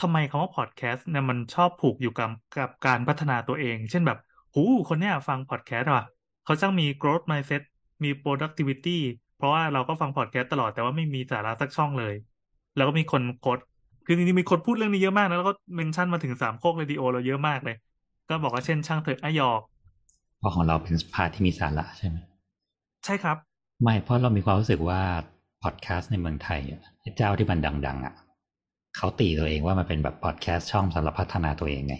[0.00, 4.18] ทำไมคำว่าพอดแคสต์เนี่ยมันชอบผูกอยู่กับกับการพัฒนาตัวเอง เช่นแบบ
[4.54, 6.04] หูคนเนี้ยฟังพอดแคสต์ว่ะ
[6.44, 7.62] เขาช่างมี growth mindset
[8.04, 8.98] มี productivity
[9.36, 12.14] เพราะว่าเราก็ฟังพอดแคสต์ตลอดแต่ว่าไม่มีสาระสักช่องเลย
[12.76, 13.58] แล้วก็มีคน quote
[14.06, 17.76] คือจริงๆมีคนพูดเรื่องนี้เยอะมากนะแล้วก็ mention มาถึงสามโคกเรดิโอเราเยอะมากเลย
[18.28, 19.60] ก็บอกว่าเช่นช่างเถอะอะหยอก
[20.38, 22.16] เพราะของเราเป็น part ที่มีสาระใช่ไหม
[23.04, 23.36] ใช่ครับ
[23.82, 25.00] ไม่เพราะเรามีความรู้สึกว่า
[25.62, 26.80] พอดแคสต์ในเมืองไทยอะ
[27.16, 28.14] เจ้าที่มันดัง ๆอะ
[28.96, 31.96] เขาตีตัวเองว่ามันเป็นแบบพอดแคสต์ช่องสำหรับพัฒนาตัวเองไง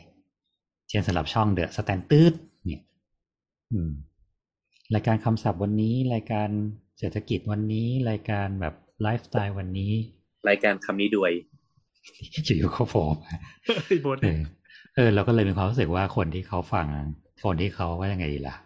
[0.88, 2.32] เช่นสำหรับช่อง The Standard
[2.66, 2.82] เนี่ย
[3.72, 3.90] อืม
[4.94, 6.48] รายการคำศัพท์วันนี้ รายการ
[6.98, 9.92] เศรษฐกิจวันนี้ รายการแบบไลฟ์สไตล์วันนี้
[10.48, 11.32] รายการคำนี้ด้วย
[12.56, 13.34] อยู่ๆเขาโผล่มา
[13.86, 14.40] ไอ้บทเออ
[14.96, 16.86] เออเราก็เลยมีความรู้สึกว่าคนที่เขาฟัง
[17.46, 18.56] คนที่เขาว่ายังไงดีล่ะ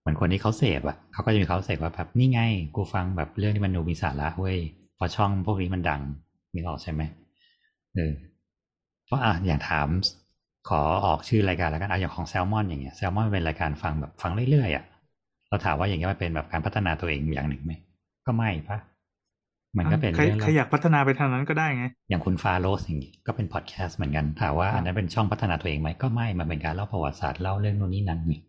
[0.00, 2.40] เหมือนคนที่เขาเสพอะเขาก็จะมีความรู้สึกว่าแบบนี่ไง
[2.76, 4.58] กูฟังแบบเรื่องที่มันดูมีสาระเว้ย
[4.96, 6.00] เพราะช่องพวกนี้มันดัง
[6.54, 7.02] นึกออกใช่ไหม
[7.96, 8.12] เออ
[9.06, 9.88] เพราะอะอย่างถาม
[10.68, 14.84] ขอออกชื่อรายการแล้วกันอะอย่างของแซลมอนอย่างเงี้ยแซลมอนเป็นรายการฟังแบบฟังเรื่อยๆอะ
[15.48, 17.72] เราถามว่าอย่างเงี้ยมันเป็นแบบการพัฒนาตัวเองอย่างหนึ่งไหม
[18.26, 18.78] ก็ไม่ปะ
[19.78, 28.40] มันก็เป็นใครเรื่องใครอยากพัฒนาไปทางนั้นก็ได้ไง อย่างคุณฟาโรสอย่างงี้ก็เป็นพอดแคสต์เหมือนกัน ถามว่าอันนั้นเป็นช่องพัฒนาตัวเองไหมก็ไม่ มันเป็นการเล่าประวัติศาสตร์เล่าเรื่องโน่นนี่นั่นนี่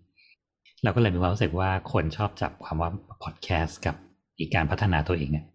[0.84, 2.90] เราก็เลยมีความรู้สึกว่าคนชอบจับคำว่า
[3.24, 3.96] พอดแคสต์กับ
[4.40, 5.46] อีกการพัฒนาตัวเองเนี่ย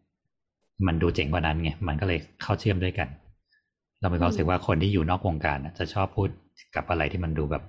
[0.86, 3.09] มันดูเจ๋งกว่านั้นไง มันก็เลยเข้าเชื่อมด้วยกัน
[4.00, 6.28] เรามีความรู้สึกว่าคนที่อยู่นอกวงการน่ะจะชอบพูด
[6.76, 7.62] กับอะไรที่มันดูแบบ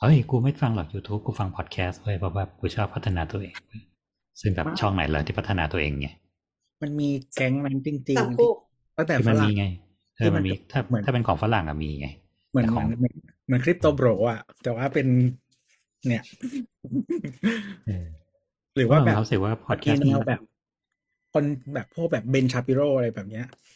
[0.00, 3.54] เฮ้ย กูไม่ฟังหรอก YouTube กูฟังพอดแคสต์เว้ยเพราะว่ากูชอบพัฒนาตัวเอง
[4.40, 6.08] ซึ่งแบบช่องไหนเลยที่พัฒนาตัวเองไง
[6.82, 8.56] มันมีแก๊งนั้นจริงสามๆโคก
[8.96, 9.64] ตั้งแต่ที่ฝมันรั่มีงไง
[10.18, 12.08] เอที่อมัมันนมีถ้าเหมือนถ้าเป็นของฝรั่งอะมีไง
[12.50, 13.14] เหมือนแต่เหขมือองนเหมือน
[13.46, 15.06] เหมือนคริปโตโบรอะแต่ว่าเป็น
[16.06, 16.22] เนี่ย
[17.86, 18.06] เออ
[18.76, 20.40] หรือว่าแบบเรารู้สึกว่าพอดแคสต์มีแนวแบบ
[21.32, 21.44] คน
[21.74, 23.69] แบบพวกแบบเบนชาปิโรอะไรแบบเนี้ยอืม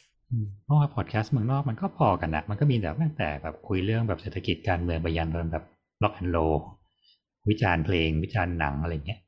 [0.65, 5.65] เพราะว่าพอดแคสต์เมืองนอกมันก็พอกันนะมันก็มีแบบตั้งแต่แบบคุยเรื่องแบบเศรษฐกิจการเมืองไปยันแบบ
[6.03, 6.39] ล็อกแอนโล
[7.49, 9.21] วิจารณ์เพลง วิจารณ์หนังอะไรเงี้ย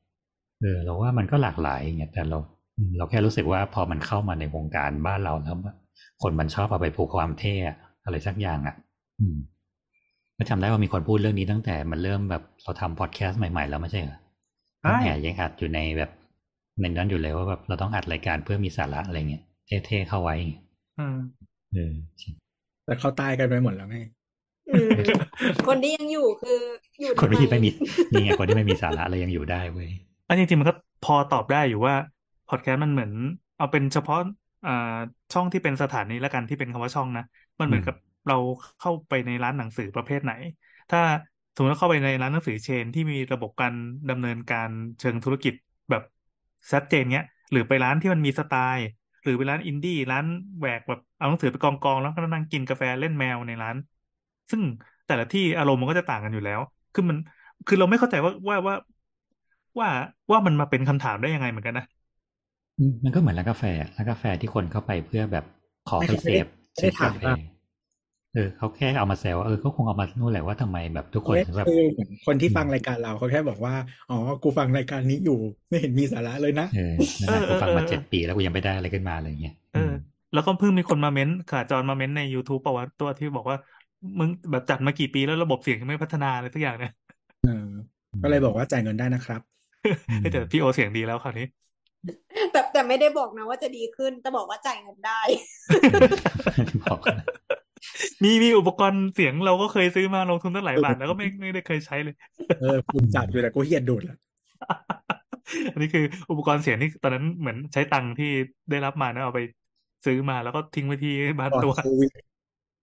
[0.60, 2.39] เออเราว่ามันก็หลากหลายอย่างเงี้ยแต่เรา
[2.77, 5.56] อืมเราแค่รู้สึกว่าพอมันเข้ามาในวงการบ้านเราแล้ว
[6.23, 8.74] คนมันชอบเอาไปผูกความเท่อะอะไรสักอย่างอะ
[9.20, 9.36] อืม
[10.36, 14.18] ก็จำได้ว่ามีคนพูดเรื่องนี้ตั้งแต่มันเริ่มแบบเราทำพอดแคสต์ใหม่ๆแล้วไม่ใช่เหรอ
[14.82, 16.10] ใช่แหมยังอัดอยู่ในแบบ
[16.81, 19.44] ในนั้นอยู่เลยว่าแบบเราต้องอัดรายการเพื่อมีสาระอะไรเงี้ย
[19.86, 20.36] เท่ๆเข้าไว้
[20.98, 21.16] อืม
[21.73, 21.94] เออ
[22.85, 23.98] แต่เขาตายกันไปหมดแล้วไง
[24.70, 24.90] อืม
[25.66, 26.59] คนที่ยังอยู่คือ
[27.01, 27.70] อยู่คนทำที่ไม่มี
[28.12, 29.90] นี่ไงคนที่ไม่มีสาระอะไรยังอยู่ได้เว้ย
[30.28, 30.74] อันจริงๆมันก็
[31.05, 31.94] พอตอบได้อยู่ว่า
[32.51, 33.12] พอดแคสต์มันเหมือน
[33.59, 34.18] เอาเป็นเฉพาะ
[34.66, 34.97] อ่า
[35.32, 37.24] ช่องที่เป็นสถานีแล้วกันที่เป็นคำว่าช่องนะ
[37.60, 37.97] มันเหมือนกับ
[38.28, 38.36] เรา
[38.81, 40.32] เข้าไปในร้านหนังสือประเภทไหน
[40.90, 41.01] ถ้า
[41.55, 43.74] สมมติว่าเข้าไปในร้านหนังสือเชน ที่มีระบบการ
[44.10, 44.70] ดำเนินการ
[45.01, 45.55] เชิงธุรกิจ
[45.90, 46.02] แบบ
[46.73, 48.86] ชัดเจนเนี้ย หรือไปร้านที่มันมีสไตล์
[49.27, 50.24] หรือไปร้านอินดี้ร้าน
[50.59, 53.77] แหวกแบบเอาหนังสือไปกองกองๆแล้วก็นั่งกินกาแฟเล่นแมวในร้าน
[54.51, 54.62] ซึ่ง
[55.07, 56.61] แต่ละที่อารมณ์มันก็จะต่างกันอยู่แล้ว
[56.93, 57.16] คือมัน
[57.66, 58.74] คือเราไม่เข้าใจว่าว่าว่า
[59.78, 59.89] ว่า
[60.31, 61.85] ว่ามันมาเป็นคำถามได้ยังไงเหมือนกันนะ
[62.78, 65.44] อืมมันก็เหมือนร้านกาแฟอะร้านกาแฟที่คนเข้าไปเพื่อแบบ
[65.89, 67.35] ขอไปเสพไม่ได้ถามเสพกาแฟว่า
[68.37, 73.75] เออเขาแค่เอามาแซวว่าเออก็คงเอามานู่นแหละว่าทำไมแบบทุกคนเอ๊ะถึงแบบคือเหมือนคนที่ฟังรายการเราเขาแค่บอกว่า
[74.11, 75.39] อ๋อกูฟังรายการนี้อยู่
[75.69, 79.93] ไม่เห็นมีสาระเลยนะเออนั่นแหละเออกูฟังมาเออเจ็ดปีแล้วกูยังไม่ได้อะไรขึ้นมาอะไรเงี้ยเออ
[80.35, 83.57] แล้วก็เพิ่งมีคนมาเม้นขาจรมาเม้นใน YouTube ประวัติตัวที่บอกว่า
[84.19, 86.93] มึงแบบจัดมากี่ปีแล้วระบบเสียงยังไม่พัฒนาอะไรสักอย่างเนี่ย
[87.45, 87.69] เออ
[88.23, 89.41] ก็เลยบอกว่าจ่ายเงินได้นะครับ
[90.11, 91.47] อืมแต่พี่โอเสียงดีแล้วคราวนี้
[92.53, 95.21] แต่แต่ไม่ได้บอกนะว่าจะดีขึ้นแต่บอกว่าจ่ายเงินได้
[96.85, 97.25] บอกนะ
[98.25, 102.15] มีมีอุปกรณ์เสียงเราก็เคยซื้อมาลงทุนตั้งหลายบาทแล้วก็ไม่ไม่ได้เคยใช้เลย
[102.61, 104.19] เออคุณจัดอยู่แต่กูเฮียดดูดละ
[105.73, 108.31] อันนี้คืออุปกรณ์เสียงที่ตอนนั้นเหมือนใช้ตังค์ที่
[108.71, 109.41] ได้รับมานะเอาไป
[110.07, 112.11] ซื้อมาแล้วก็ทิ้งไว้ที่บ้านก่อนตัวโควิด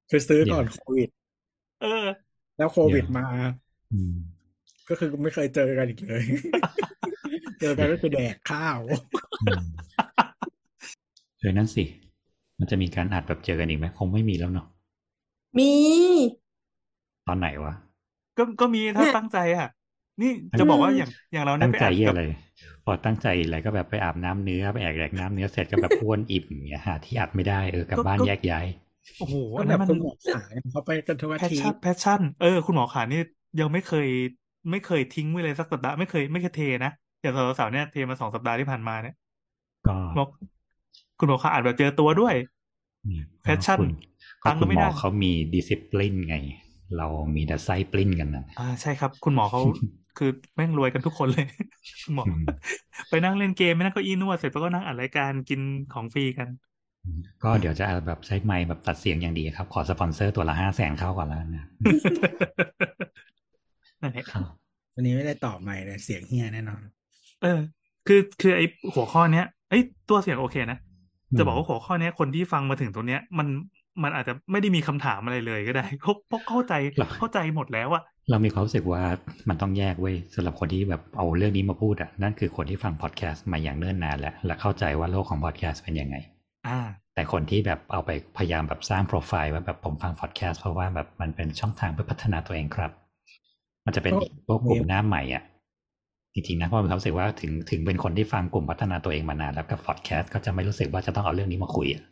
[0.10, 1.10] คือซื้อก่อนโควิด
[1.82, 2.06] เออ
[2.58, 3.26] แล้วโควิดมา
[3.94, 4.16] อืม
[4.90, 6.24] ก็คือไม่เคยเจอกันอีกเลย
[7.62, 8.80] เจอกันก็คือแดกข้าว
[9.42, 9.64] อืม
[11.40, 11.84] เออนั่นสิ
[12.60, 14.68] มันจะมีการอัดแบบเจอกันอีกไหมคงไม่มีแล้วเนาะ
[15.58, 15.72] มี
[17.28, 17.74] ตอนไหนวะ
[18.38, 19.68] ก็ก็มีถ้าเนี่ยตั้งใจอะ
[20.22, 20.28] นี่
[20.58, 22.22] จะบอกว่าอย่างอย่างเราเนี่ยตั้งไปใจอัดเยี่ยกับ อะไร
[22.84, 28.66] พอตั้งใจอะไรก็แบบไปอาบน้ำเนื้อไปแอกแดกน้ำเนื้อเสร็จก็แบบอ้วนอิ่มอย่างเงี้ยหาที่อัดไม่ได้เออกลับบ้านแยกย้าย
[29.18, 33.18] โอ้โหก็อันแบนั้นบมัน คุณหมอขาเนี่ยเขาไปกันทุกอาแพชทิตชั่นย์แพชชั่น เออ คุณหมอขานี่
[33.60, 34.08] ยังไม่เคย
[34.72, 39.14] ไม่เคยทิ้งไว้เลยสักสัปดาห์ไม่เคยไม่เคยเทนะอย่างสาวๆเนี่ยเทมาสองสัปดาห์ที่ผ่านมาเนี่ย
[39.86, 40.28] ก็บอก
[41.20, 42.36] คุณหมอขาอาจแบบเจอตัวด้วย
[43.04, 44.13] อืมแพชชั่นคุณตั
[44.44, 46.38] ก็งค์ก็คุณไม่หมได้อเขามีดิสซิปลินไง
[46.98, 49.62] เรามีแต่ไส้ปลิ้นกันนะอ่าใช่ครับ คุณหมอเขา
[50.18, 51.46] คือแม่งรวยกันทุกคนเลย
[52.04, 52.44] คุณหมออืม
[53.10, 55.62] ไปนั่งเล่นเกมไม่นั่งเก็อีนวดเสร็จแล้วก็นั่งอัดรายการกิน
[55.94, 56.48] ของฟรีกัน
[57.44, 61.66] ก็เดี๋ยวจะแบบใช้ไมค์แบบตัดเสียงอย่างดีครับ ขอสปอนเซอร์ตัวละห้าแสนเข้าก่อนแล้วนะ
[64.02, 64.44] นั่นแหละครับ
[64.96, 66.82] วันนี้ไม่ได้ตอบใหม่เลยเสียงเฮียแน่นอน
[67.42, 67.60] เออ
[68.08, 70.80] คือคือไอ้หัวข้อเนี้ยไอ้ยตัวเสียงโอเคนะ
[71.38, 73.48] จะบอกว่าหัวข้อเนี้ยคนที่ฟังมาถึงตรงเนี้ย มัน
[74.04, 79.04] มันอาจจะไม่ได้มีคำถามอะไรเลยก็ได้เพราะเพราะเข้าใจหรอเข้าใจหมดแล้วอะเรามีความรู้สึกว่า
[79.50, 86.16] มันต้องแยกเว้ยสำหรับคนที่แบบเอาเรื่องนี้มาพูดอะนั่นคือคนที่ฟังพอดแคสต์มาอย่างเนิ่นนานแล้วและเข้าใจว่าโลกของพอดแคสต์เป็นยังไง
[86.68, 86.80] อ่า
[87.16, 92.92] แต่คนที่แบบเอาไปพยายามแบบสร้างโปรไฟล์ว่าแบบผมฟังพอดแคสต์เพราะว่าแบบมันเป็นช่องทางเพื่อพัฒนาตัวเองครับ
[93.86, 95.44] มันจะเป็นก็พวกกลุ่มหน้าใหม่อะ
[96.34, 102.04] จริงๆนะเพราะมีความรู้สึกว่าถึงถึงเป็นคนที่ฟังกลุ่มพัฒนาตัวเองมานานแล้วกับพอดแคสต์ก็จะไม่รู้สึกว่าจะต้องเอาเรื่องนี้มาคุยอะ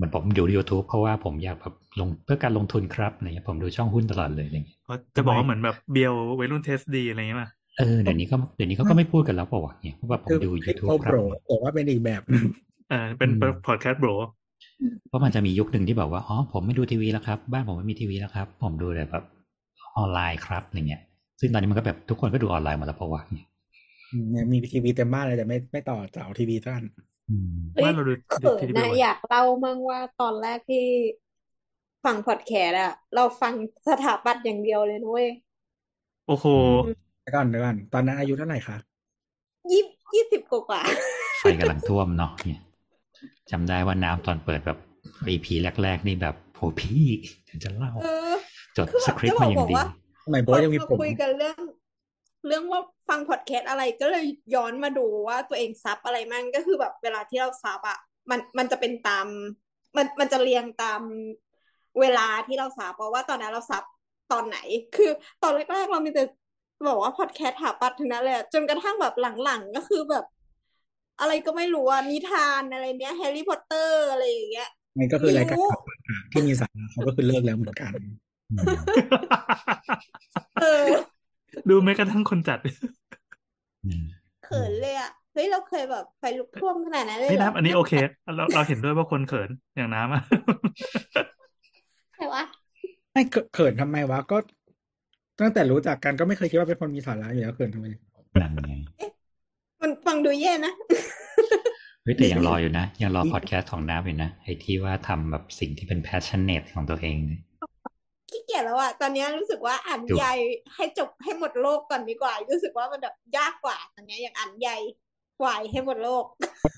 [0.00, 7.48] เหมือนผมดู YouTube เพราะว่าผมอยากแบบลงเพื่อการลงทุนครับอะไรเงี้ยผมดูช่องหุ้นตลอดเลยอะไรเงี้ยก็จะบอกว่าเหมือนแบบเบียววัยรุ่นเทสดีอะไรอย่างเงี้ยมา
[7.78, 11.14] เออเดี๋ยวนี้ก็เดี๋ยวนี้เขาก็ไม่พูดกันแล้วเปล่าวะเนี่ยเพราะว่าผมคือดูคลิป YouTube โปครัรบ
[11.46, 12.44] แต่ว่าเป็นอีกแบบหนึ่ง
[12.90, 14.10] เออเป็นอืมพอดแคสต์โบร
[15.08, 19.24] เพราะมันจะมียุคหนึ่งที่บอกว่าอ๋อผมไม่ดูทีวีแล้วครับ บ้านผมไม่มีทีวีแล้วครับ ผมดูแต่แบบ
[19.96, 21.02] ออนไลน์ครับอะไรเงี้ย
[21.40, 23.46] ซึ่งตอนนี้มันก็แบบทุกคนก็ดูออนไลน์หมดแล้วเพราะว่าเนี่ย
[24.30, 27.09] เนี่ยมีทีวีเต็มบ้านเลยแต่ไม่ไม่ต่อเสาทีวีท่านอืมเฮ้ย
[27.82, 30.84] ว่าเราดูเขินทีวีนะอยากเล่ามั่งว่าตอนแรกที่
[32.04, 33.52] ฟังพอดแคสต์อะเราฟัง
[33.88, 35.26] สถาปัตย์อย่างเดียวเลยนุ้ย
[36.26, 36.46] โอ้โห
[37.20, 38.76] เดี๋ยวก่อนเดี๋ยวก่อนตอนนั้นอายุเท่าไหร่คะ
[39.70, 39.82] ยี่
[40.14, 40.80] ยี่สิบกว่า
[41.38, 42.60] ไฟกำลังท่วมเนาะเนี่ย
[43.50, 44.78] จำได้ว่าน้ำตอนเปิดแบบ
[45.28, 45.46] EP
[45.82, 47.06] แรก ๆ นี่แบบโหพี่
[47.44, 48.32] เดี๋ยวจะเล่าๆเออ
[48.76, 49.86] จดคือแบบสคริปต์มาอย่างดีจะบอกว่า
[50.24, 51.60] สมัยโบพอทยังมีมาผมคุยกันเรื่อง
[52.46, 57.98] เรื่องว่าฟังพอดแคสต์อะไรก็เลยย้อนมาดูว่าตัวเองซับอะไรมั่งก็คือแบบเวลาที่เราซับอะ
[58.30, 59.26] มันมันจะเป็นตาม
[59.96, 61.00] มันมันจะเรียงตาม
[62.00, 63.82] เวลาที่เราซับเพราะว่าตอนนั้นเราซับ
[64.32, 64.58] ตอนไหน
[64.96, 65.10] คือ
[65.42, 66.24] ตอนแรกๆเรามีแต่
[66.88, 69.14] บอกว่าพอดแคสต์ถาปัดทั้งนั้นเลยอะจนกระทั่งแบบ
[69.44, 70.24] หลังๆ ก็คือแบบ
[71.20, 74.68] อะไรก็ไม่รู้อะนิทานอะไรเนี้ยแฮร์รี่พอตเตอร์อะไรอย่างเงี้ย
[74.98, 75.78] มันก็คือรายการไม่รู้
[76.32, 77.92] ที่มีสาระเขาก็คือเลิกแล้วเหมือนกัน
[78.50, 78.74] อืม
[80.62, 80.86] เออ
[81.70, 82.58] ดูแม้กระทั่งคนจัด
[83.84, 84.02] อืม
[84.44, 87.92] เขินเลยอะเฮ้ยเราเคยแบบไฟลุกท่วมขนาดนั้นเลยนี่เหรน้ำอันนี้โอเค
[88.36, 90.22] เราเราเห็นด้วยว่าคนเขินอย่างน้ำอะ
[92.14, 92.42] ใช่วะ
[93.12, 94.36] ไม่เขเขินทำไมวะก็
[95.40, 97.86] ตั้งแต่รู้จักกันก็ไม่เคยคิดว่าเป็นคนมีสาระอยู่แล้วเขินทำไม
[98.40, 98.74] นั่นไง
[99.80, 100.72] มันฟังดูแย่นะ
[102.02, 107.49] เฮ้ยแต่ยังรออยู่นะ ยังรอพอดแคสต์ของน้ำอยู่นะไอ้ที่ว่าทำแบบสิ่งที่เป็น passionate ของตัวเองเนี่ยขี้
[108.50, 110.26] เกียจแล้วอะตอนเนี้ยรู้สึกว่าอ่านดูใย
[110.74, 114.70] ให้จบให้หมดโลกก่อนดีกว่า รู้สึกว่ามันแบบยากกว่า ตอนเนี้ยอย่างอ่านใย
[115.40, 116.24] กวายให้หมดโลก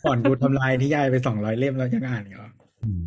[0.04, 2.50] ก่อนกูทำลายนิยายไปสองร้อยเล่มแล้วยังอ่านอีกเหรอ
[2.82, 3.04] อืม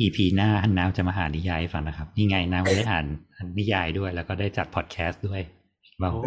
[0.00, 0.48] EP หน้า
[0.78, 3.06] น้ำจะมาหานิยายให้ฟังนะครับ นี่ไงน้ำก็ได้อ่าน
[3.58, 5.40] นิยายด้วย แล้วก็ได้จัดพอดแคสต์ด้วย
[6.00, 6.20] ว่าโอ้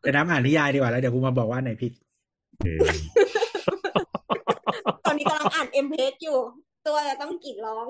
[0.00, 1.92] ไปน้ำอ่านนิยายดีกว่าแล้วเดี๋ยวกูมาบอกว่าไหนผิด
[2.60, 2.80] เออ
[5.20, 6.38] นี้กำลังอ่านเอ็มเพจอยู่
[6.86, 7.86] ตัวจะต้องกรีดร้อง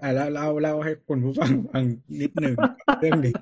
[0.00, 1.84] อะแล้วเล่าเล่าให้คุณผู้ฟังฟัง
[2.20, 2.54] นิดหนึ่ง
[2.98, 3.32] เรื่องนี้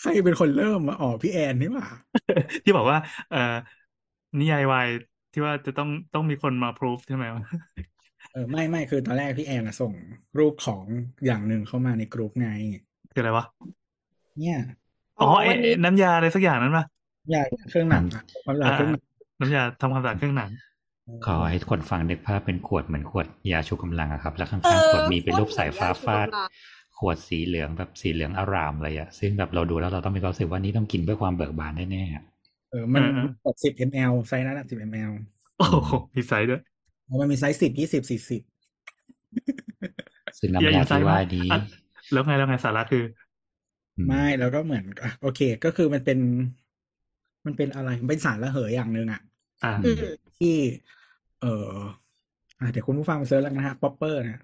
[0.00, 1.86] ใครเป็นคนเริ่มมาอ๋อพี่แอนนี่หว่า
[2.64, 2.98] ที่บอกว่า
[3.30, 3.38] เอ่อ
[4.40, 4.88] นิยายวาย
[5.32, 7.42] ที่ว่าจะต้องต้องมีคนมาพรูฟใช่ไหมวะ
[8.32, 9.92] เออไม่ไม่คือตอนแรกพี่แอนอะส่ง
[10.38, 10.82] รูปของ
[11.26, 12.48] อย่างหนึ่งเข้ามาในกลุ่มไง
[13.12, 13.44] คืออะไรวะ
[14.38, 14.58] เนี่ย
[15.20, 16.84] อ๋อไอ้วันนี้น้ำยาอะไรสักอย่างนั้นปะ
[17.30, 19.02] อยากเครื่องหนังอะความอยากอ่าเครื่องหนัง
[19.40, 20.50] น้ำยาทำความสะอาดเครื่องหนัง
[21.26, 32.24] ขอให้คนฟังนึกภาพเป็นขวดเหมือนขวดยาชูกำลังอะครับ แล้วข้าเองๆอขวดมีเป็นรูปสายฟ้าฟาดโคตรเหมือนยาชูกำลังขวดสีเหลืองแบบสีเหลืองอารามเลยอะซึ่งแบบเราดูแล้วเราต้องมีความรู้สึกว่านี่ต้องกินเพื่อความเบิกบานแน่ๆอะ
[32.70, 35.12] เออมันเออเออกดสิบ ml ไซส์นั้นอะสิบ ml
[35.58, 36.60] โอ้โหมีไซส์ด้วย
[37.20, 38.42] มันมีไซส์สิบยี่สิบสี่สิบ
[40.38, 41.60] ซึ่งอย่าน้ำยาอินไซที่ด์ว่ามากนี้อะ
[42.12, 43.04] แล้วไงแล้วไงสาระคือ
[43.96, 46.18] อืมไม่แล้วก็เหมือนอะโอเค ก็คือมันเป็น
[47.46, 49.20] มันเป็นอะไรมันเป็นสารระเหยอย่างหนึ่งอะ
[49.64, 50.00] อ่าอืม
[50.38, 50.54] ที่
[51.40, 51.48] เออ
[52.60, 54.38] อะเดี๋ยวคุณผู้ฟังไปเซิร์ชแล้วกันนะฮะป๊อปเปอร์เนี่ย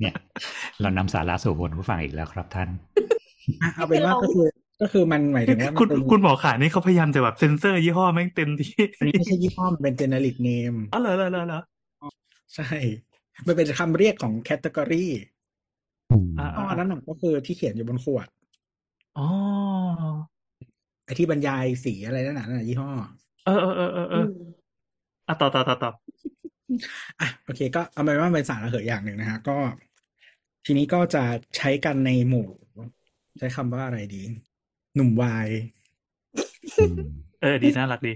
[0.00, 0.14] เนี่ย
[0.80, 2.68] เรานำสาระสู่บนผู้ฟังอีกแล้วครับท่าน
[3.60, 4.46] อะเอาเป็นว่าก็คือ
[4.80, 11.60] ก็คือมันหมายถึงว่ามัคุนณเป็นคุณหมอขานี่เขาพยายามจะแบบเซ็นเซอร์ยี่ห้อแม่งเต็มที่อันนี้ไม่ใช่ยี่ห้อมันเป็น generic name อ๋อเหรอเหรอเหรอเหรอ
[12.54, 12.64] ใช่
[13.46, 15.04] มันเป็นคำเรียกของ category
[16.38, 18.26] อ่าอ๋ออันนั้นนะก็คือที่เขียนอยู่บนขวด
[19.18, 19.28] อ๋อ
[21.04, 22.90] ไอที่บรรยายสีอะไรนั่นน่ะนั่นน่ะยี่ห้อ
[23.44, 25.90] เออเออเออเออเอออะต่อต่อต่อต่อ
[27.20, 29.56] อะโอเค ก็เอาเป็นว่าเป็นสารระเหยอย่างหนึ่งนะฮะก็
[30.64, 31.24] ทีนี้ก็จะ
[31.56, 32.48] ใช้กันในหมู่
[33.38, 34.22] ใช้คำว่าอะไรดี
[34.94, 35.48] หนุ่มวาย
[36.78, 36.96] อืม
[37.42, 38.12] เออ ดีน่ารักดี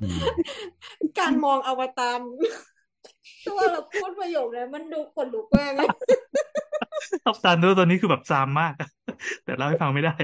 [0.00, 0.18] อืม
[1.18, 2.20] การมองอวตาร
[3.46, 5.88] ตัวเราพูดประโยคนี้มันดูขนลุกมากเลย
[7.26, 8.74] อับตานตัวตัวนี้คือแบบซามมาก
[9.44, 10.14] แต่เล่าให้ฟังไม่ได้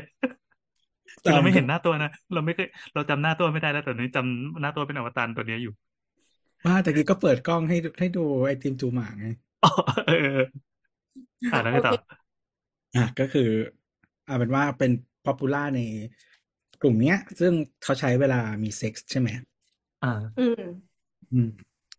[1.23, 5.73] คือเราไม่เห็นหน้าตัวนะ เราไม่เคยเราจำหน้าตัวไม่ได้แล้วแต่นี้จำหน้าตัวเป็นอวตารตัวเนี้ยอยู่
[6.67, 9.27] ว่าแต่กี้ก็เปิดกล้องให้ให้ดูไอติมจูหมากไง
[9.63, 9.69] อ๋อ
[10.07, 10.61] เออเออ
[11.51, 11.95] อ่าแล้วไงต่อ
[12.97, 13.49] อะก็คือ
[14.25, 14.91] เอาเป็นว่าเป็น
[15.25, 15.81] popular ใน
[16.81, 19.29] กลุ่มเนี้ย ซึ่งเขาใช้เวลามีเซ็กส์ใช่ไหม
[20.03, 20.61] อ่า อืม
[21.33, 21.47] อืม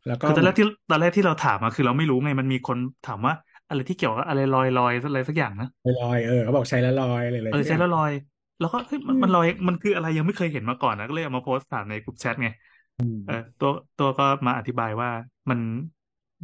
[0.08, 3.34] แล้วก็คือตอนแรกที่ตอนแรกที่เราถามมาคือเราไม่รู้ไงมันมีคนถามว่า
[3.68, 8.12] อะไรที่เกี่ยวกับอะไรลอยลอยอะไรสักอย่างนะลอยๆเออเขาบอกใช้แล้วลอยอะไรเลยเออใช้แล้วลอย
[8.60, 12.71] แล้วก็เฮ้ยมันอืมมันลอยมันคืออะไรยังไม่เคยเห็นมาก่อนนะก็เลยเอามาโพสต์ถามในกลุ่มแชทไงอืม
[13.24, 15.10] เออตัวตัวก็มาอธิบายว่า
[15.50, 15.60] มัน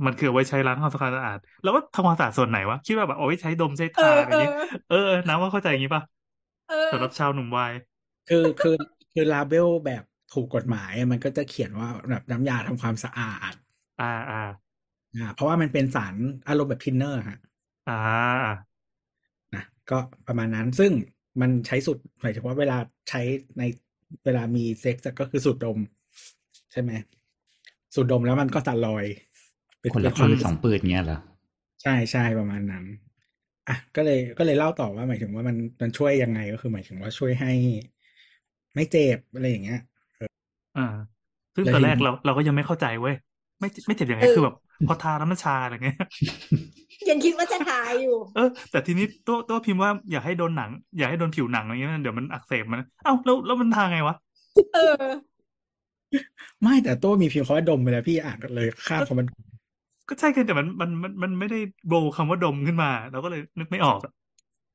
[0.05, 4.49] มันคือเอาไว้ใช้ล้างทำความสะอาด แล้วว่าทำความสะอาดส่วนไหนวะคิดว่าแบบเอาไว้ใช้ดมใช้เอทาออะไรเออย่างองี้
[4.87, 6.03] เออเออน้ำว่าเข้าใจอย่างงี้ป่ะ
[6.67, 7.73] เออสำหรับชาวหนุ่มวาย
[8.27, 8.71] คือคือ
[9.11, 10.03] คือลาเบลแบบ
[10.33, 13.53] ถูกกฎหมายอะมันก็จะเขียนว่าแบบน้ำยาทำความสะอาด
[13.99, 14.35] อ่าอ่า
[15.13, 16.15] อ่า เพราะว่ามันเป็นสาร
[16.47, 17.37] อารมณ์แบบทินเนอร์ฮะ
[17.87, 17.93] อ่า
[19.55, 19.97] นะก็
[20.27, 20.91] ประมาณนั้นซึ่ง
[21.41, 22.77] มันใช้สูตรหมายถึงว่าเวลา
[23.09, 23.21] ใช้
[23.59, 23.63] ใน
[24.25, 25.79] เวลามีเซ็กซ์ก็คือสูตรดม
[26.71, 26.91] ใช่ไหม
[27.93, 29.05] สูตรดมแล้วมันก็จะลอย
[29.81, 31.19] เป็นคนละเป็นปืนสองปืนเงี้ยเหรอ
[31.83, 32.85] ใช่ใช่ประมาณนั้น
[33.67, 37.51] อะก็เลยก็เลยเล่าต่อว่าหมายถึงว่ามันมันช่วยยังไงก็คือ หมายถึงว่าช่วยให้
[38.75, 39.79] ไม่เจ็บอะไรอย่างเงี้ย
[40.77, 40.81] อ่า
[41.55, 43.15] ซึ่งแล้วตอนทีแรกนี้เราเราก็ยังไม่เข้าใจเว้ย
[43.59, 44.55] ไม่ไม่เจ็บยังไงเออคือแบบ
[44.87, 45.97] พอทาแล้วมันชาอะไรเงี้ย
[47.09, 54.15] ยังคิดว่าจะทายอยู่ เออ แต่ทีนี้ตัวตัวพิมพ์ว่าอย่าให้โดนหนัง อย่าให้โดนผิวหนังอะไรเงี้ยเดี๋ยวมันอักเสบมัน เอ้าแล้วแล้วมันทาไงวะ
[54.73, 55.03] เออ
[56.63, 59.27] ไม่แต่ตัวมีพิมพ์คำว่าดมไปแล้วพี่อ่านเลยข้ามคำมัน
[60.09, 64.11] ก็ใช่กันแต่มันมันมันมันไม่ได้โบว์คำว่าดมขึ้นมาเราก็เลยนึกไม่ออกอะ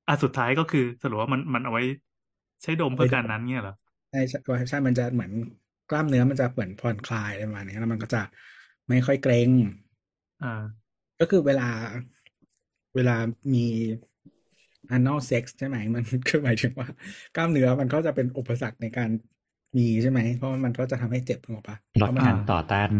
[0.08, 1.82] อะสุดท้ายก็คือสรุปว่ามันมันเอาไว้
[2.62, 3.74] ใช้ดมเพื่อการนั้นเงี้ยเหรอ
[4.10, 4.38] ใช่ใช่
[4.68, 5.32] ใช่มันจะเหมือน
[5.90, 8.22] กล้ามเนื้อมันจะเหมือนผ่อนคลายอะไรประมาณนี้แล้วมันก็จะ
[8.88, 9.50] ไม่ค่อยเกร็ง
[10.42, 10.62] อ่า
[11.20, 11.68] ก็คือเวลา
[12.94, 13.16] เวลา
[13.54, 13.66] มี
[14.96, 16.88] anal sex ใช่ไหมมันคือหมายถึงว่า
[17.36, 19.10] กล้ามเนื้อมันก็จะเป็นอุปสรรคในการ
[19.78, 22.90] มีใช่ไหม เพราะว่ามันก็จะทำให้เจ็บถูกปะลดเพราะมันการต่อต้าน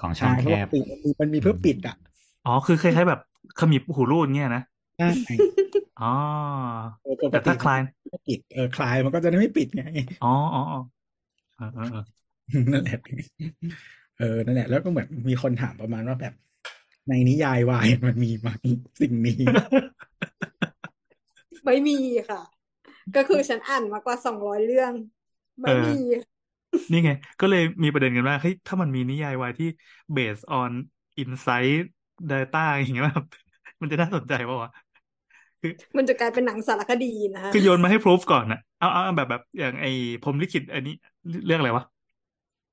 [0.00, 0.82] ของช่อใช่งเพแคราะว่าบปิด
[1.20, 1.94] มันมีเพื่อปิดอะ
[2.44, 3.20] อ๋อ คือคล้ายๆแบบ
[3.58, 4.62] ขมิบหูรูดเงี้ยนะ
[4.96, 5.06] ใช่
[5.98, 6.04] อ๋อ
[7.00, 9.82] เออปกแต่ติถ้าคลายมันไม่ปิดเออคลายมันก็จะได้ไม่ปิดไง
[10.20, 10.78] อ๋ออ๋ออ๋อ
[11.56, 12.00] เออเออเออ
[12.72, 12.96] นั่นแหละ
[14.16, 16.32] เออนั่นแหละ แล้วก็เหมือนมีคนถามประมาณว่าแบบ
[17.08, 18.48] ในนิยายวายมันมีไหม
[19.00, 19.34] สิ่งนี้
[21.64, 21.92] ไม่มี
[22.30, 22.42] ค่ะ
[23.14, 24.94] ก็คือฉันอ่านมากว่าสองร้อยเรื่อง
[25.60, 26.00] ไม่มี
[26.92, 27.10] นี่ไง
[27.40, 29.68] ก็เลยมีประเด็นกันว่าเฮ้ยถ้ามันมีนิยายวายที่
[30.16, 30.70] based on
[31.22, 31.82] insight
[32.30, 33.26] data อย่างเงี้ยแบบ
[33.80, 34.70] มันจะน่าสนใจป่าวะ
[35.60, 39.90] คือ มันจะกลายเป็นหนังสารคดีนะฮะคือโยนมาให้ proof ก่อนนะเอาเอาเอาแบบแบบอย่างไอ้
[40.22, 40.94] พรหมลิขิตอันนี้
[41.46, 41.84] เรื่องอะไรวะ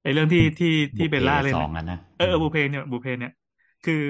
[0.03, 3.31] ไอ้เรื่องที่ที่ที่เบลล่าเล่นสน่ะองอันนะเออเออบูเพเนี่ยบูเพเนี่ย
[3.85, 4.01] คือ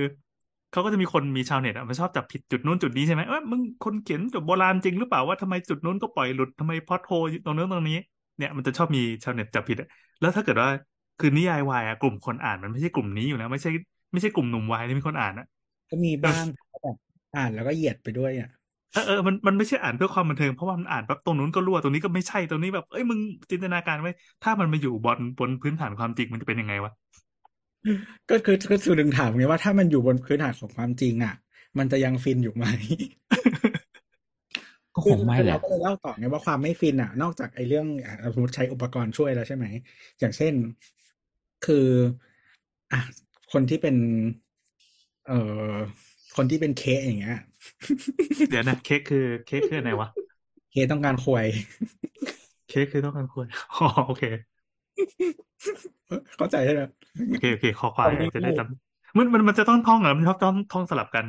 [0.72, 7.12] เขาก็จะมีคนมีชาวเน็ตอะมันชอบจับผิดจุดนู้นจุดนี้ใช่ไหมเอ้ยมึงคนเขียนจบโบราณจริงหรือเปล่าว่าทำไมจุดนู้นก็ปล่อยหลุดทำไมพอดโฮ
[7.46, 7.98] ตรงนู้นตรงนี้
[8.40, 9.88] เนี่ยมันจะชอบมีชาวเน็ตจับผิดอะ
[10.20, 10.70] แล้วถ้าเกิดว่า
[11.20, 13.70] คือนิยายวายอะกลุ่มคนอ่านมันไม่ใช่กลุ่มนี้อยู่แล้วไม่ใช่
[14.12, 15.46] ไม่ใช่กลุ่มหนุ่มวายที่มีคนอ่านอะ
[15.90, 16.46] ก็มีบ้าง
[16.82, 16.98] แบบ
[17.36, 18.50] อ่านแล้วก็เหยียดไปด้วยอะ
[18.92, 23.20] เออเออมันมันไม่ใช่อ่านเพื่อความบันเทิงเพราะว่ามันอ่านแบบตรงนู้นก็รั่วตรงนี้ก็ไม่ใช่ตรงนี้แบบเอ้ยมึง
[23.52, 24.10] จินตนาการไว้
[24.42, 26.92] ถ้ามันมาอยู่บนบนพื้นฐานความจริงมันจะเป็นยังไงวะ
[28.30, 31.34] ก็คือก็คือดึงถามไงว่าถ้ามันอยู่บนพื้นฐานของความจริงอะ
[31.78, 32.66] มันจะยังฟินอยู่ไหม
[35.00, 39.66] ก็คงไม่คือแหเราละก็เลยเล่าต่อไงว่าความไม่ฟินอะ นอกจากไอ้เรื่องอะสมมติใช้อุปกรณ์ช่วยแล้วใช่ไหม
[40.20, 40.54] อย่างเช่น
[41.66, 41.88] คือ
[42.92, 43.00] อะ
[43.52, 43.96] คนที่เป็น
[45.26, 45.40] เอ่
[45.76, 45.78] อ
[46.36, 47.38] คนที่เป็นเคสอย่างเงี้ย
[48.48, 50.10] เดี๋ยวนะเค้กคือเค้กคืออะไรวะ
[50.72, 51.46] เคสต้องการควย
[52.68, 54.24] เค้กคือต้องการควรอ๋อโอเค
[56.38, 56.82] เข้าใจใช่ไหม
[57.28, 61.26] โอเคโอเคขอควายตอนนี้จะได้จำมันมันมันจะต้องท่องเหรอมันชอบต้องท่องสลับกัน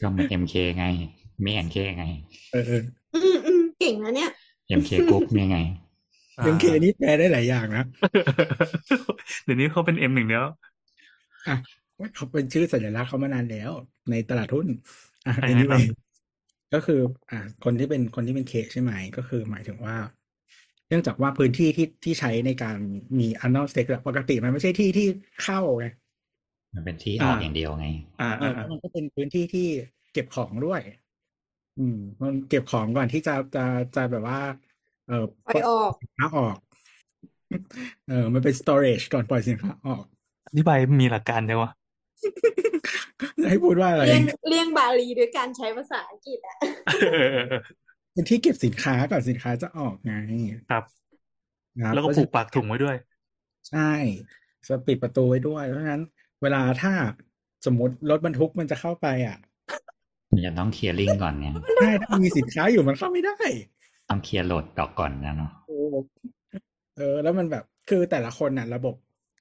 [0.00, 0.84] ก็เหมือนเอ็มเคไง
[1.18, 2.04] ไม่แอนเคไง
[2.50, 2.76] เออเออ
[3.12, 4.28] อืมอืมเก่งนะเนี่ย
[4.66, 5.56] เอ็มเคกรุ๊ปเนี่ยไง
[6.38, 7.82] อ่าเรื่องเคนี่แปลได้หลายอย่างนะ
[9.44, 10.44] เดี๋ยวนี้เขาเป็นเอ็มหนึ่งแล้ว
[11.46, 11.52] อะ
[12.14, 13.70] เขาเป็นชื่อสัญลักษณ์เขามานานแล้ว
[14.10, 14.66] ในตลาดหุ้น
[15.26, 15.82] อะอ่าอันนี้ครัไปบ
[16.72, 17.00] ก็คือ
[17.30, 19.96] อะคนที่เป็นคนที่เป็นเคสใช่ไหม ก็คือหมายถึงว่า
[20.88, 22.76] เนื่องจากว่าพื้นที่ที่ที่ใช้ในการ
[23.20, 25.04] มี anal sex อะปกติมันไม่ใช่ที่ที่
[25.42, 25.84] เข้าไง
[26.74, 27.86] มันเป็นที่ออกอย่างเดียวไง
[28.18, 29.60] อ่าเออ่าออ่ามันก็เป็นพื้นที่ที่
[30.12, 30.80] เก็บของด้วย
[31.78, 33.64] อืมมันเก็บของก่อนที่จะจะ
[33.96, 34.40] จะแบบว่า
[35.06, 36.56] เออปล่อยออกสินค้าออก
[38.08, 40.04] เออมันเป็น storage ก่อนปล่อยสินค้าออก
[40.46, 41.72] อธิบายมีหลักการจังวะ
[43.42, 46.56] จะให้พูดว่าอะไร เลี่ยงเลี่ยงบาลีด้วยการใช้ภาษาอังกฤษอะ
[46.86, 47.60] เออเออเออ
[48.12, 50.12] เป็นที่เก็บสินค้าก่อนสินค้าจะออกไง
[50.70, 50.84] ครับ
[51.76, 52.96] นะครับแล้วก็เพราะผูฉะกปากถุงไว้ด้วย
[53.70, 53.92] ใช่
[54.68, 56.02] จะปิดประตูไว้ด้วย เพราะฉะนั้น
[56.42, 56.92] เวลาถ้า
[57.66, 59.36] สมมติรถบรรทุกมันจะเข้าไปอะ
[60.32, 63.36] มันจะต้องเคลียร์ลิงก์ก่อนเนี่ยใช่ถ้ามันมีสินค้าอยู่มันเข้าไม่ได้
[64.08, 65.74] ต้องเคลียร์โหลดดอกก่อนนะเนาะโอ้
[66.96, 68.94] เออ แล้วมันแบบคือแต่ละคนน่ะ ระบบ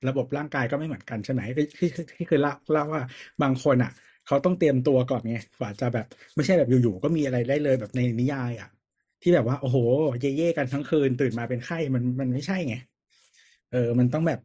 [0.08, 3.02] ระบบร่างกายก็ไม่เหมือนกันใช่ไหมที่ที่ที่เคยเล่าเล่าว่า
[3.42, 3.92] บางคนอะ
[4.26, 6.06] เขาต้องเตรียมตัวก่อนไงกว่าจะแบบ
[6.36, 8.70] ไม่ใช่แบบอยู่ๆก็มีอะไรได้เลยแบบในนิยายอะ
[9.22, 9.78] ที่แบบว่าโอ้โห
[10.20, 12.76] เย่ๆกันทั้งคืนตื่นมาเป็นไข้มันมันไม่ใช่ไง
[13.72, 14.40] เออ มันต้องแบบ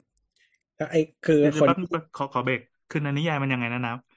[0.77, 2.61] แล้วไอ้คือเดี๋ยวคนแป๊บนึงขอขอเบรก
[2.91, 4.14] คือในนิยายมันยังไงนะน้ำ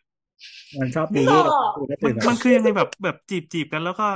[0.80, 4.08] มันชอบไม่เย่หรๆอกกันคืนแล้วมันตื่นมามันคือยังไงแบบแบบจีบจีบกันแล้วก็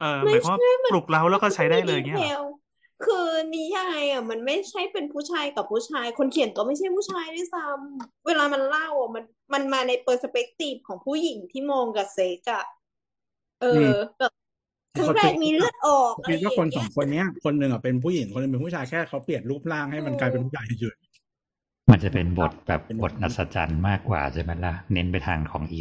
[0.00, 2.44] เออหไม่มายความว่าใช่มันปลุกเร้าแล้วก็ใช้ได้เลยดีเงี้ยเทเหรอล
[3.04, 12.64] คือนิยายอะมันไม่ใช่เป็นผู้ชายกับผู้ชาย คนเขียนก็ไม่ใช่ผู้ชายด้วยซ้ำเวลามันเล่าอะมันมันมาในเปอร์สเปกทีฟของผู้หญิงที่มองกับเซ็กอะ
[13.60, 14.32] เออแบบ
[14.96, 20.96] ครั้งแรกมีเลือดออกอะไรคิดอย่าว่างคนสเงี้อยงคนเนี้ย คนหนึ่งอะเป็นผู้หญิงคนหนึงเป็นผู้ชายแค่เขาเปลี่ยนรูปร่างให้มันกลายเป็นผู้ชายเฉย
[21.90, 25.80] มันจะเป็นบทแบบบทอัศจรรย์มากกว่าใช่ไหมล่ะ เน้นไปทางของอี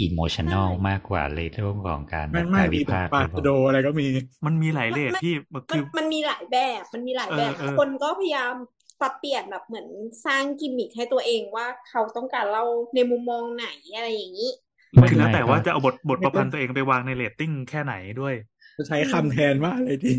[0.00, 4.06] อิโมชัน a ลมากกว่าเลยเรื่องของการๆแบไม่บไม่กายมีวิแบบภาคปาหรือเปโดล่าอะไรก็มี
[4.46, 8.54] มันมีหลายเลทที่มันมัคืนอมันมีหลายแบบมันมีหลายแบบเออเออคนก็พยายาม
[9.00, 9.88] ปรับเปลี่ยนแบบเหมือน
[10.26, 14.50] สร้างกิมมิคให้ตัวเองว่าเขาต้องการเล่าในมุมมองไหนอะไรอย่างนี้
[14.96, 18.34] มันคือแล้วแต่ว่าจะเอาบทบทประพันธ์ตัวเองไปวางในเรตติ้งแค่ไหนด้วย
[18.76, 20.14] จะใช้คำแทนว่าอะไรดีอื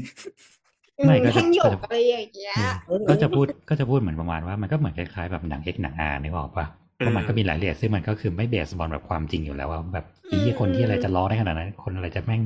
[1.06, 2.58] ไม่มก็จะแท่งหยก็กจะอะไรอย่างเงี้ย
[2.88, 6.68] เออก็จะพูดก็จะพูดเหมือนประมาณว่ามันก็เหมือนคล้ายๆแบบหนังเอกหนังอานึกออกปะ
[7.00, 12.42] เพราะมันก็มีหลายเรียซึ่งมันก็คือไม่เบสบอลแบบความจริงอยู่แล้วว่าแบบอืมอีคนที่อะไรจะล้อได้ขนาดนั้น คนอะไรจะแม่ง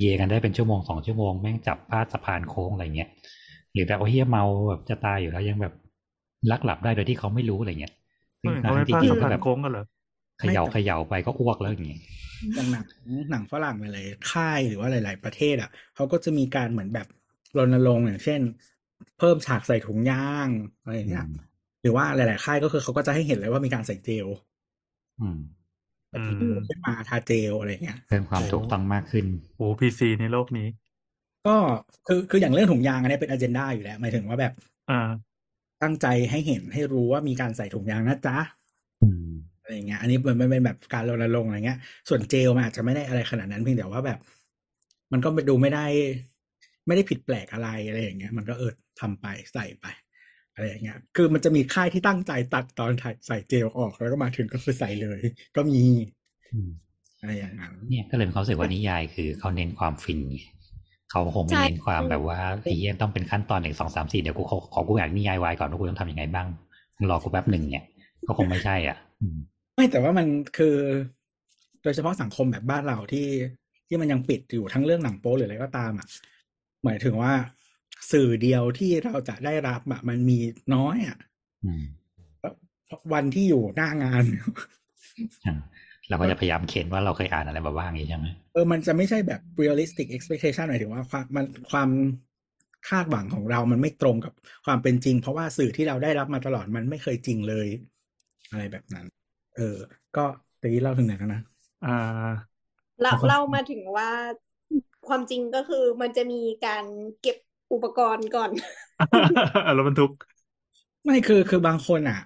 [0.00, 3.08] เยกันได้เป็นชั่วโมงสองชั่วโมงแม่งจับพาดสะพานโค้งอะไรเงี้ย
[3.72, 5.74] หรือแบบโอ้เฮียเมาแบบจะตายอยู่แล้วยังแบบ
[6.50, 7.92] ลักหลับได้โดยที่เขาไม่รู้อะไรเงี้ย
[8.42, 9.84] ซึ่งเออเขาไม่จพลาดริงสะๆก็พานแบบโค้งกันเหรอ
[10.40, 12.00] เขย่าเขย่าไปก็อ้วกแล้วอย่างเงี้ย
[12.54, 12.84] อย่างหนัง
[13.30, 17.06] หนังฝรั่งหลายๆค่ายหรือว่าหลาย ๆ ประเทศอะเขาก็จะมีการเหมือนแบบ
[17.58, 18.40] รณรงค์อย่างเช่น
[19.18, 20.48] เพิ่มฉากใส่ถุงยาง
[20.82, 21.26] อะไรอย่างเงี้ย
[21.82, 24.26] หรือว่าหลาย ๆ ค่ายก็คือเขาก็จะให้เห็นเลยว่ามีการใส่เจล
[25.20, 25.38] อืม
[26.16, 26.28] อืม
[26.68, 29.26] ขึ้นมาทาเจลอะไรอย่างเงี้ยเพิ่มความถูกต้องมากขึ้น
[29.56, 30.68] โอ้พีซีในโลกนี้
[31.46, 31.56] ก็
[32.06, 34.52] คือคืออย่างเรื่องถุงยางอันนี้เป็นอ g e n d a อยู่แล้วหมายถึงว่าแบบ
[34.90, 35.08] อ่า
[35.82, 38.36] ตั้งใจให้เห็นให้รู้ว่ามีการใส่ถุงยางนะจ๊ะ
[39.02, 41.78] อืมอะไรอย่างเงี้ย อันนี้มันมันเป็นแบบการรณรงค์อะไรเงี้ย
[42.08, 44.18] ส่วนเจลมันอาจจะไม่ได้อะไรขนาดนั้นเพียงแต่ว่าแบบ
[45.12, 45.84] มันก็ดูไม่ได้
[46.86, 49.86] ไม่ได้ผิดแปลกอะไรอะไรอย่างเงี้ย มันก็เออทำไปใส่ไป
[50.54, 55.20] อะไรอย่างเงี้ย คือมันจะมีค่ายที่ตั้งใจตัดตอนถ่ายใส่เจลออกแล้วก็มาถึงก็คือใส่เลย
[55.56, 55.82] ก็มี
[56.52, 56.70] อืม
[57.20, 60.38] อะไรอย่างนั้นเนี่ยก็เลยมีความรู้สึกว่านิยายคือเขาเน้นความฟินไง
[61.10, 66.46] เขาคงไม่ใช่เน้นความแบบว่าไอ้เหี้ยต้องเป็นขั้นตอนหนึ่งสองสามสี่เดี๋ยวกูขอขอกูอยากนิยายวายก่อนว่ากูต้องทำยังไงบ้าง
[66.96, 67.84] มึงรอกูแป๊บหนึ่งเนี่ย
[68.26, 69.38] ก็คงไม่ใช่ อะอืม
[69.74, 70.76] ไม่แต่ว่ามันคือ
[71.82, 73.28] โดยเฉพาะสังคมแบบบ้านเราที่
[73.86, 76.06] ที่มันยังปิดอยู่ทั้งเรื่องหนังโป๊หรืออะไรก็ตามอะ
[76.84, 77.32] หมายถึงว่า
[78.12, 80.38] สื่อเดียวที่เราจะได้รับอะมันมี
[80.74, 81.18] น้อยอะ
[81.64, 81.84] อืม
[83.12, 84.44] วันที่อยู่หน้างานอะ
[86.08, 91.90] เราก็จะพยายามเข็นว่าเราเคยอ่านอะไรมาบ้างอย่างนี้ใช่ไหมเออมันจะไม่ใช่แบบ realistic expectation หมายถึงว่าความมันความ
[92.88, 94.32] คาดหวังของเรามันไม่ตรงกับ
[94.66, 97.66] ความเป็นจริง เพราะว่าสื่อที่เราได้รับมาตลอดมันไม่เคยจริงเลย
[98.50, 99.06] อะไรแบบนั้น
[99.56, 99.76] เออ
[100.16, 100.24] ก็
[100.60, 101.42] ตะกี้เล่าถึงไหนแล้วนะ
[101.86, 102.28] อ่า
[103.02, 104.08] เราเอาคนเล่ามาถึงว่า
[105.08, 106.84] ความจริงก็คือมันจะมีการ
[107.20, 107.36] เก็บ
[107.72, 108.50] อุปกรณ์ก่อน
[109.76, 110.12] รถบรรทุก
[111.04, 112.20] ไม่คือคือบางคนอะ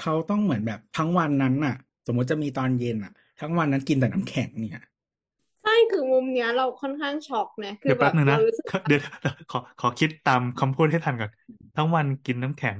[0.00, 1.74] เขาต้องเหมือนแบบทั้งวันนั้นอะ
[2.06, 4.84] สมมติจะมีตอนเย็นอะ ทั้งวันนั้นกินแต่น้ำแข็งเนี่ย
[5.62, 9.00] ใช่คือมุมเนี้ยเราค่อนข้างช็อกนะคืเดี๋อยวแบแป๊บบนึงเรานะรู้สึกว่าเดี๋ยว
[9.50, 11.30] ขอขอคิดตามคำพูดให้ทันก่อน
[11.76, 12.76] ทั้งวันกินน้ำแข็ง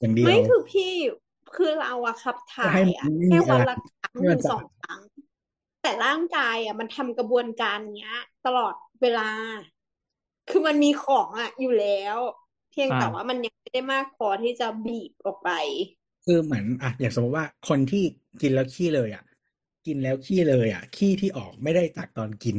[0.00, 0.92] อย่างเดียวไม่คือพี่
[1.54, 5.00] คือเราอะขับถ่าให้ยมันอะไม่มีแค่วันอะไรละครั้งให้หมัรืนอสะสอาอดงครั้ง
[5.84, 9.22] แต่ร่างกายอะมันทำกระบวนการเนี้ย ตลอดเวลา
[10.48, 12.16] คือมันมีของอะอยู่แล้ว
[12.70, 15.50] เพียงอ่าแต่ว่ามันยังไม่ได้มากพอที่จะบีบออกไป
[16.24, 17.98] คือเหมือนอะอย่างสมมติว่าคนที่
[18.40, 19.22] กินแล้วขี้เลยอะ
[19.86, 22.58] กินแล้วขี้เลยอะ ขี้ที่ออกไม่ได้จากตอนกิน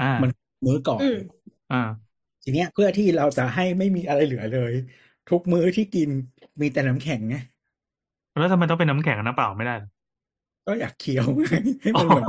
[0.00, 0.30] อ่ามัน
[0.64, 1.16] มื้อก่อน อืม
[1.70, 1.76] อ่า
[2.42, 4.72] ทีเนี้ยเพื่อที่เราจะให้ไม่มีอะไรเหลือเลย
[5.26, 6.10] ทุกมื้อที่กิน
[6.60, 7.34] มีแต่น้ำแข็งไง
[8.38, 9.88] แล้วทำไมต้องเป็นน้ำแข็งกับน้ำเปล่าไม่ได้เหรอ
[10.68, 12.28] ก็อยากเคี้ยวไงให้อ๋อมันเหมือน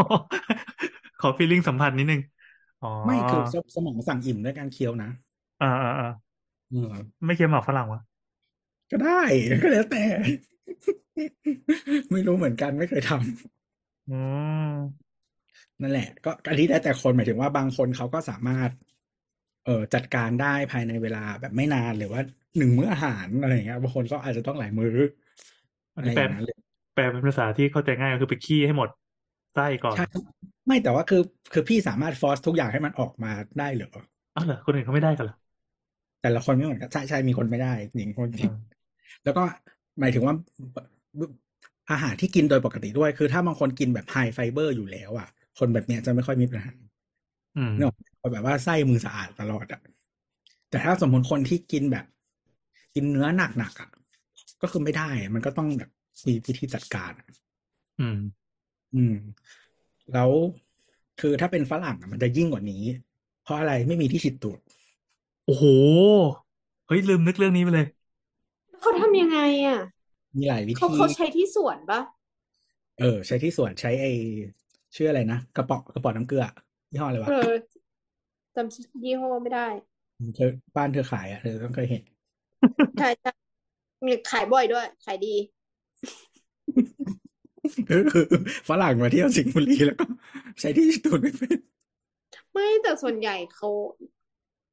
[1.20, 2.22] ขอฟีลลิ่งสัมผัสนิดนึง
[2.82, 5.10] อ๋อไม่คือสสมองสั่งอิ่มด้วยการเคี้ยวนะ
[5.60, 6.06] อ่าอ่าอ่า
[6.70, 8.00] เออไม่เค็มหรอกฝรั่งวะ
[8.92, 9.22] ก็ได้
[9.62, 10.04] ก็แล้วแต่
[12.12, 13.22] ไม่รู้เหมือนกันไม่เคยทำ
[14.08, 15.10] อืม
[15.82, 18.72] นั่นแหละ ก็อันนี้แล้วแต่คนหมายถึงว่าบางคนเขาก็สามารถ
[19.64, 22.22] เอ่อจัดการได้ภายในเวลาแบบไม่นานหรือว่า
[22.58, 24.96] หนึ่งมื้ออาหารอะไรอย่างเงี้ยบางคนก็อาจจะต้องหลายมื้อ
[25.96, 26.69] อัอะนไรนี้อแปลย่างนั้นเลยแป
[27.06, 28.90] ลเป็นภาษาที่เข้าใจง่ายก็คือไปขี้ให้หมด
[29.54, 30.04] ไส้ก่อนใช่
[30.66, 31.22] ไม่แต่ว่าคือ
[31.54, 33.90] คือพี่สามารถฟอร์สทุกอย่างให้มันออกมาได้เหรอ
[34.36, 35.36] อ้าวเหรอคนอื่นเขาไม่ได้กันเหรอ
[36.22, 38.80] แต่ละคนไม่เหมือนกันใช่ใช่มีคนไม่ได้หญิงคนจริงอ่า
[39.24, 39.42] แล้วก็
[40.00, 40.36] หมายถึงว่า
[41.92, 45.28] อาหารที่กินโดยปกติด้วย คือถ้าบางคนกินแบบ high fiber อยู่แล้วอะ
[45.60, 46.74] คนแบบเนี้ยจะไม่ค่อยมีปัญหา
[47.56, 49.80] อืมเนกอะแบบว่าไส้มันสะอาดตลอดอะ
[50.70, 52.06] แต่ถ้าสมมติคนที่กินแบบ
[52.96, 53.90] กินเนื้อหนักๆอะ
[54.62, 55.90] ก็คือไม่ได้อะมันก็ต้องแบบ
[56.28, 57.28] มีวิธีจัดการอะ
[58.00, 58.20] อืม
[58.96, 59.16] อืม
[60.14, 60.32] แล้ว
[61.20, 62.84] คือถ้าเป็นฝรั่งอะมันจะยิ่งกว่านี้
[63.44, 64.60] เพราะอะไรไม่มีที่ฉีดตูด
[65.46, 65.66] โอ้โห
[66.88, 67.88] เฮ้ยลืมนึกเรื่องนี้ไปเลย
[68.80, 69.80] เขาทำยังไงอะ
[70.38, 72.02] มีหลายวิเขาธีเขาใช้ที่สวนปะ
[73.00, 74.06] เออ ใช้ที่สวนใช้ไอ
[74.96, 76.44] ชื่ออะไรนะกระป๋องกระป๋องน้ำเกลือ
[76.92, 77.52] ยี่ห้ออะไรวะเออ
[78.56, 79.68] จำยี่ห้อไม่ได้
[80.36, 82.04] เธอบ้านเธอขายอะเธอต้องเคยเห็น
[82.98, 83.32] ใช่ใช่
[84.06, 85.36] มีขายบ่อยด้วย ขายดี
[87.90, 88.26] คือ
[88.70, 90.06] ฝรั่งมาเที่ยวสิงห์บุรีแล้วก็
[90.60, 91.58] ใช้ที่ฉีดตูดไม่เป็น
[92.52, 93.70] ไม่แต่ส่วนใหญ่เขา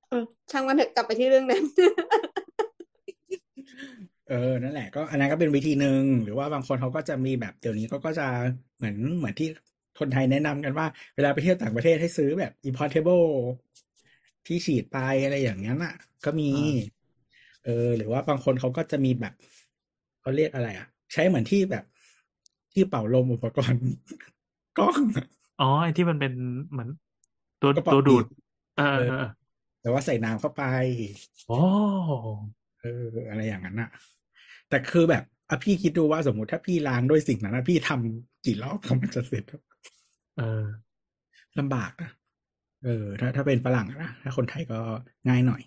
[0.09, 1.63] เออช่างมันเถอะกลับไปที่เรื่องนั้น
[4.29, 8.27] เออนั่นแหละ ก็อันนั้นก็เป็นวิธีหนึ่งหรือว่าบางคนเขาก็จะมีแบบเดี๋ยวนี้ก็ก็จะ
[8.77, 9.49] เหมือนเหมือนที่
[10.01, 13.29] คนไทยแนะนำกันว่า เวลาไปเที่ยวต่างประเทศให้ซื้อแบบ importable
[14.47, 15.95] ที่ฉีดไปอะไรอย่างนั้นอะ
[16.25, 16.77] ก็มีอ่า
[17.65, 19.35] เออ หรือว่าบางคนเขาก็จะมีแบบ
[20.21, 21.85] เขาเรียกอะไรอะ ใช้เหมือนที่แบบ
[22.73, 23.83] ที่เป่าลมอุปกรณ์
[24.79, 25.27] กล้องอะ
[25.61, 26.33] อ๋อไอ้ที่มันเป็น
[26.71, 26.89] เหมือน
[27.63, 28.27] ตัวกระป๋องตัวดูดบีบ
[28.77, 29.29] เออเอเอออเออ
[29.81, 30.63] แต่ว่าใส่น้ำเข้าไป
[31.47, 31.59] โอ้
[32.81, 33.91] เออ อะไรอย่างนั้นอะ
[34.69, 39.45] แต่คือแบบอะพี่คิดดูว่าสมมุติถ้าพี่ล้างด้วยสิ่งนั้นนะพี่ทำกี่รอบก็มันจะเสร็จ
[40.39, 40.65] เออ
[41.59, 42.11] ลำบากนะ
[42.85, 44.81] เออ ถ้าถ้าเป็นฝรั่งอะนะถ้าคนไทยก็
[45.29, 45.63] ง่ายหน่อย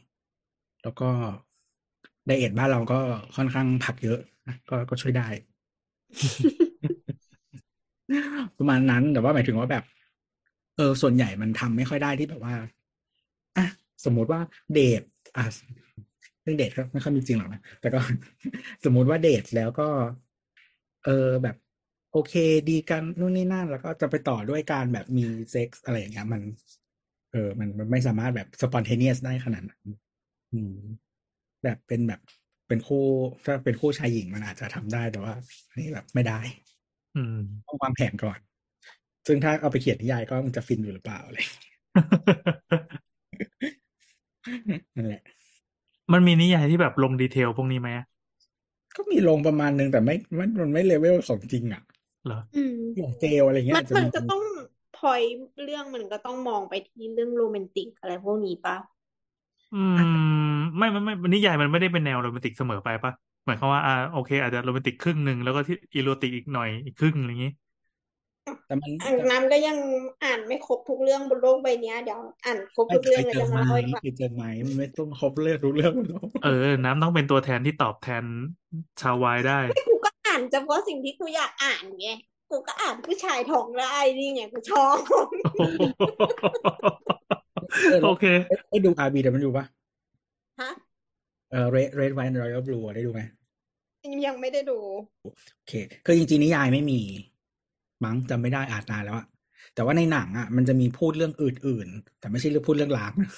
[0.84, 1.10] แล้วก็
[2.28, 3.00] ไดเอทบ้านเราก็
[3.36, 4.39] ค่อนข้างผักเยอะนะ
[4.70, 5.28] ก็ก็ช่วยได้
[8.58, 9.84] ประมาณนั้นแต่ว่าหมายถึงว่าแบบ
[10.78, 12.56] เออ ส่วนใหญ่มันทำไม่ค่อยได้ที่แบบว่า
[13.58, 13.66] อะ
[14.06, 14.42] สมมุติว่า
[14.74, 15.02] เดท
[15.38, 15.44] อะ
[16.42, 18.00] เรื่องเดทก็ไม่ค่อยมีจริงหรอกนะแต่ก็
[18.86, 19.88] สมมุติว่าเดทแล้วก็
[21.06, 21.56] เออแบบ
[22.12, 22.34] โอเค
[22.70, 26.42] ดีกันนู่นนี่นั่น แล้วก็จะไปต่อด้วยการแบบมีเซ็กส์อะไรอย่างเงี้ย มัน
[27.32, 29.82] เออ มันมันไม่สามารถแบบ spontaneous ได้ขนาดนั้น
[30.54, 30.74] อืม
[31.64, 32.20] แบบเป็นแบบ
[32.70, 33.06] เป็นคู่
[33.46, 35.34] ถ้าเป็นคู่ชายหญิงมันอาจจะทำได้แต่ว่า
[35.70, 36.40] อันนี้แบบไม่ได้
[37.16, 37.38] อืม
[37.68, 38.40] ต้องวางแผนก่อน
[39.28, 41.40] ซึ่งถ้าเอาไปเขียนนิยายก็มันจะฟินอยู่หรือเปล่าอะไร
[44.96, 45.24] นั่นแหละ
[46.14, 47.90] มันมีนิยายที่แบบลง detail พวกนี้ไหม
[48.96, 51.84] ก็มีลงประมาณนึงแต่ไม่มันมันไม่เลเวลของจริงอะ
[52.26, 54.44] เหรออืมอย่างเจลอะไรเงี้ยมันอาจจะมันมีก็ต้อง
[54.98, 55.22] พอย
[55.64, 58.78] เรื่องมันก็ต้องมองไปที่เรื่องโรแมนติกอะไรพวกนี้ปะ
[59.76, 59.96] อืม
[60.78, 63.12] ไม่ไม่ไม่นิยายมันไม่ได้เป็นแนวโรแมนติกเสมอไปปะ
[63.46, 67.52] หมายความว่าอ่าโอเค อาจจะโรแมนติกครึ่งหนึ่งแล้วก็ที่อีโรติกอีกหน่อยอีกครึ่งอะไรอย่างงี้
[68.68, 69.78] แต่มันอ่านน้ำก็ยัง
[70.24, 78.24] อ่านไม่ครบทุกเรื่องบนโลกใบเนี้ยเดี๋ยวอ่านครบไม่ทุกเคเรื่องยแล้วเจอจะไหมมาเล่าให้ฟังเคยเจอไหมมันไม่ต้องครบเรื่องรู้เรื่องหรอกเออ น้ำต้องเป็นตัวแทนที่ตอบแทน
[79.02, 82.10] ชาววายได้ไม่กูก็อ่านเฉพาะสิ่งที่กูอยากอ่านไง
[82.52, 84.98] กูก็อ่านผู้ชายท้องได้นี่ไงกูชอบ
[87.84, 88.26] เออโอเค
[88.70, 89.66] ไอ้ดูอาร์บีเดี๋ยวมันอยู่ปะ
[90.60, 90.72] ฮะ
[91.52, 93.22] เออ red red white and royal blue ได้ดูไหม
[94.28, 94.80] ยังไม่ได้ดู
[95.22, 95.74] โอเค
[96.06, 97.00] คือจริงๆนิยายไม่มี
[98.04, 99.26] มั้งจำไม่ได้อ่านนานแล้วอะ
[99.74, 103.32] แต่ว่าในหนังอะมันจะมีพูดเรื่องอื่นๆ แต่ไม่ใช่เรื่องพูดเรื่องล้างนะ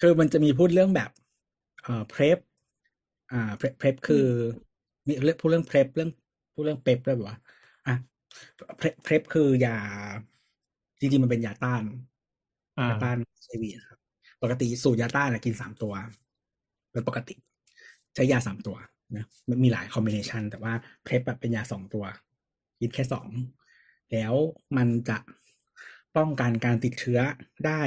[0.00, 1.10] คือมันจะมีพูดเรื่องแบบ
[1.82, 2.38] เอ่อ prep
[3.32, 4.26] อ่า prep prep คือ
[5.06, 6.10] มีเรื่องพูดเรื่อง prep เรื่อง
[6.54, 7.38] พูดเรื่อง prep ด้วยแบบว่า
[7.86, 7.94] อะ
[8.80, 9.76] prep prep คือยา
[11.00, 11.84] จริงๆมันเป็นยาต้าน
[12.78, 13.16] อ่ายาต้าน
[13.46, 14.01] ไอวีครับ
[14.42, 15.92] ปกติสูตรยาต้านนะกินสามตัว
[16.92, 17.34] เป็นปกติ
[18.14, 18.76] ใช้ยาสามตัว
[19.16, 20.72] นะมันมีหลายคอมบิเนชันแต่ว่า
[21.04, 22.04] เพล p แบบเป็นยาสองตัว
[22.80, 23.28] กินแค่สอง
[24.12, 24.34] แล้ว
[24.76, 25.18] มันจะ
[26.16, 27.18] ป้องกันการติดเชื้อ
[27.66, 27.82] ได้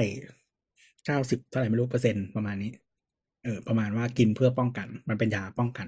[1.05, 2.71] เก้าสิบเท่าไหร่ไม่รู้เปอร์เซ็นต์ประมาณนี้
[3.43, 5.87] เออ ประมาณว่ากินเพื่อป้องกัน มันเป็นยาป้องกัน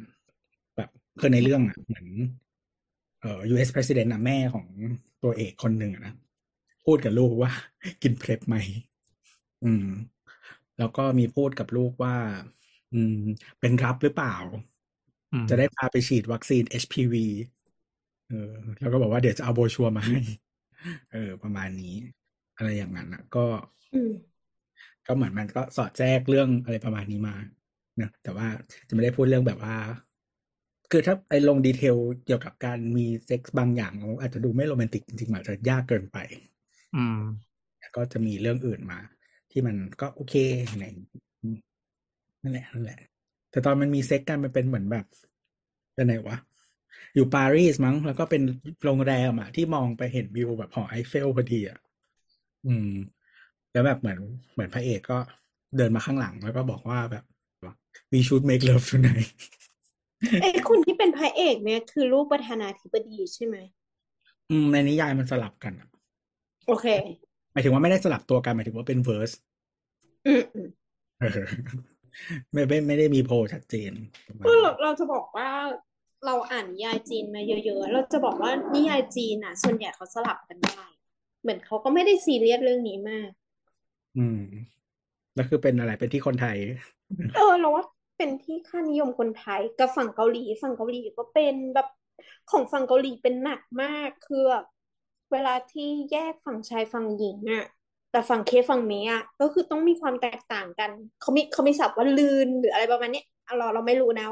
[0.76, 0.89] แบบ
[1.19, 2.07] คือในเรื่องอะเหมือน
[3.22, 4.65] เอ่อ US President อะแม่ของ
[5.23, 6.14] ตัวเอกคนหนึ่งอะนะ
[6.85, 7.52] พูดกับลูกว่า
[8.03, 8.56] กินเพล p ไหม
[9.64, 9.85] อืม
[10.78, 12.16] แล้วก็มีพูดกับลูกว่า
[12.94, 13.16] อืม
[13.60, 14.36] เป็นรับหรือเปล่า
[15.32, 17.26] อืมจะได้พาไปฉีดวัคซีน HPV
[18.28, 20.20] เออ แล้วก็บอกว่าเดี๋ยวจะเอาโบรชัวร์มาให้
[21.12, 21.95] เออ ประมาณนี้
[22.56, 23.45] อะไรอย่างนั้นอะก็
[23.94, 24.12] อืม
[25.08, 27.36] ก็เหมือนมันก็สอดแทรกเรื่องอะไรประมาณนี้มา
[27.98, 28.48] เนอะแต่ว่า
[28.88, 29.76] จะไม่ได้พูดเรื่องแบบว่า
[30.91, 36.18] คือถ้าไอ้ลง detail เกี่ยวกับการมีเซ็กส์บางอย่าง อาจจะดูไม่โรแมนติกจริงๆอาจจะยากเกินไป
[36.94, 37.14] อืม
[37.95, 38.99] ก็จะมีเรื่องอื่นมา
[39.58, 40.36] ที่มันก็โอเค
[40.70, 41.10] อะไรอย่างงี้
[42.42, 43.00] นั่นแหละนั่นแหละ
[43.52, 45.06] แต่ตอนมันมีเซ็กกันมันเป็นเหมือนแบบ
[45.94, 46.38] เป็นไหนวะ
[47.16, 48.42] อยู่ปารีสมั้ง แล้วก็เป็น
[48.84, 51.80] โรงแรมอะที่มองไปเห็นวิวแบบหอไอเฟลพอดีอะ
[52.68, 52.92] อืม
[53.72, 54.20] แล้วแบบเหมือน
[54.54, 55.18] เหมือนพระเอกก็
[55.78, 57.24] เดินมาข้างหลังแล้วก็บอกว่าแบบ
[58.12, 59.30] we should make love tonight
[60.42, 63.58] ไอ้คนที่เป็นพระเอกเนี่ยคือลูกประธานาธิบดีใช่ไหม
[64.50, 65.90] อืมในนิยายมันสลับกันอะ
[66.68, 66.88] โอเค
[67.52, 69.47] หมายถึงว่าไม่ได้สลับตัวกันหมายถึงว่าเป็น vers อืมอืมเออ
[72.52, 73.91] ไม่ไม่ไม่ได้มีโพลชัดเจน
[74.28, 75.49] ประมาณก็นั้นเราเราจะบอกว่า
[76.26, 80.84] เราอ่านนิยายจีนมาเยอะๆ เราจะบอกว่านิยายจีนอะ ส่วนใหญ่เขาสลับกันได้
[81.41, 83.30] เหมือนเขาก็ไม่ได้ซีเรียสเรื่องนี้มาก
[84.18, 84.41] อืม
[85.36, 86.58] แล้วคือเป็นอะไรเป็นที่คนไทย
[87.36, 87.84] เออเราว่า
[88.18, 91.88] เป็นที่ค่านิยมคนไทยกับฝั่งเกาหลี ฝั่งเกาหลีก็เป็นแบบ
[92.52, 94.66] ของฝั่งเกาหลีเป็นหนักมากคือแบบ
[95.32, 97.66] เวลาที่แยกฝั่งชายฝั่งหญิงอะ
[98.18, 100.89] แต่ฝั่งเคฝั่งเมย์อะก็คือต้องมีความแตกต่างกัน
[101.22, 104.27] เขามีเขามีศัพท์ว่าลืนหรืออะไรประมาณเนี้ยอะเราเราไม่รู้นะ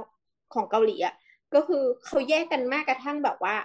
[0.54, 1.14] ของเกาหลีอะ
[1.56, 3.56] ก็คือเขาแยกกันมากกระทั่งแบบว่า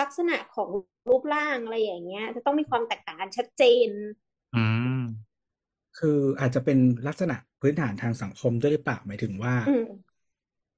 [0.00, 0.68] ลักษณะของ
[1.08, 3.90] รูปร่างอะไรอย่างเงี้ย จะต้องมีความแตกต่างกันชัดเจน
[4.54, 4.64] อื
[4.98, 5.00] ม
[5.98, 9.84] คืออาจจะเป็นลักษณะพื้นฐานทางสังคมด้วยหรือเปล่าหมายถึงว่าอืม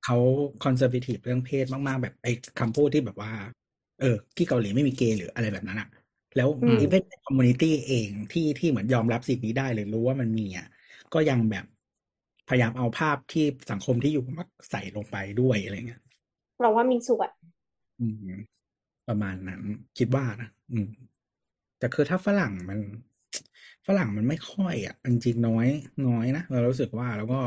[0.05, 0.17] เขา
[0.65, 3.33] คอนเซอร์วทีฟเรื่องเพศมาก ๆ แบบไอ้คำพูดที่แบบว่า
[4.01, 5.89] เออ ที่เกาหลีไม่มีเกย์หรืออะไรแบบนั้นอะ
[6.37, 10.67] แล้วอืม even ใน community เองที่ที่เหมือนยอมรับสิ่งนี้ได้หรือรู้ว่ามันมีอะ
[11.15, 11.65] ก็ยังแบบ
[12.49, 16.01] พยายามเอาภาพที่สังคมที่อยู่มาใส่ลงไปด้วยอะไรเงี้ย
[16.61, 17.29] เราว่ามีส่วน
[17.99, 18.31] อืม
[19.09, 19.63] ประมาณนั้น
[19.99, 20.89] คิดว่านะอืม
[21.79, 22.81] แต่คือถ้าฝรั่งมัน
[23.87, 25.67] ฝรั่งมันไม่ค่อยอะจริงๆน้อย
[26.07, 27.41] น้อยนะเรารู้สึกว่าแล้วก็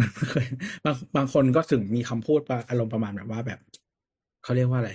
[0.00, 0.46] มันเคย
[0.84, 3.58] บางบางคนก็ถึงมีคำพูดประอารมณ์ประมาณแบบว่าแบบ
[4.42, 4.90] เขาเรียกว่าอะไร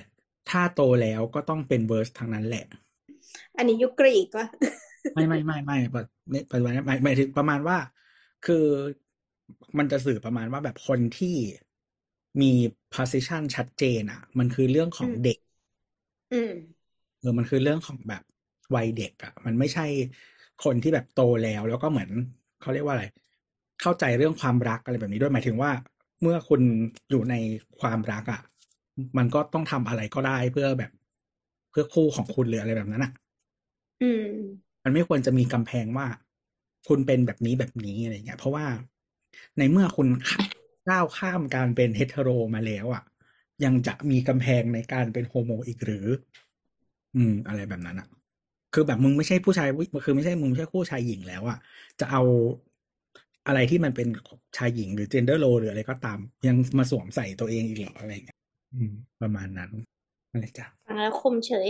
[0.49, 2.65] ถ้าโตแล้วก็ต้องเป็นเวิร์สทางนั้นแหละ
[3.57, 4.45] อันนี้ยุคกรีกวะ
[5.13, 7.77] ไม่ไม่ไม่ไม่ไม่ไม่ปัจจุบันนี้หมายหมายถึงประมาณว่า
[8.45, 8.55] คือ
[9.77, 11.35] มันจะสื่อประมาณว่าแบบคนที่
[12.41, 12.51] มี
[12.93, 15.37] position ชัดเจนอะ มันคือเรื่องของอืมเด็ก
[16.31, 16.51] อืม
[17.19, 18.23] เออมันคือเรื่องของแบบ
[18.75, 19.85] วัยเด็กอะ่ะ มันไม่ใช่
[20.63, 22.09] คนที่แบบโตแล้ว แล้วก็เหมือน
[22.59, 23.05] เขาเรียกว่าอะไร
[23.81, 25.71] เข้าใจเรื่องความรักอะไรแบบนี้ด้วยหมายถึงว่า
[26.21, 26.61] เมื่อคุณ
[27.09, 27.35] อยู่ใน
[27.79, 28.39] ความรักอะ่ะ
[29.17, 30.91] มันก็ต้องทำอะไรก็ได้เพื่อแบบ
[31.71, 33.11] เพื่อคู่ของคุณหรืออะไรแบบนั้นอะ
[34.01, 34.27] อืม
[34.83, 36.07] มันไม่ควรจะมีกำแพงว่า
[36.87, 38.65] คุณเป็นแบบนี้แบบนี้อะไรเงี้ย เพราะว่า
[39.57, 40.07] ในเมื่อคุณ
[40.89, 43.03] ก้าวข้ามการเป็นเฮตโรมาแล้วอะ
[43.63, 46.07] ยังจะมีกำแพงในการเป็นโฮโมอีกหรือ
[47.15, 48.07] อืม อะไรแบบนั้นอะ
[48.73, 49.67] คือแบบมึงไม่ใช่ผู้ชาย
[50.05, 51.57] คือไม่ใช่มึงไม่ใช่คู่ชายหญิงแล้วอะ
[51.99, 52.21] จะเอา
[53.47, 54.07] อะไรที่มันเป็น
[54.57, 58.37] ชายหญิงหรือเจนเดอร์โรหรืออะไรก็ตาม ยังมาสวมใส่ตัวเองอีกเหรออะไรเงี้ย
[58.73, 59.71] อืม ประมาณนั้น
[60.31, 61.69] อะไรจ้ะฟังแล้วคมเฉย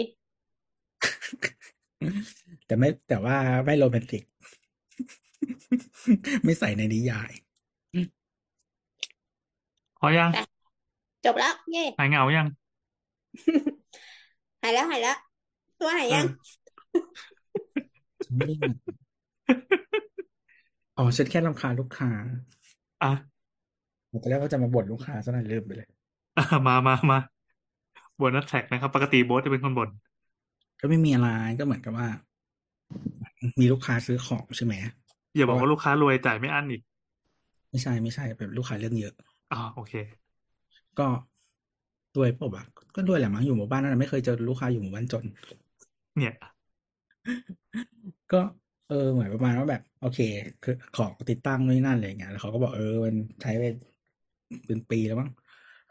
[2.66, 4.24] แต่ไม่แต่ว่าไม่โรแมนติก
[6.44, 7.32] ไม่ใส่ในนิยาย
[10.00, 10.30] พอยัง
[11.26, 12.48] จบแล้ว เย่หายเหงายัง
[14.62, 15.18] หายแล้วหายแล้ว
[15.80, 16.26] ตัวหายยัง
[18.26, 18.74] ฉันไม่ได้เหมือน
[20.98, 22.10] อ๋อฉันแค่รำคาญลูกค้า
[23.04, 23.12] อะ
[24.22, 25.90] ตอนแรกว่าจะมาบ่นลูกค้าซะหน่อยลืมไปเลย
[26.38, 27.18] อะมามามา
[28.20, 29.90] บนนัดแท็กนะครับ ปกติโบ๊ทจะเป็นคนบ่น
[30.80, 31.28] ก็ไม่มีอะไร
[31.60, 32.08] ก็เหมือนกับว่า
[33.60, 34.74] มีลูกค้าซื้อของใช่ไหม
[35.36, 36.82] อย่าบอกว่าลูกค้ารวยจ่ายไม่อั้นอีก
[37.70, 39.14] ไม่ใช่ไม่ใช่เป็นลูกค้าเรื่องเยอะ
[39.52, 39.94] อ๋อโอเค
[40.98, 41.08] ก็
[42.16, 42.64] รวยเปล่าวะ
[42.96, 45.26] ก็รวยแหละมั้งอยู่หมู่บ้านนั้นนะไม่เคยเจอลูกค้าอยู่หมู่บ้านจน
[46.18, 46.34] เนี่ย
[48.32, 48.38] ก็
[48.88, 50.20] เออเหมือนประมาณว่าแบบ โอเค
[50.62, 53.64] คือของติดตั้งนู่นนนั่นอะไรเงี้ยแล้วเขาก็บอกเออมันใช้ไป
[54.68, 55.30] เป็นปีแล้วมั้ง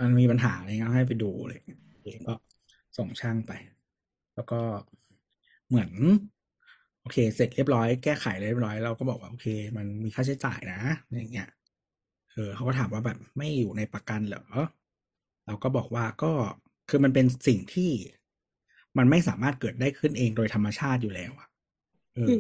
[0.01, 2.35] มันมีปัญหาอะไรเงี้ยให้ไปดูอะไรเงี้ยโอเคก็
[2.99, 3.53] ส่งช่างไป
[4.35, 4.61] แล้วก็
[5.69, 5.91] เหมือน
[7.01, 9.47] โอเค เสร็จเรียบร้อยแก้ไขเรียบร้อยเราก็บอกว่าโอเค
[9.77, 10.81] มันมีค่าใช้จ่ายนะ
[11.17, 11.49] อย่างเงี้ย
[12.33, 14.45] เออเขาก็ถามว่าแบบไม่อยู่ในประกันเหรอ
[15.47, 16.33] เราก็บอกว่าก็
[16.89, 17.91] คือมันเป็นสิ่งที่
[18.99, 21.49] มันไม่สามารถเกิดได้ขึ้นเองโดยธรรมชาติอยู่แล้วอะ
[22.15, 22.37] เออ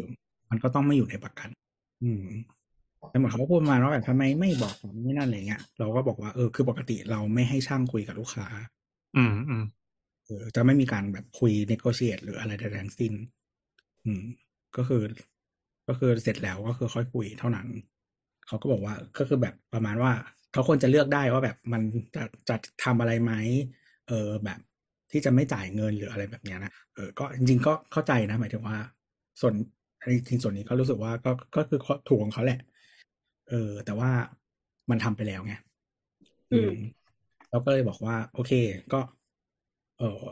[0.51, 1.49] มันก็ต้องไม่อยู่ในประกัน
[2.03, 2.27] อืม
[3.09, 8.47] แต่เหมือนเขาก็พูดประมาณว่าแบบทำไมไม่บอกผมนี่นั่นอะไรเงี้ยเราก็บอกว่าเออคือปกติเราไม่ให้ช่างคุยกับลูกค้า
[9.17, 9.63] อืมอืม
[10.27, 13.13] เออจะไม่มีการแบบคุย negotiate หรืออะไรใดๆทั้งสิ้น
[14.05, 14.23] อืม
[14.77, 15.03] ก็คือ
[15.89, 17.69] ก็คือเสร็จแล้วก็คือค่อยคุยเท่านั้น
[18.47, 20.13] เขาก็บอกว่า ก็คือแบบประมาณว่า
[20.53, 21.83] เขาควรจะเลือกได้ว่าแบบมัน
[22.17, 23.33] จะจะทำอะไรไหม
[24.09, 24.61] เออแบบ
[25.11, 28.77] ที่จะไม่จ่ายเงินหรืออะไรแบบเนี้ยนะเออก็จริงๆก็เข้าใจนะหมายถึงว่า
[29.41, 29.55] ส่วน
[30.01, 31.79] ในจริงส่วนนี้ก็รู้สึกว่าก็ก็คือ
[32.09, 32.61] ถูกของเขาแหละ
[33.51, 34.11] เออ แต่ว่า
[34.91, 35.55] มันทำไปแล้วไง
[36.53, 36.73] อืม
[37.51, 38.53] เราก็เลยบอกว่า โอเค
[38.93, 39.01] ก็
[39.99, 40.25] เออ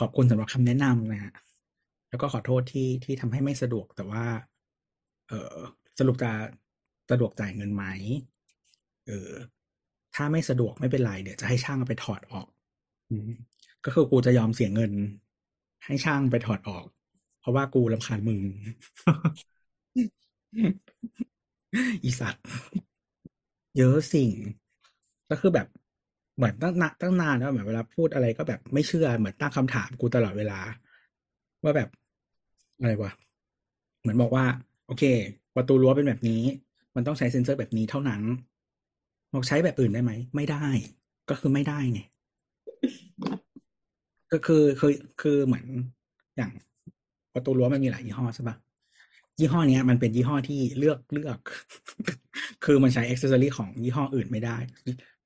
[0.00, 1.32] ขอบคุณสำหรับคำแนะนำนะฮะ
[2.08, 4.24] แล้วก็ขอโทษที่ที่ทำให้ไม่สะดวกแต่ว่า
[5.28, 5.56] เออ
[5.98, 6.32] สรุปจะ
[7.10, 7.84] สะดวกจ่ายเงินไหม
[9.06, 9.30] เออ
[10.14, 12.46] ถ้าไม่สะดวกไม่เป็นไรเดี๋ยวจะให้ช่างเอาไปถอดออก
[13.10, 13.30] อืม
[13.84, 14.92] ก็คือกูจะยอมเสียเงิน
[15.84, 16.84] ให้ช่างไปถอดออก
[17.40, 18.40] เพราะว่ากูรำคาญมึง
[22.04, 22.44] อีสัตว์
[23.78, 24.32] เยอะสิ่ง
[25.30, 25.66] ก็คือแบบ
[26.36, 30.58] เหมือนตั้งนานตั้งนานแล้วเหมือนเวลาพูดอะไรก็แบบไม่เชื่อเหมือนตั้งคำถามกูตลอดเวลา
[31.62, 31.88] ว่าแบบ
[32.80, 33.12] อะไรวะ
[34.00, 34.44] เหมือนบอกว่า
[34.86, 35.04] โอเค
[35.56, 36.42] ประตูรั้วเป็นแบบนี้
[36.96, 38.22] มันต้องใช้เซ็นเซอร์แบบนี้เท่านั้น
[39.32, 40.64] บอกใช้แบบอื่นได้ไหมไม่ได้
[41.30, 42.00] ก็คือไม่ได้ไง
[44.32, 45.64] ก็คือคือคือเหมือน
[46.36, 46.50] อย่าง
[47.34, 48.56] ประตูรั้วมันมีหลายยี่ห้อใช่ปะ
[49.38, 51.38] ยี่ห้อเนี้ยมันเป็นยี่ห้อที่เลือกเลือก
[52.64, 54.56] คือมันใช้ accessory ของยี่ห้ออื่นไม่ได้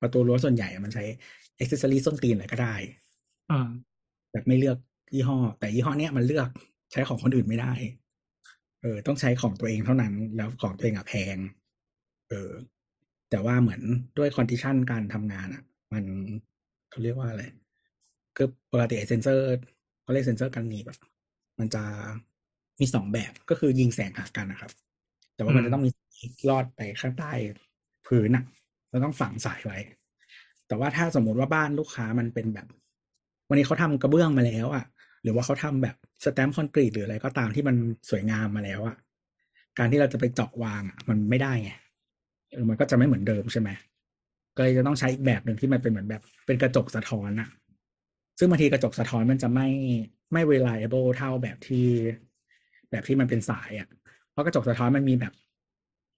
[0.01, 1.03] ประตูรั้วส่วนใหญ่อะมันใช้
[1.57, 2.75] accessory ส้นตีนอะไรก็ได้
[3.51, 3.69] อ่า
[4.31, 4.77] แบบไม่เลือก
[5.13, 6.49] ยี่ห้อ แต่ยี่ห้อเนี้ยมันเลือก
[6.91, 7.73] ใช้ของคนอื่นไม่ได้
[8.81, 11.37] เออ ต้องใช้ของตัวเองเท่านั้น แล้วของตัวเองอะแพง
[12.29, 12.51] เออ
[13.29, 13.81] แต่ว่าเหมือน
[14.17, 15.63] ด้วย condition การทำงานอะ
[15.93, 16.03] มัน
[16.89, 17.43] เขาเรียกว่าอะไร
[18.35, 19.45] คือปกติไอ้เซนเซอร์
[20.03, 20.97] เขาเรียกเซนเซอร์กันหนีบอะ
[21.59, 21.83] มันจะ
[22.81, 24.71] มีสองแบบก็คือยิงแสงหากันนะครับ
[25.35, 25.91] แต่ว่ามันจะต้องมี
[26.49, 27.31] ลอดไปข้างใต้
[28.07, 28.43] พื้นอะ
[28.89, 29.77] เราต้องฝังสายไว้
[30.67, 32.67] แต่ว่าถ้าสมมุติว่าบ้านลูกค้ามันเป็นแบบ
[33.49, 34.85] วันนี้เขาทำกระเบื้องมาแล้วอะ
[35.23, 37.75] หรือว่าเขาทำแบบสแตมป์คอนกรีตหรืออะไรก็ตามที่มัน
[38.09, 38.95] สวยงามมาแล้วอะ
[39.77, 41.71] การที่เราจะไปเจาะวางอะมันไม่ได้ไง
[42.51, 43.69] เออมันก็จะไม่เหมือนเดิมใช่ไหม
[44.55, 47.49] ก็เลยจะต้องใช้อีกแบบหนึ่งที่มันเป็นเหมือนแบบ เป็นกระจกสะท้อนอะ
[48.39, 49.67] ซึ่งบางทีกระจกสะท้อนมันจะไม่
[50.33, 51.85] ไม่ reliable เท่าแบบที่
[52.91, 53.87] แบบที่มันเป็นสายอะ
[54.31, 55.33] เพราะกระจกสะท้อนมันมีแบบ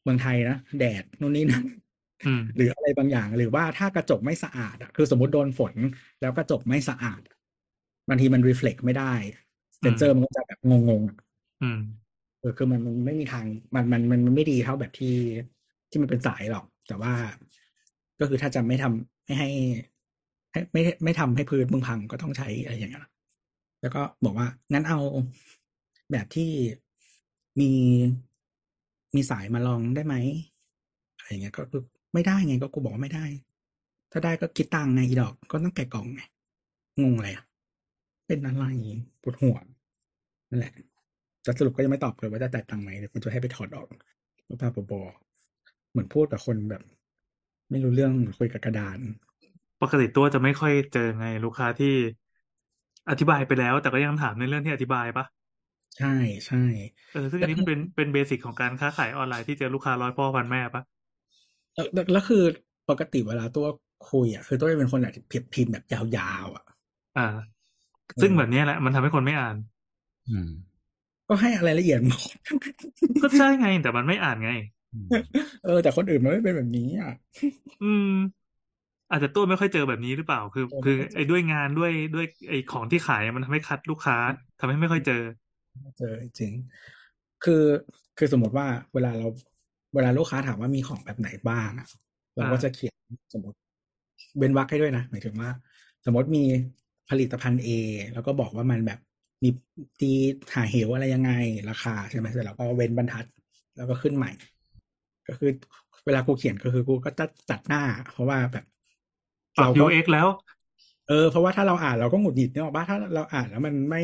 [0.03, 1.65] เมืองไทยนะแดดนู่นนี่นั่น
[2.25, 5.73] อืมหรืออะไรบางอย่างหรือว่าถ้ากระจกไม่สะอาดอะคือสมมติโดนฝน
[6.21, 7.21] แล้วกระจกไม่สะอาด
[8.09, 9.13] บางทีมัน reflect ไม่ได้
[9.79, 11.17] เซนเซอร์มันก็จะแบบงงๆอะ
[11.63, 11.79] อืม
[12.39, 13.45] เออคือมันมันไม่มีทาง
[13.75, 15.15] มันมันมันมันไม่ดีเท่าแบบที่
[15.89, 17.13] ที่มันเป็นสายหรอก แต่ว่า
[18.19, 19.49] ก็คือถ้าจะไม่ทำไม่ให้
[20.51, 23.07] ให้ไม่ไม่ทำให้พื้นมึงพังก็ต้องใช้อะไรอย่างเงี้ย
[23.81, 24.99] แล้วก็บอกว่างั้นเอา
[26.14, 26.52] แบบที่
[27.60, 27.72] มี
[29.15, 30.15] มีสายมาลองได้ไหม
[31.18, 31.84] อะไรเงี้ยก็คือ
[32.14, 33.26] ไม่ได้ไงก็กูบอกไม่ได้
[34.11, 36.22] ถ้าได้ก็คิดตังไงอีดอกก็ต้องแกะกล่องไง
[37.02, 37.45] งงอะไรอะ
[38.27, 38.65] เป็นอะไร
[39.22, 39.57] ปวดหัว
[40.49, 40.73] นั่นแหละ
[41.44, 43.88] แต่สรุปก็ยังไม่ตอบเลยว่าจะจ่ายตังค์ไหมเดี๋ยวคุณจะให้ไปถอดออก
[44.61, 45.02] บ้าๆบอ
[45.91, 46.84] เหมือนพูดกับคนแบบ
[47.69, 48.99] ไม่รู้เรื่องคุยกับกระดาน
[49.81, 51.94] ปกติตัวจะไม่ค่อยเจอไงลูกค้าที่
[53.10, 55.26] อธิบายไปแล้ว แต่ก็ยังถามในเรื่องที่อธิบายปะ
[55.98, 56.07] ใช่
[56.45, 56.57] ใช่
[57.11, 60.84] เออซึ่งอันนี้มันเป็นเป็นเบสิกของการค้าขายออนไลน์ที่เจอลูกค้าร้อยพ่อพันแม่ปะ
[61.74, 62.44] แล้วแล้วแล้วคือ
[62.90, 63.65] ปกติเวลาตัว
[64.10, 65.84] คุยอะคือตัวจะเป็นคนแบบเพียบพิมพ์แบบ
[66.15, 66.64] ยาวๆอะ
[67.15, 67.22] อ่า
[68.22, 69.56] ซึ่งแบบเนี้ยแหละ มันทำให้คนไม่อ่าน
[70.28, 70.49] อืม
[71.28, 72.22] ก็ให้อะไรละเอียดหมด
[73.22, 74.49] ก็ใช่ไง แต่มันไม่อ่านไง
[74.91, 75.10] อืม
[75.61, 77.10] เออ แต่คนอื่นมันไม่เป็นแบบนี้อะ
[77.82, 78.07] อืม
[79.10, 84.15] อาจจะตัวไม่ค่อยเจอแบบนี้หรือเปล่า คือเออคือไม่ค่อยเจอไอ้ด้วยงานด้วยด้วยไอ้ของที่ขายมันทำให้คัดลูกค้า
[84.60, 85.14] ทำให้ไม่ค่อยเจอ
[85.97, 86.53] เจอจริง
[87.43, 87.63] คือ
[88.17, 89.27] คือสมมติว่าเวลาเรา
[89.95, 91.87] เวลาลูกค้าถามว่ามีของแบบไหนบ้างอะ
[92.35, 92.95] เราก็อ่าจะเขียน
[93.33, 93.57] สมมติ
[94.37, 95.49] เว้นวรรคให้ด้วยนะหมายถึงว่า
[96.05, 96.43] สมมติมี
[97.09, 97.69] ผลิตภัณฑ์ A
[98.13, 98.99] แล้วก็บอกว่ามันแบบ
[99.43, 99.49] มี
[99.99, 100.11] ตี
[100.55, 101.31] หาเหวอะไรยังไง
[101.69, 103.25] ราคาใช่ไหมเสร็จแล้วก็เว้นบรรทัด
[103.77, 104.31] แล้วก็ขึ้นใหม่
[105.27, 105.51] ก็คือ
[106.05, 108.65] เวลากูเขียนก็คือกูก็จะตัดหน้า เพราะว่าแบบ
[109.57, 110.27] ปรับเราก็ UX แล้ว
[111.07, 114.01] เออ เพราะว่าถ้าเราอ่านเราก็หงุดหงิดเนี่ยหรอกป่ะถ้าเราอ่านแล้วมันไม่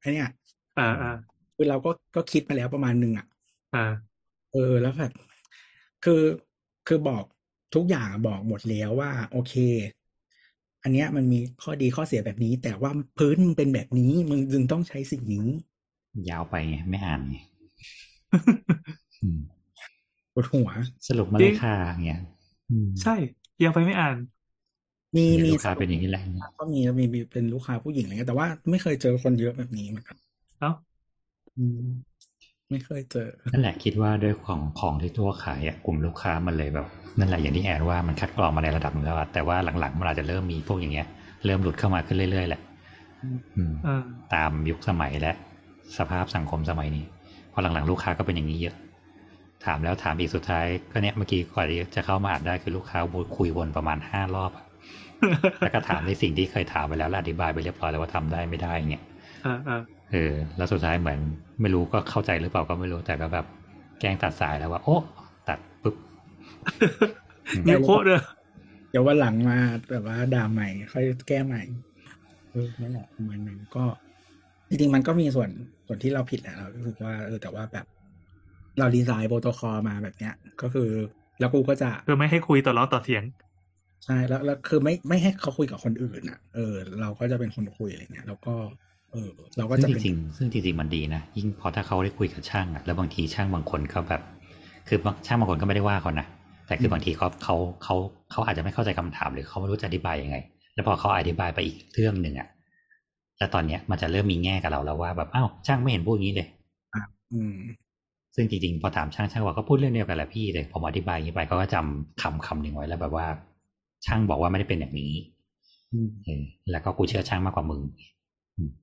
[0.00, 0.30] ไอเนี่ย
[0.78, 1.08] อ่าอ่า
[1.54, 3.26] คือเราก็ก็คิดมาแล้วประมาณหนึ่งอะ
[3.72, 4.14] อ่า
[4.52, 5.12] เออแล้วแบบ
[6.04, 6.22] คือ
[6.86, 7.24] คือบอก
[7.74, 9.54] ทุกอย่างบอกหมดแล้วว่า โอเค
[10.82, 15.46] อันเนี้ยมันมีข้อดีข้อเสียแบบนี้ แต่ว่าพื้นมึงเป็นแบบนี้มึงจึงต้องใช้สิ่งนี้
[16.28, 17.36] ยาวไปไงไม่อ่านไง
[19.22, 19.40] อืม
[20.32, 20.70] ปวดหัว
[21.06, 21.74] สรุปมาจริเลงยค่ะ
[22.04, 22.20] เงี้ย
[22.70, 23.10] อืมใช่
[23.62, 24.16] ยังไปไม่อ่าน
[25.16, 26.22] มีเนี่ยมีลูกค้าเป็นอย่างนี้แหละ
[26.58, 30.16] ก็มีมีมีเป็นลูกค้าผู้หญิงอะไรเงี้ยแต่ว่าไม่เคยเจอคนเยอะแบบนี้เหมือนกัน
[30.64, 30.74] เอ้า
[31.58, 31.80] อืม
[32.70, 36.86] ไม่เคยเจอ นั่นแหละคิดว่าด้วยของของที่ตัวขายอะกลุ่มลูกค้ามันเลยแบบ
[37.18, 41.06] นั่นแหละอย่างที่แอนว่ามันคัดกรองมาในระดับหนึงแล้วอะแต่ว่าหลังๆมันอาจจะเริ่มมีพวกอย่างเงี้ย
[41.46, 42.60] เริ่มหลุดเข้ามาขึ้นเรื่อยๆแหละ
[43.56, 43.94] อืมอ่า
[44.34, 45.32] ตามยุคสมัยและ
[45.98, 47.04] สภาพสังคมสมัยนี้
[47.50, 48.74] เพราะหลังๆ ลูกค้าก็เป็นอย่างนี้เยอะ
[49.64, 54.64] ถามแล้วถามอีกสุดท้าย ก็เนี่ยเมื่อกี้กว่าที่จะเข้ามาอ่านได้คือลูกค้าวนคุยวนประมาณห้ารอบอะ
[55.62, 59.04] แล้วก็ถามในสิ่งที่เคยถามไปแล้วและอธิบายไปเรียบร้อยแล้วว่าทำได้ไม่ได้เงี้ย
[59.44, 59.74] อ่าอ่า
[60.14, 61.20] เออแล้วสุดท้ายเหมือน
[61.60, 63.46] ไม่รู้ก็เข้าใจหรือเปล่าก็ไม่รู้แต่ก็แบบ
[64.00, 64.96] แกล้งตัดสายแล้วว่า โอ้
[65.48, 65.94] ตัดปุ๊บ
[67.52, 68.22] อืมนิ้วโคตรเลย
[68.90, 69.58] เดี๋ยววันหลังมา
[69.90, 71.62] แบบว่าด่าใหม่ ค่อยแก้ใหม่
[72.52, 73.84] เออนั่นแหละประมาณนั้นก็
[74.68, 75.50] จริงๆมันก็มีส่วน
[75.86, 77.86] ส่วนที่เราผิดแหละเรารู้สึกว่าเออแต่ว่าแบบ
[78.78, 80.88] เราดีไซน์โปรโตคอลมาแบบเนี้ย ก็คือ
[81.40, 83.24] แล้วกูก็จะเพื่อไม่ให้คุยต่อล้อต่อเถียง
[84.04, 88.54] ใช่แล้วแล้วคือไม่ไม่ให้เขาคุยกับคนอื่นอะ เออ เราก็จะเป็นคนคุยอะไรเงี้ยแล้วก็
[89.14, 94.22] เออเราก็ซึ่จะงจเป็นริงๆซึ่งจริงๆมันดีนะ ยิ่งพอถ้าเขาได้คุยกับช่างอะแล้วบางทีช่างบางคนก็แบบ
[94.88, 96.26] คือบางช่างบางคนก็ไม่ได้ว่าเขานะ
[96.66, 97.94] แต่คือบางทีเขาเขาเขา
[98.32, 100.36] เขาอาจจะไม่เข้าใจคำถามหรือเขาไม่รู้จะอธิบายยังไง
[100.74, 102.48] แล้วพอเขาอธิบายไปอีกเรื่องหนึ่งอะ
[103.38, 106.48] แล้วตอนเนี้ยมันจะเริ่มมีแง่กับเราแล้วว่าแบบอ้าวช่างไม่เห็นพูดอย่างนี้เลย
[107.34, 107.56] อืม
[108.34, 113.26] ซึ่งจริงๆพอถามช่างช่างบอกก็พูดเรื่องเดียวกันแหละพี่เลยผมอธิบายอย่างนี้ไปเขาก็จำคำคำหนึ่งไว้แล้วแบบว่า
[114.06, 115.12] ช่างบอกว่าไม่ได้เป็นอย่างนี้
[115.92, 117.82] อืมเออแล้วก็กูเชื่อช่างมากกว่ามึง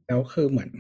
[0.08, 0.72] แล้วคือเหมือน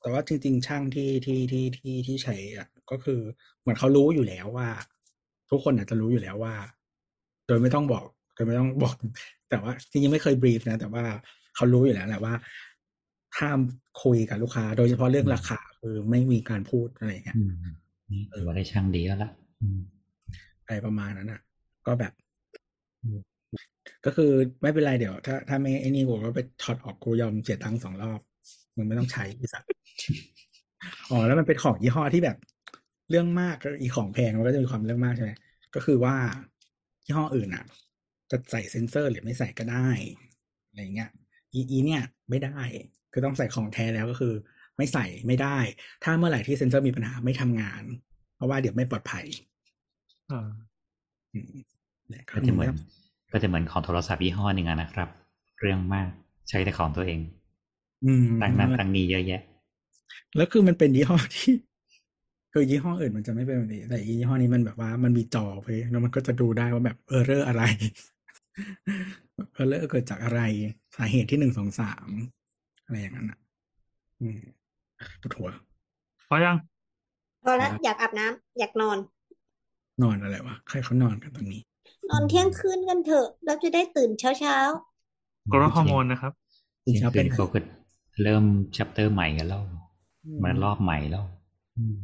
[0.00, 3.20] แต่ว่าจริง ๆ ช่างที่ที่ที่ที่ที่ใช้อะ ก็คือ
[3.60, 4.68] เหมือนเขารู้อยู่แล้วว่า
[5.50, 6.54] ทุกคนอาจจะรู้อยู่แล้วว่า
[7.46, 8.96] โดยไม่ต้องบอก โดยไม่ต้องบอก
[9.50, 11.04] แต่ว่าจริงๆไม่เคยบรีฟนะ แต่ว่า
[11.56, 12.34] เขารู้อยู่แล้วแหละว่า
[13.38, 13.60] ห้าม
[14.02, 17.52] คุยกับลูกค้า โดยเฉพาะเรื่องราคาคือไม่มีการพูดอะไรอย่างเงี้ยอืม
[18.10, 19.30] นี่ถือว่าได้ช่างดีแล้วละ
[19.62, 19.80] อืม
[20.64, 21.40] อะไรประมาณนั้นอะ
[21.86, 22.12] ก็แบบ
[24.04, 24.30] ก็คือ
[24.62, 28.20] ไม่เป็นไรเดี๋ยว ถ้าถ้าไม่ไอ้นี่กูก็ไปช็อตออกกูยอมเสียตังค์สองรอบ
[28.80, 29.68] มึงไม่ต้องใช้อีสัตว์
[31.10, 32.36] อ๋อแล้วมันเป็นของยี่ห้อที่แบบ
[33.10, 35.32] เรื่องมากก็อีของแพงมันก็จะมีความเรื่องมากใช่ไหม
[35.74, 36.16] ก็คือว่า
[37.04, 37.64] ยี่ห้ออื่นอะ
[38.30, 39.88] จะใส่เซ็นเซอร์หรือไม่ใส่ก็ได้
[40.68, 41.10] อะไรเงี้ย
[41.52, 42.58] อีอีเนี่ย ไม่ได้
[43.12, 44.34] คือต้องใส่ของแท้แล้วก็คือ
[44.76, 45.58] ไม่ใส่ไม่ได้
[46.04, 47.82] ถ้าเมื่อไหร่ที่เซ็นเซอร์มีปัญหาไม่ทำงาน
[48.36, 49.26] เพราะว่าเดี๋ยวไม่ปลอดภัย
[50.30, 50.48] อ่า
[51.34, 51.52] อืม
[52.08, 52.68] เนี่ยก็จะเหมือน
[53.32, 55.08] ก็จะเหมือนของโทรศัพท์ยี่ห้อหนึ่งอะนะครับ
[55.60, 56.08] เรื่องมาก
[56.48, 57.20] ใช้แต่ของตัวเอง
[58.04, 59.42] อืมตั้งนั้นตั้งนี้เยอะแยะ
[60.36, 61.54] แล้วคือมันเป็นยี่ห้อที่
[62.52, 67.62] คือยี่ห้ออื่นมันจะไม่เป็นแบบนี้ แต่ยี่ห้อนี้มันแบบว่ามันมีจอไปแล้วมันก็จะดูได้ว่าแบบ error อะไร
[69.54, 70.40] error เกิดจากอะไร
[70.96, 72.08] สาเหตุที่หนึ่งสองสาม
[72.84, 73.38] อะไรอย่างนั้นอะ
[74.20, 74.40] อืม
[75.22, 75.50] ปวดหัว
[76.28, 76.56] พอยัง
[77.42, 78.98] พอละอยากอาบน้ำอยากนอน
[80.02, 81.62] นอนอะไรวะใครเขานอนกันตอนนี้
[82.08, 84.56] นอนเที่ยงคืนกันเถอะเราจะได้ตื่นเช้าเช้า
[85.52, 86.32] กรดฮอร์โมนนะครับ
[86.84, 87.58] จริงๆเที่ยงเป็คืนนเขาก็
[88.22, 88.44] เริ่ม
[88.76, 89.62] ชัปเตอร์ใหม่กันแล้ว
[90.42, 91.24] มันรอบใหม่แล้ว
[91.76, 91.96] อืม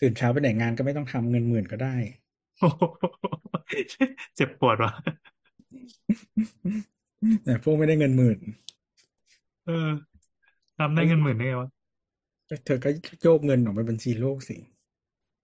[0.00, 1.96] ตื่นเช้าไปไหนงานก็ไม่ต้องทำเงินหมื่นก็ได้
[2.58, 2.82] โอ้โห
[4.36, 4.92] เจ็บปวดว่ะ
[7.44, 8.38] แต่พวกไม่ได้เงินหมื่น
[9.64, 9.72] เออ
[10.78, 11.68] ทำได้เงินหมื่นได้ไงวะ
[12.64, 12.90] เธอก็
[13.20, 14.56] โยกเงินออกไปบัญชีโลกสิ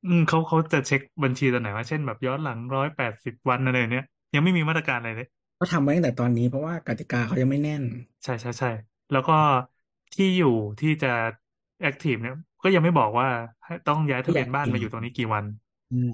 [0.04, 4.04] อืมเขาเขาจะเช็คบัญชีตอนไหนวะเช่นแบบย้อนหลังร้อยแปดสิบวันอะไรเนี้ย
[4.34, 5.26] ยังไม่มีมาตรการอะไรเลย
[5.58, 7.82] ก็ทำไว้ตั้งแต่ตอนนี้เพราะว่ากติกาเขายังไม่แน่น
[8.24, 8.68] ใช่ใช่ใช่
[9.10, 9.32] แล้วก็
[10.14, 11.12] ที่อยู่ที่จะ
[11.80, 13.28] แอคทีฟเนี่ย ก็ยังไม่บอกว่า
[13.64, 15.44] ให้ต้องย้ายทะเบียนบ้านมาอยู่ตรงนี้กี่วัน
[15.92, 16.12] อืม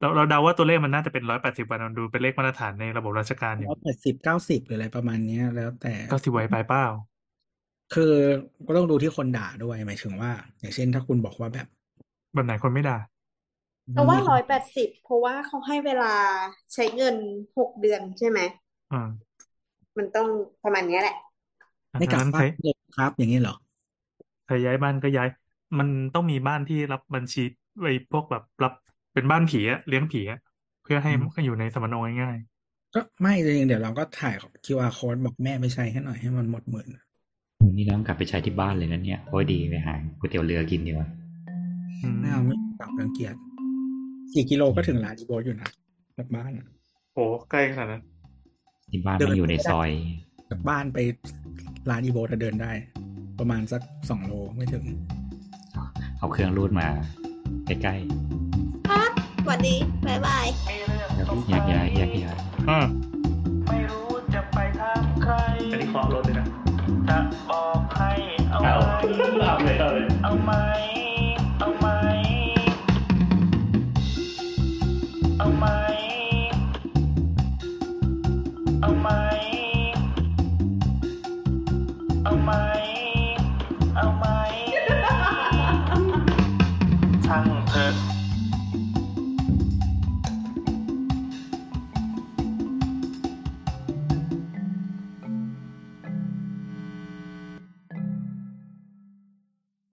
[0.00, 6.86] เราเราเดาว่าตัวเลขมันน่าจะเป็นร้อยแปดสิบวันมันดูเป็นเลขมาตรฐานในระบบราชการอยู่ร้อยแปดสิบเก้าสิบหรืออะไรประมาณเนี้ย แล้วแต่ก็สิไว้ไปเปล่า
[7.94, 8.12] คือ
[8.66, 10.30] ก็ต้องดูที่คนด่าด้วยหมายถึงว่า
[10.60, 11.66] อย่างเช่นถ้าคุณบอกว่าแบบ
[12.34, 16.14] แบบไหนคนไม่ด่าๆเพราะว่าร้อยแปดสิบเพราะว่าเขาให้เวลา
[16.74, 17.16] ใช้เงิน
[17.58, 18.40] หกเดือนใช่ไหม
[18.90, 19.28] อ่า
[19.98, 20.26] มันต้อง
[20.62, 21.14] ประมาณเนี้ยแหละ
[21.96, 23.54] ไม่กลับนั้นบ้าใคร นเลยครับอย่างนี้เหรอ
[24.46, 25.28] ใครย้ายบ้านก็ย้าย
[25.78, 27.42] มันต้องมีบ้านที่รับบัญชี
[27.80, 28.72] ไว้พวกแบบรับ
[29.14, 30.38] เป็นบ้านผีอะเลี้ยงผีอะ
[30.82, 32.36] เพื่อให้อืม มันอยู่ในสมโนง่าย
[32.94, 34.34] ก็ไม่จริงๆเดี๋ยวเราก็ถ่าย
[34.64, 36.88] QR code บอกแม่ไปใช้ให้หน่อยให้มันหมดหมื่น
[37.76, 43.34] นี่น้องกลับไปใช้ที่บ้านเลยนะเนี่ยโอ้ยดีไปหาก๋วยเตี๋ยวเรือกินดีกว่าๆอืมไม่เอาไม่กลับรังเกียจ
[44.32, 45.68] สี่กิโลก็ถึงลาดิโบอยู่นะ
[46.16, 46.66] จากบ้านอะ
[47.14, 47.18] โห
[47.50, 48.02] ใกล้ขนาดนั้น
[48.90, 49.90] ที่บ้านมันอยู่ในซอย
[50.50, 50.98] จากบ้านไป
[51.90, 52.72] ลาดิโบจะเดินได้
[53.38, 54.84] ประมาณสักสองโลไม่ถึง
[56.18, 56.88] เอาเครื่องรูดมา
[57.66, 57.94] ใกล้
[58.88, 59.12] ครับ
[59.44, 59.76] สวัสดี
[60.06, 62.36] บ๊ายบายมีเรื่องๆแล้วสงแยสักย้ายแยกย้าย
[62.68, 62.86] อืม
[63.68, 65.32] ไม่รู้จะไปทางใคร
[65.72, 66.34] อันนี้เคาะรถเลย